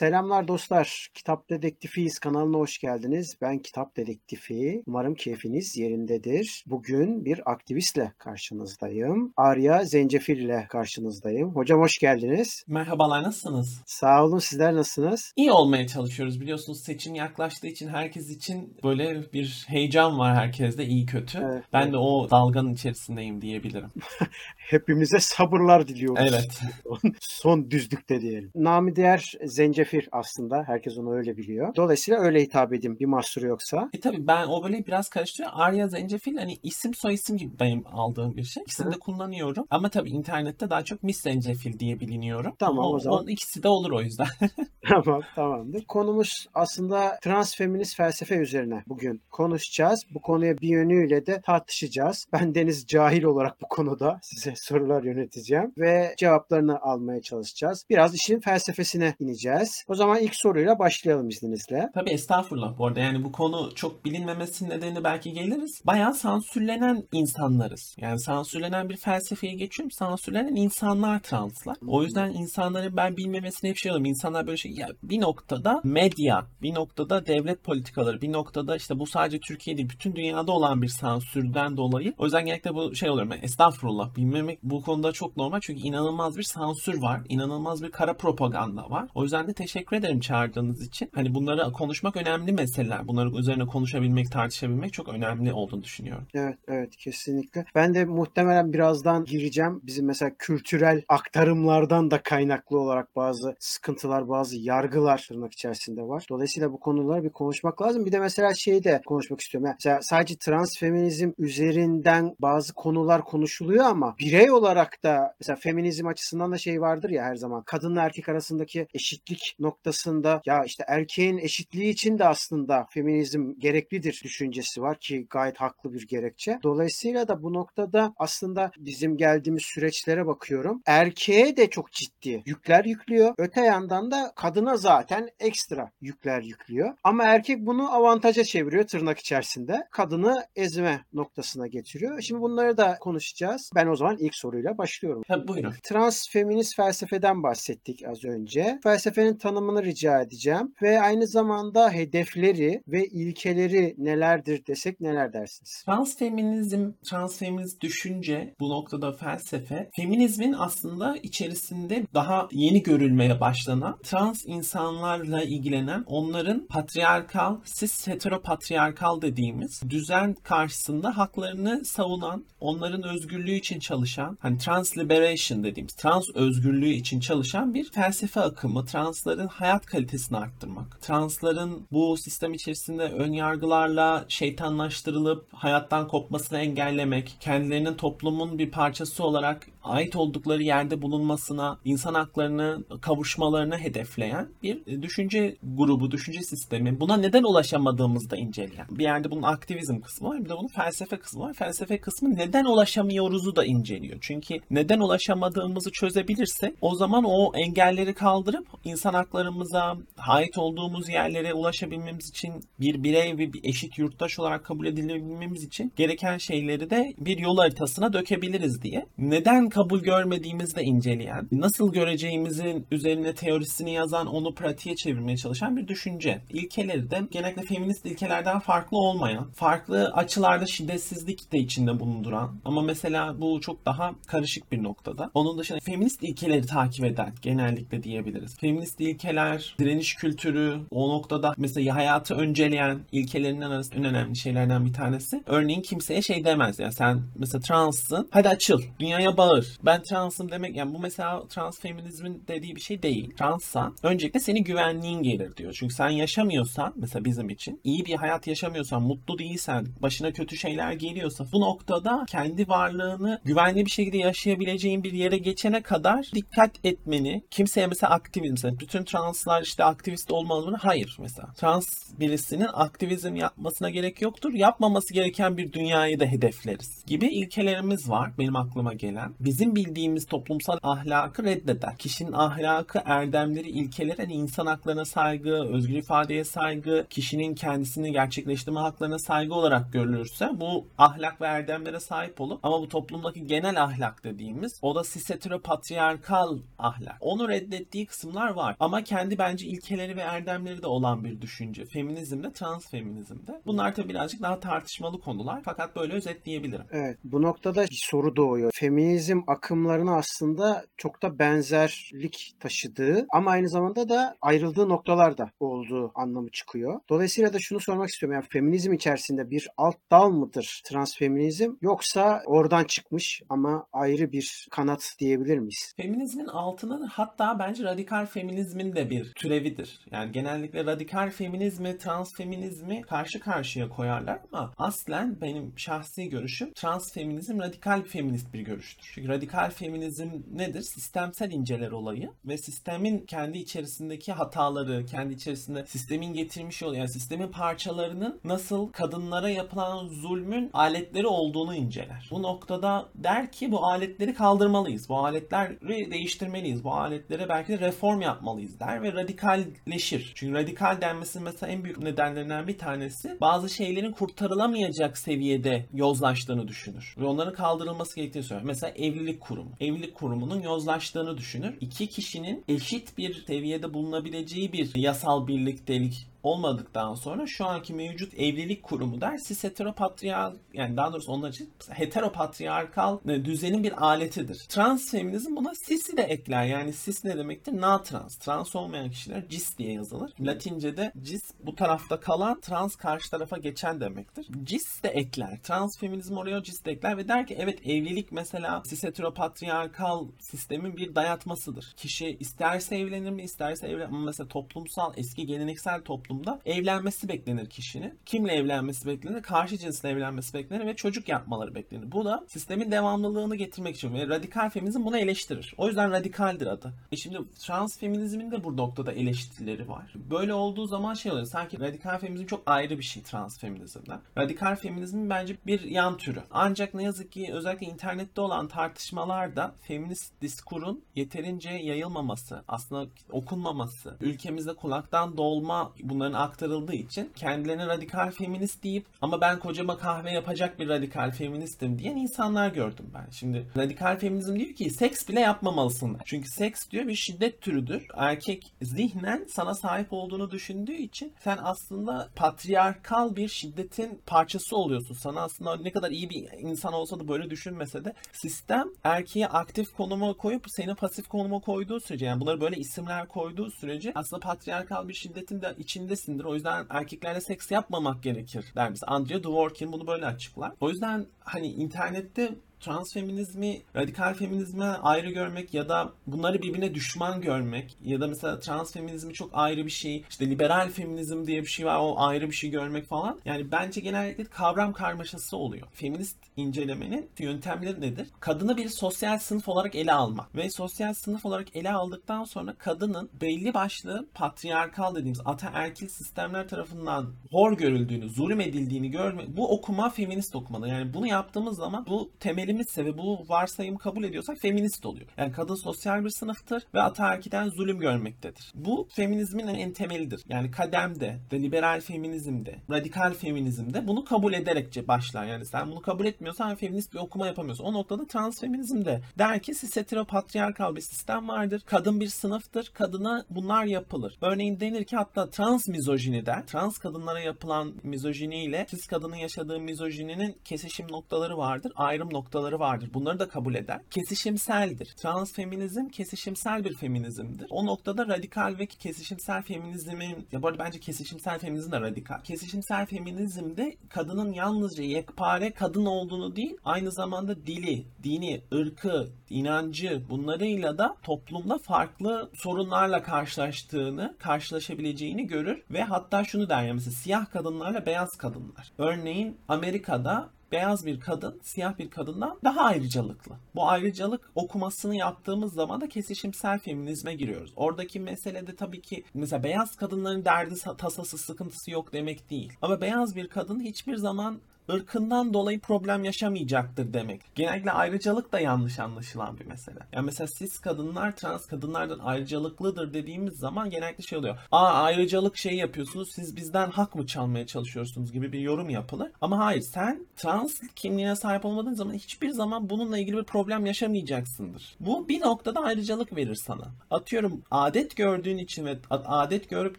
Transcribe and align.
Selamlar 0.00 0.48
dostlar. 0.48 1.08
Kitap 1.14 1.50
Dedektifiyiz 1.50 2.18
kanalına 2.18 2.56
hoş 2.58 2.78
geldiniz. 2.78 3.36
Ben 3.40 3.58
Kitap 3.58 3.96
Dedektifi. 3.96 4.82
Umarım 4.86 5.14
keyfiniz 5.14 5.76
yerindedir. 5.76 6.64
Bugün 6.66 7.24
bir 7.24 7.50
aktivistle 7.52 8.12
karşınızdayım. 8.18 9.32
Arya 9.36 9.84
Zencefil 9.84 10.36
ile 10.36 10.66
karşınızdayım. 10.68 11.54
Hocam 11.54 11.80
hoş 11.80 11.98
geldiniz. 11.98 12.64
Merhabalar 12.66 13.22
nasılsınız? 13.22 13.82
Sağ 13.86 14.24
olun. 14.24 14.38
Sizler 14.38 14.74
nasılsınız? 14.74 15.32
İyi 15.36 15.52
olmaya 15.52 15.86
çalışıyoruz. 15.86 16.40
Biliyorsunuz 16.40 16.82
seçim 16.82 17.14
yaklaştığı 17.14 17.66
için 17.66 17.88
herkes 17.88 18.30
için 18.30 18.76
böyle 18.84 19.32
bir 19.32 19.64
heyecan 19.68 20.18
var 20.18 20.36
herkeste 20.36 20.84
iyi 20.84 21.06
kötü. 21.06 21.38
Evet, 21.38 21.64
ben 21.72 21.82
evet. 21.82 21.92
de 21.92 21.96
o 21.96 22.30
dalganın 22.30 22.74
içerisindeyim 22.74 23.42
diyebilirim. 23.42 23.90
Hepimize 24.70 25.20
sabırlar 25.20 25.88
diliyoruz. 25.88 26.24
Evet. 26.30 26.60
Son 27.20 27.70
düzlükte 27.70 28.20
diyelim. 28.20 28.50
Nami 28.54 28.96
diğer 28.96 29.34
Zencefil 29.44 30.06
aslında. 30.12 30.64
Herkes 30.66 30.98
onu 30.98 31.14
öyle 31.14 31.36
biliyor. 31.36 31.74
Dolayısıyla 31.76 32.20
öyle 32.20 32.42
hitap 32.42 32.72
edeyim 32.72 32.98
bir 33.00 33.06
mahsuru 33.06 33.46
yoksa. 33.46 33.90
E 33.92 34.00
tabii 34.00 34.26
ben 34.26 34.46
o 34.46 34.64
böyle 34.64 34.86
biraz 34.86 35.08
karıştırıyor. 35.08 35.50
Arya 35.54 35.88
Zencefil 35.88 36.36
hani 36.36 36.56
isim 36.62 36.94
soy 36.94 37.14
isim 37.14 37.36
gibi 37.36 37.58
benim 37.60 37.84
aldığım 37.86 38.36
bir 38.36 38.44
şey. 38.44 38.62
İkisini 38.62 38.92
de 38.92 38.98
kullanıyorum. 38.98 39.66
Ama 39.70 39.88
tabii 39.88 40.10
internette 40.10 40.70
daha 40.70 40.84
çok 40.84 41.02
Miss 41.02 41.20
Zencefil 41.20 41.78
diye 41.78 42.00
biliniyorum. 42.00 42.54
Tamam, 42.58 42.94
o 42.94 42.98
zaman. 42.98 43.18
Onun 43.18 43.28
ikisi 43.28 43.62
de 43.62 43.68
olur 43.68 43.90
o 43.90 44.02
yüzden. 44.02 44.26
Tamam, 44.88 45.22
tamamdır. 45.34 45.84
Konumuz 45.84 46.46
aslında 46.54 47.18
transfeminist 47.22 47.96
felsefe 47.96 48.36
üzerine 48.36 48.82
bugün 48.86 49.22
konuşacağız. 49.30 50.04
Bu 50.14 50.20
konuya 50.20 50.58
bir 50.58 50.68
yönüyle 50.68 51.26
de 51.26 51.40
tartışacağız. 51.40 52.26
Ben 52.32 52.54
Deniz 52.54 52.86
cahil 52.86 53.22
olarak 53.22 53.62
bu 53.62 53.68
konuda 53.68 54.18
size 54.22 54.54
sorular 54.60 55.02
yöneteceğim 55.02 55.72
ve 55.78 56.14
cevaplarını 56.18 56.80
almaya 56.80 57.22
çalışacağız. 57.22 57.84
Biraz 57.90 58.14
işin 58.14 58.40
felsefesine 58.40 59.14
ineceğiz. 59.20 59.84
O 59.88 59.94
zaman 59.94 60.18
ilk 60.18 60.36
soruyla 60.36 60.78
başlayalım 60.78 61.28
izninizle. 61.28 61.90
Tabii 61.94 62.10
estağfurullah 62.10 62.78
bu 62.78 62.86
arada 62.86 63.00
yani 63.00 63.24
bu 63.24 63.32
konu 63.32 63.74
çok 63.74 64.04
bilinmemesinin 64.04 64.70
nedeni 64.70 65.04
belki 65.04 65.32
geliriz. 65.32 65.82
Bayağı 65.84 66.14
sansürlenen 66.14 67.04
insanlarız. 67.12 67.96
Yani 67.98 68.20
sansürlenen 68.20 68.88
bir 68.88 68.96
felsefeye 68.96 69.54
geçiyorum. 69.54 69.90
Sansürlenen 69.90 70.56
insanlar 70.56 71.20
translar. 71.20 71.76
O 71.86 72.02
yüzden 72.02 72.30
insanların 72.32 72.96
ben 72.96 73.16
bilmemesini 73.16 73.70
hep 73.70 73.76
şey 73.76 73.90
alıyorum. 73.90 74.10
İnsanlar 74.10 74.46
böyle 74.46 74.56
şey 74.56 74.72
ya 74.72 74.88
bir 75.02 75.20
noktada 75.20 75.80
medya, 75.84 76.46
bir 76.62 76.74
noktada 76.74 77.26
devlet 77.26 77.64
politikaları, 77.64 78.20
bir 78.22 78.32
noktada 78.32 78.76
işte 78.76 78.98
bu 78.98 79.06
sadece 79.06 79.40
Türkiye 79.40 79.76
değil 79.76 79.88
bütün 79.88 80.16
dünyada 80.16 80.52
olan 80.52 80.82
bir 80.82 80.88
sansürden 80.88 81.76
dolayı. 81.76 82.14
O 82.18 82.24
yüzden 82.24 82.44
genellikle 82.44 82.74
bu 82.74 82.94
şey 82.94 83.10
oluyorum. 83.10 83.32
Yani 83.32 83.44
estağfurullah 83.44 84.16
bilmemek 84.50 84.62
bu 84.62 84.82
konuda 84.82 85.12
çok 85.12 85.36
normal 85.36 85.60
çünkü 85.60 85.80
inanılmaz 85.80 86.38
bir 86.38 86.42
sansür 86.42 87.02
var. 87.02 87.20
inanılmaz 87.28 87.82
bir 87.82 87.90
kara 87.90 88.14
propaganda 88.14 88.90
var. 88.90 89.08
O 89.14 89.22
yüzden 89.22 89.46
de 89.46 89.52
teşekkür 89.52 89.96
ederim 89.96 90.20
çağırdığınız 90.20 90.86
için. 90.86 91.10
Hani 91.14 91.34
bunları 91.34 91.72
konuşmak 91.72 92.16
önemli 92.16 92.52
meseleler. 92.52 93.08
Bunların 93.08 93.34
üzerine 93.34 93.66
konuşabilmek, 93.66 94.32
tartışabilmek 94.32 94.92
çok 94.92 95.08
önemli 95.08 95.52
olduğunu 95.52 95.82
düşünüyorum. 95.82 96.26
Evet, 96.34 96.58
evet 96.68 96.96
kesinlikle. 96.96 97.64
Ben 97.74 97.94
de 97.94 98.04
muhtemelen 98.04 98.72
birazdan 98.72 99.24
gireceğim. 99.24 99.80
Bizim 99.82 100.06
mesela 100.06 100.32
kültürel 100.38 101.02
aktarımlardan 101.08 102.10
da 102.10 102.22
kaynaklı 102.22 102.78
olarak 102.78 103.16
bazı 103.16 103.56
sıkıntılar, 103.58 104.28
bazı 104.28 104.56
yargılar 104.58 105.26
tırnak 105.28 105.52
içerisinde 105.52 106.02
var. 106.02 106.26
Dolayısıyla 106.30 106.72
bu 106.72 106.80
konuları 106.80 107.24
bir 107.24 107.30
konuşmak 107.30 107.82
lazım. 107.82 108.06
Bir 108.06 108.12
de 108.12 108.18
mesela 108.18 108.54
şeyi 108.54 108.84
de 108.84 109.00
konuşmak 109.06 109.40
istiyorum. 109.40 109.66
Yani 109.66 109.76
mesela 109.78 110.02
sadece 110.02 110.36
transfeminizm 110.36 111.30
üzerinden 111.38 112.34
bazı 112.38 112.74
konular 112.74 113.24
konuşuluyor 113.24 113.84
ama 113.84 114.14
birey 114.30 114.50
olarak 114.50 115.02
da 115.02 115.34
mesela 115.40 115.56
feminizm 115.56 116.06
açısından 116.06 116.52
da 116.52 116.58
şey 116.58 116.80
vardır 116.80 117.10
ya 117.10 117.24
her 117.24 117.36
zaman. 117.36 117.62
Kadınla 117.62 118.02
erkek 118.02 118.28
arasındaki 118.28 118.86
eşitlik 118.94 119.56
noktasında 119.58 120.42
ya 120.46 120.64
işte 120.64 120.84
erkeğin 120.88 121.38
eşitliği 121.38 121.92
için 121.92 122.18
de 122.18 122.24
aslında 122.24 122.86
feminizm 122.90 123.52
gereklidir 123.58 124.20
düşüncesi 124.24 124.82
var 124.82 124.98
ki 124.98 125.26
gayet 125.30 125.56
haklı 125.56 125.92
bir 125.92 126.06
gerekçe. 126.08 126.58
Dolayısıyla 126.62 127.28
da 127.28 127.42
bu 127.42 127.52
noktada 127.52 128.14
aslında 128.16 128.70
bizim 128.78 129.16
geldiğimiz 129.16 129.62
süreçlere 129.62 130.26
bakıyorum. 130.26 130.82
Erkeğe 130.86 131.56
de 131.56 131.70
çok 131.70 131.92
ciddi 131.92 132.42
yükler 132.46 132.84
yüklüyor. 132.84 133.34
Öte 133.38 133.60
yandan 133.60 134.10
da 134.10 134.32
kadına 134.36 134.76
zaten 134.76 135.28
ekstra 135.40 135.90
yükler 136.00 136.42
yüklüyor. 136.42 136.94
Ama 137.04 137.24
erkek 137.24 137.58
bunu 137.66 137.94
avantaja 137.94 138.44
çeviriyor 138.44 138.86
tırnak 138.86 139.18
içerisinde. 139.18 139.88
Kadını 139.90 140.44
ezme 140.56 141.04
noktasına 141.12 141.66
getiriyor. 141.66 142.20
Şimdi 142.20 142.40
bunları 142.40 142.76
da 142.76 142.98
konuşacağız. 143.00 143.70
Ben 143.74 143.86
o 143.86 143.96
zaman 143.96 144.19
ilk 144.20 144.34
soruyla 144.34 144.78
başlıyorum. 144.78 145.22
Tabii 145.28 145.48
buyurun. 145.48 145.74
Transfeminist 145.82 146.76
felsefeden 146.76 147.42
bahsettik 147.42 148.02
az 148.08 148.24
önce. 148.24 148.78
Felsefenin 148.82 149.36
tanımını 149.36 149.84
rica 149.84 150.20
edeceğim 150.20 150.74
ve 150.82 151.00
aynı 151.00 151.26
zamanda 151.26 151.90
hedefleri 151.90 152.82
ve 152.88 153.06
ilkeleri 153.06 153.94
nelerdir 153.98 154.66
desek 154.66 155.00
neler 155.00 155.32
dersiniz? 155.32 155.82
Transfeminizm, 155.86 156.92
transfeminist 157.02 157.80
düşünce 157.80 158.54
bu 158.60 158.68
noktada 158.68 159.12
felsefe, 159.12 159.90
feminizmin 159.96 160.52
aslında 160.58 161.16
içerisinde 161.16 162.06
daha 162.14 162.48
yeni 162.52 162.82
görülmeye 162.82 163.40
başlanan 163.40 163.98
trans 164.02 164.42
insanlarla 164.46 165.42
ilgilenen 165.42 166.04
onların 166.06 166.66
patriarkal, 166.66 167.56
cis 167.64 168.06
heteropatriarkal 168.06 169.22
dediğimiz 169.22 169.82
düzen 169.90 170.34
karşısında 170.34 171.16
haklarını 171.16 171.84
savunan, 171.84 172.44
onların 172.60 173.02
özgürlüğü 173.02 173.54
için 173.54 173.78
çalışan, 173.78 174.09
hani 174.18 174.58
trans 174.58 174.98
liberation 174.98 175.64
dediğimiz 175.64 175.94
trans 175.94 176.24
özgürlüğü 176.34 176.88
için 176.88 177.20
çalışan 177.20 177.74
bir 177.74 177.90
felsefe 177.90 178.40
akımı. 178.40 178.84
Transların 178.84 179.46
hayat 179.46 179.86
kalitesini 179.86 180.38
arttırmak. 180.38 181.02
Transların 181.02 181.86
bu 181.92 182.16
sistem 182.16 182.54
içerisinde 182.54 183.02
ön 183.02 183.32
yargılarla 183.32 184.24
şeytanlaştırılıp 184.28 185.46
hayattan 185.52 186.08
kopmasını 186.08 186.58
engellemek, 186.58 187.36
kendilerinin 187.40 187.94
toplumun 187.94 188.58
bir 188.58 188.70
parçası 188.70 189.24
olarak 189.24 189.66
ait 189.82 190.16
oldukları 190.16 190.62
yerde 190.62 191.02
bulunmasına, 191.02 191.78
insan 191.84 192.14
haklarını 192.14 192.84
kavuşmalarını 193.00 193.78
hedefleyen 193.78 194.48
bir 194.62 194.86
e, 194.86 195.02
düşünce 195.02 195.56
grubu, 195.62 196.10
düşünce 196.10 196.42
sistemi. 196.42 197.00
Buna 197.00 197.16
neden 197.16 197.42
ulaşamadığımızı 197.42 198.30
da 198.30 198.36
inceleyen. 198.36 198.86
Bir 198.90 199.04
yerde 199.04 199.30
bunun 199.30 199.42
aktivizm 199.42 200.00
kısmı 200.00 200.28
var, 200.28 200.44
bir 200.44 200.48
de 200.48 200.56
bunun 200.56 200.68
felsefe 200.68 201.16
kısmı 201.16 201.42
var. 201.42 201.54
Felsefe 201.54 202.00
kısmı 202.00 202.36
neden 202.36 202.64
ulaşamıyoruzu 202.64 203.56
da 203.56 203.64
inceliyor. 203.64 203.99
Çünkü 204.20 204.54
neden 204.70 205.00
ulaşamadığımızı 205.00 205.90
çözebilirse 205.92 206.74
o 206.80 206.94
zaman 206.94 207.24
o 207.24 207.52
engelleri 207.54 208.14
kaldırıp 208.14 208.66
insan 208.84 209.14
haklarımıza, 209.14 209.96
ait 210.28 210.58
olduğumuz 210.58 211.08
yerlere 211.08 211.54
ulaşabilmemiz 211.54 212.28
için 212.28 212.52
bir 212.80 213.02
birey 213.02 213.38
ve 213.38 213.52
bir 213.52 213.60
eşit 213.64 213.98
yurttaş 213.98 214.38
olarak 214.38 214.64
kabul 214.64 214.86
edilebilmemiz 214.86 215.64
için 215.64 215.92
gereken 215.96 216.38
şeyleri 216.38 216.90
de 216.90 217.14
bir 217.18 217.38
yol 217.38 217.56
haritasına 217.56 218.12
dökebiliriz 218.12 218.82
diye. 218.82 219.06
Neden 219.18 219.68
kabul 219.68 220.00
görmediğimizi 220.00 220.76
de 220.76 220.82
inceleyen, 220.82 221.48
nasıl 221.52 221.92
göreceğimizin 221.92 222.86
üzerine 222.90 223.34
teorisini 223.34 223.92
yazan, 223.92 224.26
onu 224.26 224.54
pratiğe 224.54 224.96
çevirmeye 224.96 225.36
çalışan 225.36 225.76
bir 225.76 225.88
düşünce. 225.88 226.42
İlkeleri 226.50 227.10
de 227.10 227.20
genellikle 227.30 227.62
feminist 227.62 228.06
ilkelerden 228.06 228.58
farklı 228.58 228.96
olmayan, 228.98 229.50
farklı 229.50 230.12
açılarda 230.14 230.66
şiddetsizlik 230.66 231.52
de 231.52 231.58
içinde 231.58 232.00
bulunduran 232.00 232.60
ama 232.64 232.82
mesela 232.82 233.40
bu 233.40 233.60
çok 233.60 233.86
daha 233.86 233.89
karışık 234.26 234.72
bir 234.72 234.82
noktada. 234.82 235.30
Onun 235.34 235.58
dışında 235.58 235.80
feminist 235.80 236.22
ilkeleri 236.22 236.66
takip 236.66 237.04
eden 237.04 237.32
genellikle 237.42 238.02
diyebiliriz. 238.02 238.56
Feminist 238.56 239.00
ilkeler, 239.00 239.74
direniş 239.78 240.14
kültürü, 240.14 240.80
o 240.90 241.08
noktada 241.08 241.54
mesela 241.56 241.94
hayatı 241.94 242.34
önceleyen 242.34 243.00
ilkelerinden 243.12 243.70
arasında 243.70 243.98
en 243.98 244.04
önemli 244.04 244.36
şeylerden 244.36 244.86
bir 244.86 244.92
tanesi. 244.92 245.42
Örneğin 245.46 245.82
kimseye 245.82 246.22
şey 246.22 246.44
demez 246.44 246.78
ya 246.78 246.92
sen 246.92 247.22
mesela 247.34 247.60
transsın 247.60 248.28
hadi 248.30 248.48
açıl 248.48 248.82
dünyaya 249.00 249.36
bağır. 249.36 249.66
Ben 249.82 250.02
transım 250.02 250.50
demek 250.50 250.76
yani 250.76 250.94
bu 250.94 250.98
mesela 250.98 251.48
trans 251.48 251.80
feminizmin 251.80 252.42
dediği 252.48 252.76
bir 252.76 252.80
şey 252.80 253.02
değil. 253.02 253.30
Transsa 253.36 253.92
öncelikle 254.02 254.40
senin 254.40 254.64
güvenliğin 254.64 255.22
gelir 255.22 255.56
diyor. 255.56 255.72
Çünkü 255.78 255.94
sen 255.94 256.08
yaşamıyorsan 256.08 256.92
mesela 256.96 257.24
bizim 257.24 257.48
için 257.48 257.80
iyi 257.84 258.06
bir 258.06 258.14
hayat 258.14 258.46
yaşamıyorsan, 258.46 259.02
mutlu 259.02 259.38
değilsen, 259.38 259.86
başına 260.02 260.32
kötü 260.32 260.56
şeyler 260.56 260.92
geliyorsa 260.92 261.44
bu 261.52 261.60
noktada 261.60 262.24
kendi 262.28 262.68
varlığını 262.68 263.40
güvenli 263.44 263.79
bir 263.84 263.90
şekilde 263.90 264.18
yaşayabileceğin 264.18 265.04
bir 265.04 265.12
yere 265.12 265.38
geçene 265.38 265.82
kadar 265.82 266.30
dikkat 266.34 266.70
etmeni, 266.84 267.42
kimseye 267.50 267.86
mesela 267.86 268.12
aktivizm, 268.12 268.50
mesela 268.50 268.80
bütün 268.80 269.04
translar 269.04 269.62
işte 269.62 269.84
aktivist 269.84 270.32
olmalı 270.32 270.70
mı? 270.70 270.78
Hayır 270.80 271.16
mesela. 271.20 271.48
Trans 271.56 271.86
birisinin 272.20 272.68
aktivizm 272.72 273.36
yapmasına 273.36 273.90
gerek 273.90 274.22
yoktur. 274.22 274.52
Yapmaması 274.52 275.14
gereken 275.14 275.56
bir 275.56 275.72
dünyayı 275.72 276.20
da 276.20 276.24
hedefleriz 276.24 277.04
gibi 277.06 277.26
ilkelerimiz 277.26 278.10
var 278.10 278.30
benim 278.38 278.56
aklıma 278.56 278.94
gelen. 278.94 279.34
Bizim 279.40 279.76
bildiğimiz 279.76 280.26
toplumsal 280.26 280.78
ahlakı 280.82 281.44
reddeder. 281.44 281.96
Kişinin 281.98 282.32
ahlakı, 282.32 283.00
erdemleri, 283.04 283.68
ilkeleri 283.70 284.16
hani 284.16 284.32
insan 284.32 284.66
haklarına 284.66 285.04
saygı, 285.04 285.52
özgür 285.52 285.94
ifadeye 285.94 286.44
saygı, 286.44 287.06
kişinin 287.10 287.54
kendisini 287.54 288.12
gerçekleştirme 288.12 288.80
haklarına 288.80 289.18
saygı 289.18 289.54
olarak 289.54 289.92
görülürse 289.92 290.50
bu 290.54 290.86
ahlak 290.98 291.40
ve 291.40 291.46
erdemlere 291.46 292.00
sahip 292.00 292.40
olup 292.40 292.64
ama 292.64 292.80
bu 292.80 292.88
toplumdaki 292.88 293.46
genel 293.46 293.69
ahlak 293.74 294.24
dediğimiz 294.24 294.78
o 294.82 294.94
da 294.94 295.02
cis 295.02 295.30
patriarkal 295.64 296.58
ahlak. 296.78 297.16
Onu 297.20 297.48
reddettiği 297.48 298.06
kısımlar 298.06 298.50
var. 298.50 298.76
Ama 298.80 299.04
kendi 299.04 299.38
bence 299.38 299.66
ilkeleri 299.66 300.16
ve 300.16 300.20
erdemleri 300.20 300.82
de 300.82 300.86
olan 300.86 301.24
bir 301.24 301.40
düşünce. 301.40 301.84
Feminizmde, 301.84 302.52
trans 302.52 302.90
feminizmde. 302.90 303.60
Bunlar 303.66 303.94
tabii 303.94 304.08
birazcık 304.08 304.42
daha 304.42 304.60
tartışmalı 304.60 305.20
konular 305.20 305.60
fakat 305.64 305.96
böyle 305.96 306.12
özetleyebilirim. 306.12 306.84
Evet, 306.90 307.18
bu 307.24 307.42
noktada 307.42 307.82
bir 307.82 308.00
soru 308.02 308.36
doğuyor. 308.36 308.70
Feminizm 308.74 309.40
akımlarına 309.46 310.16
aslında 310.16 310.84
çok 310.96 311.22
da 311.22 311.38
benzerlik 311.38 312.54
taşıdığı 312.60 313.26
ama 313.30 313.50
aynı 313.50 313.68
zamanda 313.68 314.08
da 314.08 314.36
ayrıldığı 314.42 314.88
noktalar 314.88 315.38
da 315.38 315.50
olduğu 315.60 316.12
anlamı 316.14 316.50
çıkıyor. 316.50 317.00
Dolayısıyla 317.08 317.52
da 317.52 317.58
şunu 317.60 317.80
sormak 317.80 318.08
istiyorum. 318.08 318.34
Yani 318.34 318.46
feminizm 318.50 318.92
içerisinde 318.92 319.50
bir 319.50 319.68
alt 319.76 319.96
dal 320.10 320.30
mıdır 320.30 320.82
transfeminizm 320.84 321.72
yoksa 321.82 322.42
oradan 322.46 322.84
çıkmış 322.84 323.42
ama 323.48 323.59
ayrı 323.92 324.32
bir 324.32 324.68
kanat 324.70 325.02
diyebilir 325.18 325.58
miyiz? 325.58 325.92
Feminizmin 325.96 326.46
altına 326.46 327.08
hatta 327.12 327.58
bence 327.58 327.84
radikal 327.84 328.26
feminizmin 328.26 328.96
de 328.96 329.10
bir 329.10 329.32
türevidir. 329.32 330.00
Yani 330.10 330.32
genellikle 330.32 330.86
radikal 330.86 331.30
feminizmi, 331.30 331.98
trans 331.98 332.34
feminizmi 332.36 333.02
karşı 333.02 333.40
karşıya 333.40 333.88
koyarlar 333.88 334.38
ama 334.52 334.72
aslen 334.76 335.40
benim 335.40 335.72
şahsi 335.76 336.28
görüşüm 336.28 336.72
trans 336.72 337.12
feminizm 337.12 337.60
radikal 337.60 338.02
feminist 338.02 338.52
bir 338.52 338.60
görüştür. 338.60 339.10
Çünkü 339.14 339.28
radikal 339.28 339.70
feminizm 339.70 340.28
nedir? 340.52 340.82
Sistemsel 340.82 341.50
inceler 341.50 341.90
olayı 341.90 342.30
ve 342.44 342.58
sistemin 342.58 343.18
kendi 343.18 343.58
içerisindeki 343.58 344.32
hataları, 344.32 345.06
kendi 345.06 345.34
içerisinde 345.34 345.86
sistemin 345.86 346.34
getirmiş 346.34 346.82
olduğu 346.82 346.94
yani 346.94 347.08
sistemin 347.08 347.48
parçalarının 347.48 348.40
nasıl 348.44 348.92
kadınlara 348.92 349.50
yapılan 349.50 350.08
zulmün 350.08 350.70
aletleri 350.72 351.26
olduğunu 351.26 351.74
inceler. 351.74 352.28
Bu 352.30 352.42
noktada 352.42 353.08
der 353.14 353.39
ki 353.46 353.72
bu 353.72 353.84
aletleri 353.84 354.34
kaldırmalıyız. 354.34 355.08
Bu 355.08 355.16
aletleri 355.16 356.10
değiştirmeliyiz. 356.10 356.84
Bu 356.84 356.92
aletlere 356.92 357.48
belki 357.48 357.72
de 357.72 357.78
reform 357.78 358.20
yapmalıyız 358.20 358.80
der 358.80 359.02
ve 359.02 359.12
radikalleşir. 359.12 360.32
Çünkü 360.34 360.54
radikal 360.54 361.00
denmesinin 361.00 361.44
mesela 361.44 361.72
en 361.72 361.84
büyük 361.84 361.98
nedenlerinden 361.98 362.66
bir 362.66 362.78
tanesi 362.78 363.36
bazı 363.40 363.68
şeylerin 363.68 364.12
kurtarılamayacak 364.12 365.18
seviyede 365.18 365.86
yozlaştığını 365.92 366.68
düşünür. 366.68 367.14
Ve 367.18 367.24
onların 367.24 367.54
kaldırılması 367.54 368.16
gerektiğini 368.16 368.44
söyler. 368.44 368.64
Mesela 368.64 368.92
evlilik 368.96 369.40
kurumu. 369.40 369.70
Evlilik 369.80 370.14
kurumunun 370.14 370.62
yozlaştığını 370.62 371.38
düşünür. 371.38 371.74
İki 371.80 372.06
kişinin 372.06 372.64
eşit 372.68 373.18
bir 373.18 373.44
seviyede 373.46 373.94
bulunabileceği 373.94 374.72
bir 374.72 374.90
yasal 374.94 375.46
birliktelik 375.46 376.29
olmadıktan 376.42 377.14
sonra 377.14 377.46
şu 377.46 377.66
anki 377.66 377.94
mevcut 377.94 378.34
evlilik 378.34 378.82
kurumu 378.82 379.20
der 379.20 379.38
cis 379.38 379.64
heteropatriyal 379.64 380.54
yani 380.72 380.96
daha 380.96 381.12
doğrusu 381.12 381.32
onlar 381.32 381.50
için 381.50 381.70
heteropatriyarkal 381.88 383.18
e, 383.28 383.44
düzenin 383.44 383.82
bir 383.82 384.04
aletidir. 384.06 384.66
Trans 384.68 385.10
feminizm 385.10 385.56
buna 385.56 385.72
cis'i 385.88 386.16
de 386.16 386.22
ekler. 386.22 386.64
Yani 386.64 386.92
cis 387.04 387.24
ne 387.24 387.38
demektir? 387.38 387.80
Na 387.80 388.02
trans. 388.02 388.36
Trans 388.36 388.76
olmayan 388.76 389.10
kişiler 389.10 389.48
cis 389.48 389.78
diye 389.78 389.92
yazılır. 389.92 390.32
Latince'de 390.40 391.12
cis 391.22 391.42
bu 391.64 391.74
tarafta 391.74 392.20
kalan 392.20 392.60
trans 392.60 392.96
karşı 392.96 393.30
tarafa 393.30 393.58
geçen 393.58 394.00
demektir. 394.00 394.46
Cis 394.64 395.02
de 395.02 395.08
ekler. 395.08 395.58
Trans 395.62 395.98
feminizm 395.98 396.36
oraya 396.36 396.62
cis 396.62 396.84
de 396.84 396.90
ekler 396.92 397.16
ve 397.16 397.28
der 397.28 397.46
ki 397.46 397.56
evet 397.58 397.86
evlilik 397.86 398.32
mesela 398.32 398.82
cis 398.88 399.04
heteropatriyarkal 399.04 400.28
sistemin 400.38 400.96
bir 400.96 401.14
dayatmasıdır. 401.14 401.94
Kişi 401.96 402.36
isterse 402.40 402.96
evlenir 402.96 403.30
mi 403.30 403.42
isterse 403.42 403.86
evlenir 403.86 404.04
ama 404.04 404.18
mesela 404.18 404.48
toplumsal 404.48 405.12
eski 405.16 405.46
geleneksel 405.46 406.00
toplumda 406.30 406.60
evlenmesi 406.64 407.28
beklenir 407.28 407.70
kişinin. 407.70 408.18
Kimle 408.26 408.52
evlenmesi 408.52 409.06
beklenir? 409.06 409.42
Karşı 409.42 409.78
cinsle 409.78 410.08
evlenmesi 410.08 410.54
beklenir 410.54 410.86
ve 410.86 410.96
çocuk 410.96 411.28
yapmaları 411.28 411.74
beklenir. 411.74 412.12
Bu 412.12 412.24
da 412.24 412.44
sistemin 412.48 412.90
devamlılığını 412.90 413.56
getirmek 413.56 413.96
için 413.96 414.14
ve 414.14 414.28
radikal 414.28 414.70
feminizm 414.70 415.04
bunu 415.04 415.18
eleştirir. 415.18 415.74
O 415.78 415.86
yüzden 415.86 416.10
radikaldir 416.10 416.66
adı. 416.66 416.92
E 417.12 417.16
şimdi 417.16 417.38
trans 417.58 417.98
feminizmin 417.98 418.50
de 418.50 418.64
bu 418.64 418.76
noktada 418.76 419.12
eleştirileri 419.12 419.88
var. 419.88 420.12
Böyle 420.30 420.54
olduğu 420.54 420.86
zaman 420.86 421.14
şey 421.14 421.32
oluyor. 421.32 421.46
Sanki 421.46 421.80
radikal 421.80 422.18
feminizm 422.18 422.46
çok 422.46 422.62
ayrı 422.66 422.98
bir 422.98 423.04
şey 423.04 423.22
trans 423.22 423.58
feminizmden. 423.58 424.20
Radikal 424.38 424.76
feminizmin 424.76 425.30
bence 425.30 425.56
bir 425.66 425.80
yan 425.80 426.16
türü. 426.16 426.42
Ancak 426.50 426.94
ne 426.94 427.02
yazık 427.02 427.32
ki 427.32 427.50
özellikle 427.52 427.86
internette 427.86 428.40
olan 428.40 428.68
tartışmalarda 428.68 429.74
feminist 429.80 430.42
diskurun 430.42 431.04
yeterince 431.14 431.70
yayılmaması, 431.70 432.64
aslında 432.68 433.06
okunmaması, 433.32 434.16
ülkemizde 434.20 434.74
kulaktan 434.74 435.36
dolma 435.36 435.92
bunların 436.20 436.40
aktarıldığı 436.40 436.94
için 436.94 437.32
kendilerine 437.36 437.86
radikal 437.86 438.30
feminist 438.30 438.82
deyip 438.84 439.06
ama 439.22 439.40
ben 439.40 439.58
kocama 439.58 439.98
kahve 439.98 440.32
yapacak 440.32 440.78
bir 440.78 440.88
radikal 440.88 441.30
feministim 441.30 441.98
diyen 441.98 442.16
insanlar 442.16 442.68
gördüm 442.68 443.06
ben. 443.14 443.26
Şimdi 443.30 443.66
radikal 443.76 444.18
feminizm 444.18 444.58
diyor 444.58 444.74
ki 444.74 444.90
seks 444.90 445.28
bile 445.28 445.40
yapmamalısın. 445.40 446.18
Çünkü 446.24 446.48
seks 446.48 446.90
diyor 446.90 447.06
bir 447.06 447.14
şiddet 447.14 447.60
türüdür. 447.60 448.06
Erkek 448.14 448.72
zihnen 448.82 449.46
sana 449.48 449.74
sahip 449.74 450.12
olduğunu 450.12 450.50
düşündüğü 450.50 450.92
için 450.92 451.32
sen 451.44 451.58
aslında 451.62 452.28
patriarkal 452.36 453.36
bir 453.36 453.48
şiddetin 453.48 454.22
parçası 454.26 454.76
oluyorsun. 454.76 455.14
Sana 455.14 455.40
aslında 455.40 455.76
ne 455.76 455.92
kadar 455.92 456.10
iyi 456.10 456.30
bir 456.30 456.48
insan 456.58 456.92
olsa 456.92 457.20
da 457.20 457.28
böyle 457.28 457.50
düşünmese 457.50 458.04
de 458.04 458.14
sistem 458.32 458.88
erkeği 459.04 459.46
aktif 459.46 459.92
konuma 459.92 460.32
koyup 460.32 460.64
seni 460.68 460.94
pasif 460.94 461.28
konuma 461.28 461.60
koyduğu 461.60 462.00
sürece 462.00 462.26
yani 462.26 462.40
bunları 462.40 462.60
böyle 462.60 462.76
isimler 462.76 463.28
koyduğu 463.28 463.70
sürece 463.70 464.12
aslında 464.14 464.40
patriarkal 464.40 465.08
bir 465.08 465.14
şiddetin 465.14 465.62
de 465.62 465.74
içindesindir. 466.14 466.44
O 466.44 466.54
yüzden 466.54 466.86
erkeklerle 466.90 467.40
seks 467.40 467.70
yapmamak 467.70 468.22
gerekir 468.22 468.64
der 468.76 468.90
mesela. 468.90 469.12
Andrea 469.12 469.42
Dworkin 469.42 469.92
bunu 469.92 470.06
böyle 470.06 470.26
açıklar. 470.26 470.72
O 470.80 470.90
yüzden 470.90 471.26
hani 471.40 471.66
internette 471.66 472.54
trans 472.80 473.12
feminizmi 473.12 473.82
radikal 473.96 474.34
feminizme 474.34 474.84
ayrı 474.84 475.30
görmek 475.30 475.74
ya 475.74 475.88
da 475.88 476.12
bunları 476.26 476.62
birbirine 476.62 476.94
düşman 476.94 477.40
görmek 477.40 477.96
ya 478.04 478.20
da 478.20 478.26
mesela 478.26 478.60
trans 478.60 478.92
feminizmi 478.92 479.34
çok 479.34 479.50
ayrı 479.52 479.86
bir 479.86 479.90
şey 479.90 480.24
işte 480.30 480.50
liberal 480.50 480.90
feminizm 480.90 481.46
diye 481.46 481.62
bir 481.62 481.66
şey 481.66 481.86
var 481.86 481.98
o 482.00 482.14
ayrı 482.18 482.46
bir 482.48 482.54
şey 482.54 482.70
görmek 482.70 483.06
falan 483.06 483.38
yani 483.44 483.72
bence 483.72 484.00
genellikle 484.00 484.44
kavram 484.44 484.92
karmaşası 484.92 485.56
oluyor. 485.56 485.86
Feminist 485.92 486.36
incelemenin 486.56 487.28
yöntemleri 487.38 488.00
nedir? 488.00 488.28
Kadını 488.40 488.76
bir 488.76 488.88
sosyal 488.88 489.38
sınıf 489.38 489.68
olarak 489.68 489.94
ele 489.94 490.12
almak 490.12 490.56
ve 490.56 490.70
sosyal 490.70 491.14
sınıf 491.14 491.46
olarak 491.46 491.76
ele 491.76 491.92
aldıktan 491.92 492.44
sonra 492.44 492.74
kadının 492.78 493.30
belli 493.40 493.74
başlı 493.74 494.26
patriarkal 494.34 495.14
dediğimiz 495.14 495.40
ataerkil 495.44 496.08
sistemler 496.08 496.68
tarafından 496.68 497.34
hor 497.50 497.76
görüldüğünü, 497.76 498.28
zulüm 498.28 498.60
edildiğini 498.60 499.10
görmek 499.10 499.56
bu 499.56 499.74
okuma 499.74 500.10
feminist 500.10 500.56
okumadır. 500.56 500.86
Yani 500.86 501.14
bunu 501.14 501.26
yaptığımız 501.26 501.76
zaman 501.76 502.06
bu 502.06 502.30
temelimizse 502.70 503.04
ve 503.04 503.18
bu 503.18 503.48
varsayım 503.48 503.96
kabul 503.96 504.24
ediyorsak 504.24 504.58
feminist 504.58 505.06
oluyor. 505.06 505.26
Yani 505.36 505.52
kadın 505.52 505.74
sosyal 505.74 506.24
bir 506.24 506.30
sınıftır 506.30 506.82
ve 506.94 507.00
ataerkiden 507.00 507.68
zulüm 507.68 507.98
görmektedir. 507.98 508.72
Bu 508.74 509.08
feminizmin 509.10 509.66
en 509.66 509.92
temelidir. 509.92 510.40
Yani 510.48 510.70
kademde 510.70 511.38
ve 511.52 511.62
liberal 511.62 512.00
feminizmde, 512.00 512.76
radikal 512.90 513.34
feminizmde 513.34 514.08
bunu 514.08 514.24
kabul 514.24 514.52
ederekçe 514.52 515.08
başlar. 515.08 515.46
Yani 515.46 515.66
sen 515.66 515.90
bunu 515.90 516.00
kabul 516.00 516.26
etmiyorsan 516.26 516.74
feminist 516.74 517.14
bir 517.14 517.18
okuma 517.18 517.46
yapamıyorsun. 517.46 517.84
O 517.84 517.92
noktada 517.92 518.26
trans 518.26 518.60
feminizm 518.60 519.04
de 519.04 519.20
der 519.38 519.62
ki 519.62 519.74
siz 519.74 519.96
heteropatriyarkal 519.96 520.96
bir 520.96 521.00
sistem 521.00 521.48
vardır. 521.48 521.82
Kadın 521.86 522.20
bir 522.20 522.28
sınıftır. 522.28 522.90
Kadına 522.94 523.44
bunlar 523.50 523.84
yapılır. 523.84 524.38
Örneğin 524.40 524.80
denir 524.80 525.04
ki 525.04 525.16
hatta 525.16 525.50
trans 525.50 525.88
mizojini 525.88 526.46
der. 526.46 526.66
Trans 526.66 526.98
kadınlara 526.98 527.40
yapılan 527.40 527.94
mizojiniyle 528.02 528.86
siz 528.90 529.06
kadının 529.06 529.36
yaşadığı 529.36 529.80
mizojininin 529.80 530.56
kesişim 530.64 531.06
noktaları 531.12 531.58
vardır. 531.58 531.92
Ayrım 531.96 532.32
noktaları 532.32 532.59
vardır. 532.62 533.10
Bunları 533.14 533.38
da 533.38 533.48
kabul 533.48 533.74
eder. 533.74 534.00
Kesişimseldir. 534.10 535.06
Trans 535.06 535.52
feminizm 535.52 536.08
kesişimsel 536.08 536.84
bir 536.84 536.94
feminizmdir. 536.94 537.66
O 537.70 537.86
noktada 537.86 538.28
radikal 538.28 538.78
ve 538.78 538.86
kesişimsel 538.86 539.62
feminizmin 539.62 540.46
ya 540.52 540.62
bu 540.62 540.68
arada 540.68 540.84
bence 540.84 541.00
kesişimsel 541.00 541.58
feminizm 541.58 541.92
de 541.92 542.00
radikal. 542.00 542.40
Kesişimsel 542.40 543.06
feminizmde 543.06 543.96
kadının 544.08 544.52
yalnızca 544.52 545.04
yekpare 545.04 545.70
kadın 545.70 546.06
olduğunu 546.06 546.56
değil 546.56 546.76
aynı 546.84 547.10
zamanda 547.10 547.66
dili, 547.66 548.06
dini, 548.22 548.62
ırkı, 548.74 549.28
inancı 549.50 550.22
bunlarıyla 550.30 550.98
da 550.98 551.16
toplumda 551.22 551.78
farklı 551.78 552.50
sorunlarla 552.54 553.22
karşılaştığını, 553.22 554.36
karşılaşabileceğini 554.38 555.46
görür 555.46 555.82
ve 555.90 556.02
hatta 556.02 556.44
şunu 556.44 556.68
der 556.68 556.82
ya 556.82 556.94
mesela 556.94 557.12
siyah 557.12 557.50
kadınlarla 557.50 558.06
beyaz 558.06 558.30
kadınlar. 558.38 558.92
Örneğin 558.98 559.56
Amerika'da 559.68 560.50
beyaz 560.72 561.06
bir 561.06 561.20
kadın 561.20 561.60
siyah 561.62 561.98
bir 561.98 562.10
kadından 562.10 562.58
daha 562.64 562.80
ayrıcalıklı. 562.80 563.54
Bu 563.74 563.88
ayrıcalık 563.88 564.50
okumasını 564.54 565.16
yaptığımız 565.16 565.72
zaman 565.72 566.00
da 566.00 566.08
kesişimsel 566.08 566.78
feminizme 566.78 567.34
giriyoruz. 567.34 567.72
Oradaki 567.76 568.20
mesele 568.20 568.66
de 568.66 568.76
tabii 568.76 569.02
ki 569.02 569.24
mesela 569.34 569.62
beyaz 569.62 569.96
kadınların 569.96 570.44
derdi 570.44 570.74
tasası 570.98 571.38
sıkıntısı 571.38 571.90
yok 571.90 572.12
demek 572.12 572.50
değil. 572.50 572.72
Ama 572.82 573.00
beyaz 573.00 573.36
bir 573.36 573.48
kadın 573.48 573.80
hiçbir 573.80 574.16
zaman 574.16 574.60
ırkından 574.94 575.54
dolayı 575.54 575.80
problem 575.80 576.24
yaşamayacaktır 576.24 577.12
demek. 577.12 577.42
Genellikle 577.54 577.92
ayrıcalık 577.92 578.52
da 578.52 578.60
yanlış 578.60 578.98
anlaşılan 578.98 579.58
bir 579.58 579.66
mesele. 579.66 579.98
Yani 580.12 580.26
mesela 580.26 580.46
siz 580.46 580.78
kadınlar 580.78 581.36
trans 581.36 581.66
kadınlardan 581.66 582.18
ayrıcalıklıdır 582.18 583.14
dediğimiz 583.14 583.54
zaman 583.58 583.90
genellikle 583.90 584.24
şey 584.24 584.38
oluyor. 584.38 584.58
Aa 584.72 585.02
ayrıcalık 585.02 585.56
şey 585.56 585.74
yapıyorsunuz 585.74 586.32
siz 586.32 586.56
bizden 586.56 586.90
hak 586.90 587.14
mı 587.14 587.26
çalmaya 587.26 587.66
çalışıyorsunuz 587.66 588.32
gibi 588.32 588.52
bir 588.52 588.60
yorum 588.60 588.90
yapılır. 588.90 589.30
Ama 589.40 589.58
hayır 589.58 589.82
sen 589.82 590.26
trans 590.36 590.80
kimliğine 590.96 591.36
sahip 591.36 591.64
olmadığın 591.64 591.94
zaman 591.94 592.14
hiçbir 592.14 592.50
zaman 592.50 592.90
bununla 592.90 593.18
ilgili 593.18 593.36
bir 593.36 593.44
problem 593.44 593.86
yaşamayacaksındır. 593.86 594.96
Bu 595.00 595.28
bir 595.28 595.40
noktada 595.40 595.80
ayrıcalık 595.80 596.36
verir 596.36 596.54
sana. 596.54 596.84
Atıyorum 597.10 597.62
adet 597.70 598.16
gördüğün 598.16 598.58
için 598.58 598.84
ve 598.86 598.98
adet 599.10 599.70
görüp 599.70 599.98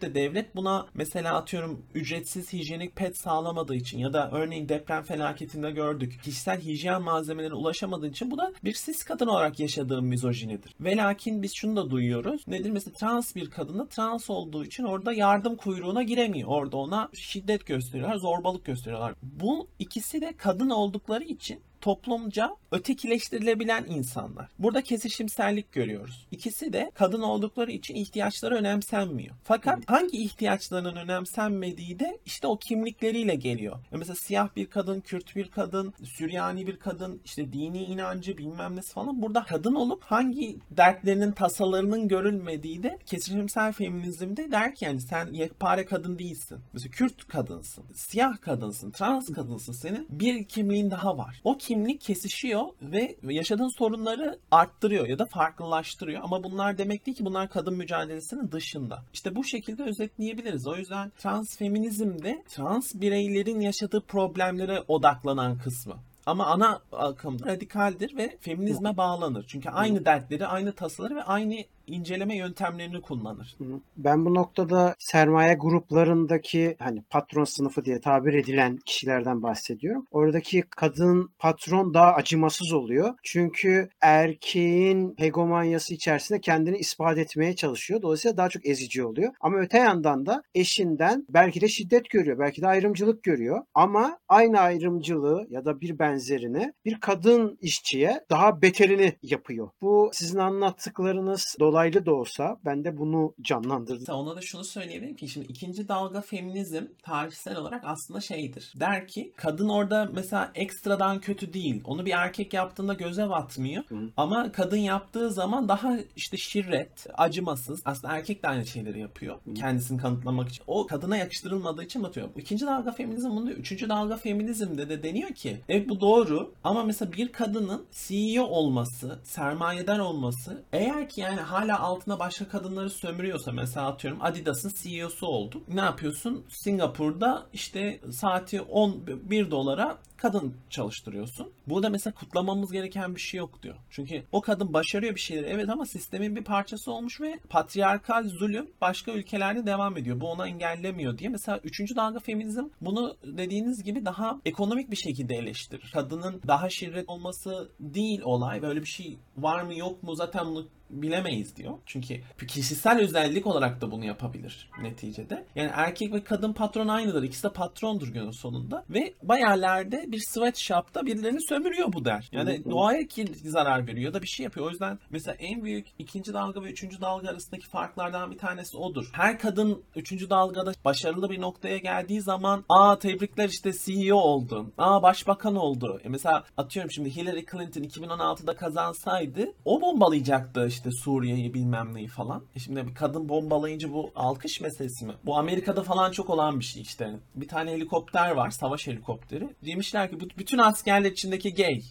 de 0.00 0.14
devlet 0.14 0.56
buna 0.56 0.86
mesela 0.94 1.36
atıyorum 1.36 1.86
ücretsiz 1.94 2.52
hijyenik 2.52 2.96
pet 2.96 3.16
sağlamadığı 3.16 3.74
için 3.74 3.98
ya 3.98 4.12
da 4.12 4.30
örneğin 4.30 4.68
deprem 4.82 5.02
felaketinde 5.02 5.70
gördük. 5.70 6.20
Kişisel 6.22 6.60
hijyen 6.60 7.02
malzemelerine 7.02 7.54
ulaşamadığı 7.54 8.08
için 8.08 8.30
bu 8.30 8.38
da 8.38 8.52
bir 8.64 8.74
sis 8.74 9.04
kadın 9.04 9.26
olarak 9.26 9.60
yaşadığım 9.60 10.06
mizojinidir. 10.06 10.74
Ve 10.80 10.96
lakin 10.96 11.42
biz 11.42 11.54
şunu 11.54 11.76
da 11.76 11.90
duyuyoruz. 11.90 12.48
Nedir 12.48 12.70
mesela 12.70 12.94
trans 12.94 13.36
bir 13.36 13.50
kadına 13.50 13.86
trans 13.86 14.30
olduğu 14.30 14.64
için 14.64 14.84
orada 14.84 15.12
yardım 15.12 15.56
kuyruğuna 15.56 16.02
giremiyor. 16.02 16.48
Orada 16.48 16.76
ona 16.76 17.08
şiddet 17.12 17.66
gösteriyorlar, 17.66 18.16
zorbalık 18.16 18.64
gösteriyorlar. 18.64 19.14
Bu 19.22 19.68
ikisi 19.78 20.20
de 20.20 20.32
kadın 20.36 20.70
oldukları 20.70 21.24
için 21.24 21.60
toplumca 21.82 22.56
ötekileştirilebilen 22.72 23.84
insanlar. 23.88 24.48
Burada 24.58 24.82
kesişimsellik 24.82 25.72
görüyoruz. 25.72 26.26
İkisi 26.30 26.72
de 26.72 26.90
kadın 26.94 27.22
oldukları 27.22 27.72
için 27.72 27.94
ihtiyaçları 27.94 28.54
önemsenmiyor. 28.54 29.34
Fakat 29.44 29.78
hangi 29.86 30.22
ihtiyaçlarının 30.22 30.96
önemsenmediği 30.96 31.98
de 31.98 32.18
işte 32.26 32.46
o 32.46 32.56
kimlikleriyle 32.56 33.34
geliyor. 33.34 33.78
Mesela 33.90 34.14
siyah 34.14 34.48
bir 34.56 34.66
kadın, 34.66 35.00
Kürt 35.00 35.36
bir 35.36 35.50
kadın, 35.50 35.94
Süryani 36.04 36.66
bir 36.66 36.76
kadın, 36.76 37.20
işte 37.24 37.52
dini 37.52 37.84
inancı 37.84 38.38
bilmem 38.38 38.76
nesi 38.76 38.92
falan. 38.92 39.22
Burada 39.22 39.44
kadın 39.44 39.74
olup 39.74 40.02
hangi 40.04 40.58
dertlerinin, 40.70 41.32
tasalarının 41.32 42.08
görülmediği 42.08 42.82
de 42.82 42.98
kesişimsel 43.06 43.72
feminizmde 43.72 44.52
der 44.52 44.74
ki 44.74 44.84
yani 44.84 45.00
sen 45.00 45.32
yekpare 45.32 45.84
kadın 45.84 46.18
değilsin. 46.18 46.58
Mesela 46.72 46.90
Kürt 46.90 47.28
kadınsın, 47.28 47.84
siyah 47.94 48.40
kadınsın, 48.40 48.90
trans 48.90 49.32
kadınsın. 49.32 49.72
Senin 49.72 50.06
bir 50.10 50.44
kimliğin 50.44 50.90
daha 50.90 51.18
var. 51.18 51.40
O 51.44 51.58
kimlik 51.72 52.00
kesişiyor 52.00 52.62
ve 52.82 53.16
yaşadığın 53.22 53.78
sorunları 53.78 54.38
arttırıyor 54.50 55.08
ya 55.08 55.18
da 55.18 55.26
farklılaştırıyor. 55.26 56.22
Ama 56.24 56.44
bunlar 56.44 56.78
demek 56.78 57.06
değil 57.06 57.16
ki 57.16 57.24
bunlar 57.24 57.48
kadın 57.48 57.74
mücadelesinin 57.74 58.52
dışında. 58.52 59.04
İşte 59.12 59.36
bu 59.36 59.44
şekilde 59.44 59.82
özetleyebiliriz. 59.82 60.66
O 60.66 60.76
yüzden 60.76 61.12
trans 61.18 61.56
feminizm 61.56 62.22
de 62.22 62.42
trans 62.48 62.94
bireylerin 62.94 63.60
yaşadığı 63.60 64.00
problemlere 64.00 64.84
odaklanan 64.88 65.58
kısmı. 65.58 65.94
Ama 66.26 66.46
ana 66.46 66.80
akım 66.92 67.44
radikaldir 67.44 68.16
ve 68.16 68.36
feminizme 68.40 68.96
bağlanır. 68.96 69.44
Çünkü 69.48 69.70
aynı 69.70 70.04
dertleri, 70.04 70.46
aynı 70.46 70.72
tasaları 70.72 71.16
ve 71.16 71.22
aynı 71.22 71.54
inceleme 71.86 72.36
yöntemlerini 72.36 73.00
kullanır. 73.00 73.56
Ben 73.96 74.24
bu 74.24 74.34
noktada 74.34 74.94
sermaye 74.98 75.54
gruplarındaki 75.54 76.76
hani 76.78 77.02
patron 77.10 77.44
sınıfı 77.44 77.84
diye 77.84 78.00
tabir 78.00 78.34
edilen 78.34 78.78
kişilerden 78.86 79.42
bahsediyorum. 79.42 80.06
Oradaki 80.10 80.62
kadın 80.62 81.30
patron 81.38 81.94
daha 81.94 82.12
acımasız 82.12 82.72
oluyor. 82.72 83.14
Çünkü 83.22 83.88
erkeğin 84.00 85.14
hegemonyası 85.18 85.94
içerisinde 85.94 86.40
kendini 86.40 86.78
ispat 86.78 87.18
etmeye 87.18 87.56
çalışıyor. 87.56 88.02
Dolayısıyla 88.02 88.36
daha 88.36 88.48
çok 88.48 88.66
ezici 88.66 89.04
oluyor. 89.04 89.32
Ama 89.40 89.58
öte 89.58 89.78
yandan 89.78 90.26
da 90.26 90.42
eşinden 90.54 91.26
belki 91.28 91.60
de 91.60 91.68
şiddet 91.68 92.10
görüyor. 92.10 92.38
Belki 92.38 92.62
de 92.62 92.66
ayrımcılık 92.66 93.22
görüyor. 93.22 93.64
Ama 93.74 94.18
aynı 94.28 94.60
ayrımcılığı 94.60 95.46
ya 95.50 95.64
da 95.64 95.80
bir 95.80 95.98
benzerini 95.98 96.72
bir 96.84 97.00
kadın 97.00 97.58
işçiye 97.60 98.24
daha 98.30 98.62
beterini 98.62 99.12
yapıyor. 99.22 99.68
Bu 99.82 100.10
sizin 100.12 100.38
anlattıklarınız 100.38 101.56
dolaylı 101.72 102.06
da 102.06 102.14
olsa 102.14 102.56
ben 102.64 102.84
de 102.84 102.98
bunu 102.98 103.34
canlandırdım. 103.42 104.14
Ona 104.14 104.36
da 104.36 104.40
şunu 104.40 104.64
söyleyebilirim 104.64 105.16
ki 105.16 105.28
şimdi 105.28 105.46
ikinci 105.46 105.88
dalga 105.88 106.20
feminizm 106.20 106.84
tarihsel 107.02 107.56
olarak 107.56 107.82
aslında 107.84 108.20
şeydir. 108.20 108.72
Der 108.76 109.08
ki 109.08 109.32
kadın 109.36 109.68
orada 109.68 110.10
mesela 110.14 110.52
ekstradan 110.54 111.20
kötü 111.20 111.52
değil. 111.52 111.80
Onu 111.84 112.06
bir 112.06 112.10
erkek 112.10 112.54
yaptığında 112.54 112.94
göze 112.94 113.28
batmıyor. 113.28 113.84
Hı. 113.88 114.10
Ama 114.16 114.52
kadın 114.52 114.76
yaptığı 114.76 115.30
zaman 115.30 115.68
daha 115.68 115.98
işte 116.16 116.36
şirret, 116.36 117.06
acımasız. 117.14 117.82
Aslında 117.84 118.14
erkek 118.14 118.42
de 118.42 118.48
aynı 118.48 118.66
şeyleri 118.66 119.00
yapıyor. 119.00 119.36
Hı. 119.44 119.54
Kendisini 119.54 120.00
kanıtlamak 120.00 120.48
için. 120.48 120.64
O 120.66 120.86
kadına 120.86 121.16
yakıştırılmadığı 121.16 121.84
için 121.84 122.02
batıyor. 122.02 122.28
İkinci 122.36 122.66
dalga 122.66 122.92
feminizm 122.92 123.30
bunu 123.30 123.46
diyor. 123.46 123.58
Üçüncü 123.58 123.88
dalga 123.88 124.16
feminizmde 124.16 124.88
de 124.88 125.02
deniyor 125.02 125.30
ki 125.30 125.56
evet 125.68 125.88
bu 125.88 126.00
doğru 126.00 126.54
ama 126.64 126.84
mesela 126.84 127.12
bir 127.12 127.32
kadının 127.32 127.86
CEO 127.92 128.44
olması, 128.44 129.18
sermayedar 129.24 129.98
olması 129.98 130.62
eğer 130.72 131.08
ki 131.08 131.20
yani 131.20 131.40
hala 131.40 131.61
altına 131.70 132.18
başka 132.18 132.48
kadınları 132.48 132.90
sömürüyorsa 132.90 133.52
mesela 133.52 133.86
atıyorum 133.86 134.22
Adidas'ın 134.22 134.72
CEO'su 134.82 135.26
oldu. 135.26 135.62
Ne 135.68 135.80
yapıyorsun? 135.80 136.44
Singapur'da 136.48 137.46
işte 137.52 138.00
saati 138.10 138.60
11 138.60 139.50
dolara 139.50 139.98
kadın 140.22 140.54
çalıştırıyorsun. 140.70 141.52
Burada 141.66 141.90
mesela 141.90 142.14
kutlamamız 142.14 142.72
gereken 142.72 143.14
bir 143.14 143.20
şey 143.20 143.38
yok 143.38 143.62
diyor. 143.62 143.74
Çünkü 143.90 144.22
o 144.32 144.40
kadın 144.40 144.72
başarıyor 144.72 145.14
bir 145.14 145.20
şeyleri 145.20 145.46
evet 145.46 145.68
ama 145.68 145.86
sistemin 145.86 146.36
bir 146.36 146.44
parçası 146.44 146.92
olmuş 146.92 147.20
ve 147.20 147.38
patriarkal 147.48 148.28
zulüm 148.28 148.70
başka 148.80 149.12
ülkelerde 149.12 149.66
devam 149.66 149.96
ediyor. 149.96 150.20
Bu 150.20 150.30
onu 150.30 150.46
engellemiyor 150.46 151.18
diye. 151.18 151.30
Mesela 151.30 151.60
3. 151.64 151.96
dalga 151.96 152.18
feminizm 152.18 152.64
bunu 152.80 153.16
dediğiniz 153.24 153.82
gibi 153.82 154.04
daha 154.04 154.40
ekonomik 154.44 154.90
bir 154.90 154.96
şekilde 154.96 155.34
eleştirir. 155.34 155.90
Kadının 155.94 156.40
daha 156.46 156.70
şirret 156.70 157.08
olması 157.08 157.70
değil 157.80 158.20
olay. 158.24 158.62
Böyle 158.62 158.80
bir 158.80 158.86
şey 158.86 159.18
var 159.36 159.62
mı 159.62 159.74
yok 159.74 160.02
mu 160.02 160.14
zaten 160.14 160.46
bunu 160.46 160.68
bilemeyiz 160.92 161.56
diyor. 161.56 161.72
Çünkü 161.86 162.20
kişisel 162.48 163.00
özellik 163.00 163.46
olarak 163.46 163.80
da 163.80 163.90
bunu 163.90 164.04
yapabilir 164.04 164.70
neticede. 164.82 165.46
Yani 165.54 165.70
erkek 165.74 166.12
ve 166.12 166.24
kadın 166.24 166.52
patron 166.52 166.88
aynıdır. 166.88 167.22
İkisi 167.22 167.42
de 167.42 167.52
patrondur 167.52 168.08
günün 168.08 168.30
sonunda. 168.30 168.84
Ve 168.90 169.14
bayerlerde 169.22 170.11
bir 170.12 170.18
sweatshop'ta 170.18 171.06
birilerini 171.06 171.42
sömürüyor 171.48 171.92
bu 171.92 172.04
der. 172.04 172.28
Yani 172.32 172.64
doğaya 172.70 173.06
ki 173.06 173.26
zarar 173.44 173.86
veriyor 173.86 174.04
ya 174.04 174.14
da 174.14 174.22
bir 174.22 174.26
şey 174.26 174.44
yapıyor. 174.44 174.66
O 174.66 174.70
yüzden 174.70 174.98
mesela 175.10 175.34
en 175.34 175.64
büyük 175.64 175.86
ikinci 175.98 176.32
dalga 176.32 176.62
ve 176.62 176.70
üçüncü 176.70 177.00
dalga 177.00 177.28
arasındaki 177.28 177.66
farklardan 177.66 178.30
bir 178.30 178.38
tanesi 178.38 178.76
odur. 178.76 179.10
Her 179.12 179.38
kadın 179.38 179.82
üçüncü 179.96 180.30
dalgada 180.30 180.72
başarılı 180.84 181.30
bir 181.30 181.40
noktaya 181.40 181.78
geldiği 181.78 182.20
zaman 182.20 182.64
aa 182.68 182.98
tebrikler 182.98 183.48
işte 183.48 183.72
CEO 183.84 184.16
oldun. 184.16 184.72
Aa 184.78 185.02
başbakan 185.02 185.56
oldu. 185.56 186.00
E 186.04 186.08
mesela 186.08 186.44
atıyorum 186.56 186.90
şimdi 186.90 187.16
Hillary 187.16 187.44
Clinton 187.52 187.82
2016'da 187.82 188.56
kazansaydı 188.56 189.52
o 189.64 189.80
bombalayacaktı 189.80 190.66
işte 190.66 190.90
Suriye'yi 190.90 191.54
bilmem 191.54 191.94
neyi 191.94 192.08
falan. 192.08 192.44
E 192.54 192.58
şimdi 192.58 192.86
bir 192.86 192.94
kadın 192.94 193.28
bombalayınca 193.28 193.92
bu 193.92 194.10
alkış 194.16 194.60
meselesi 194.60 195.06
mi? 195.06 195.12
Bu 195.24 195.36
Amerika'da 195.36 195.82
falan 195.82 196.10
çok 196.12 196.30
olan 196.30 196.60
bir 196.60 196.64
şey 196.64 196.82
işte. 196.82 197.10
Bir 197.34 197.48
tane 197.48 197.70
helikopter 197.70 198.30
var, 198.30 198.50
savaş 198.50 198.86
helikopteri. 198.86 199.48
Demişler 199.66 200.01
ki 200.10 200.16
bütün 200.38 200.58
askerler 200.58 201.10
içindeki 201.10 201.54
gay. 201.54 201.82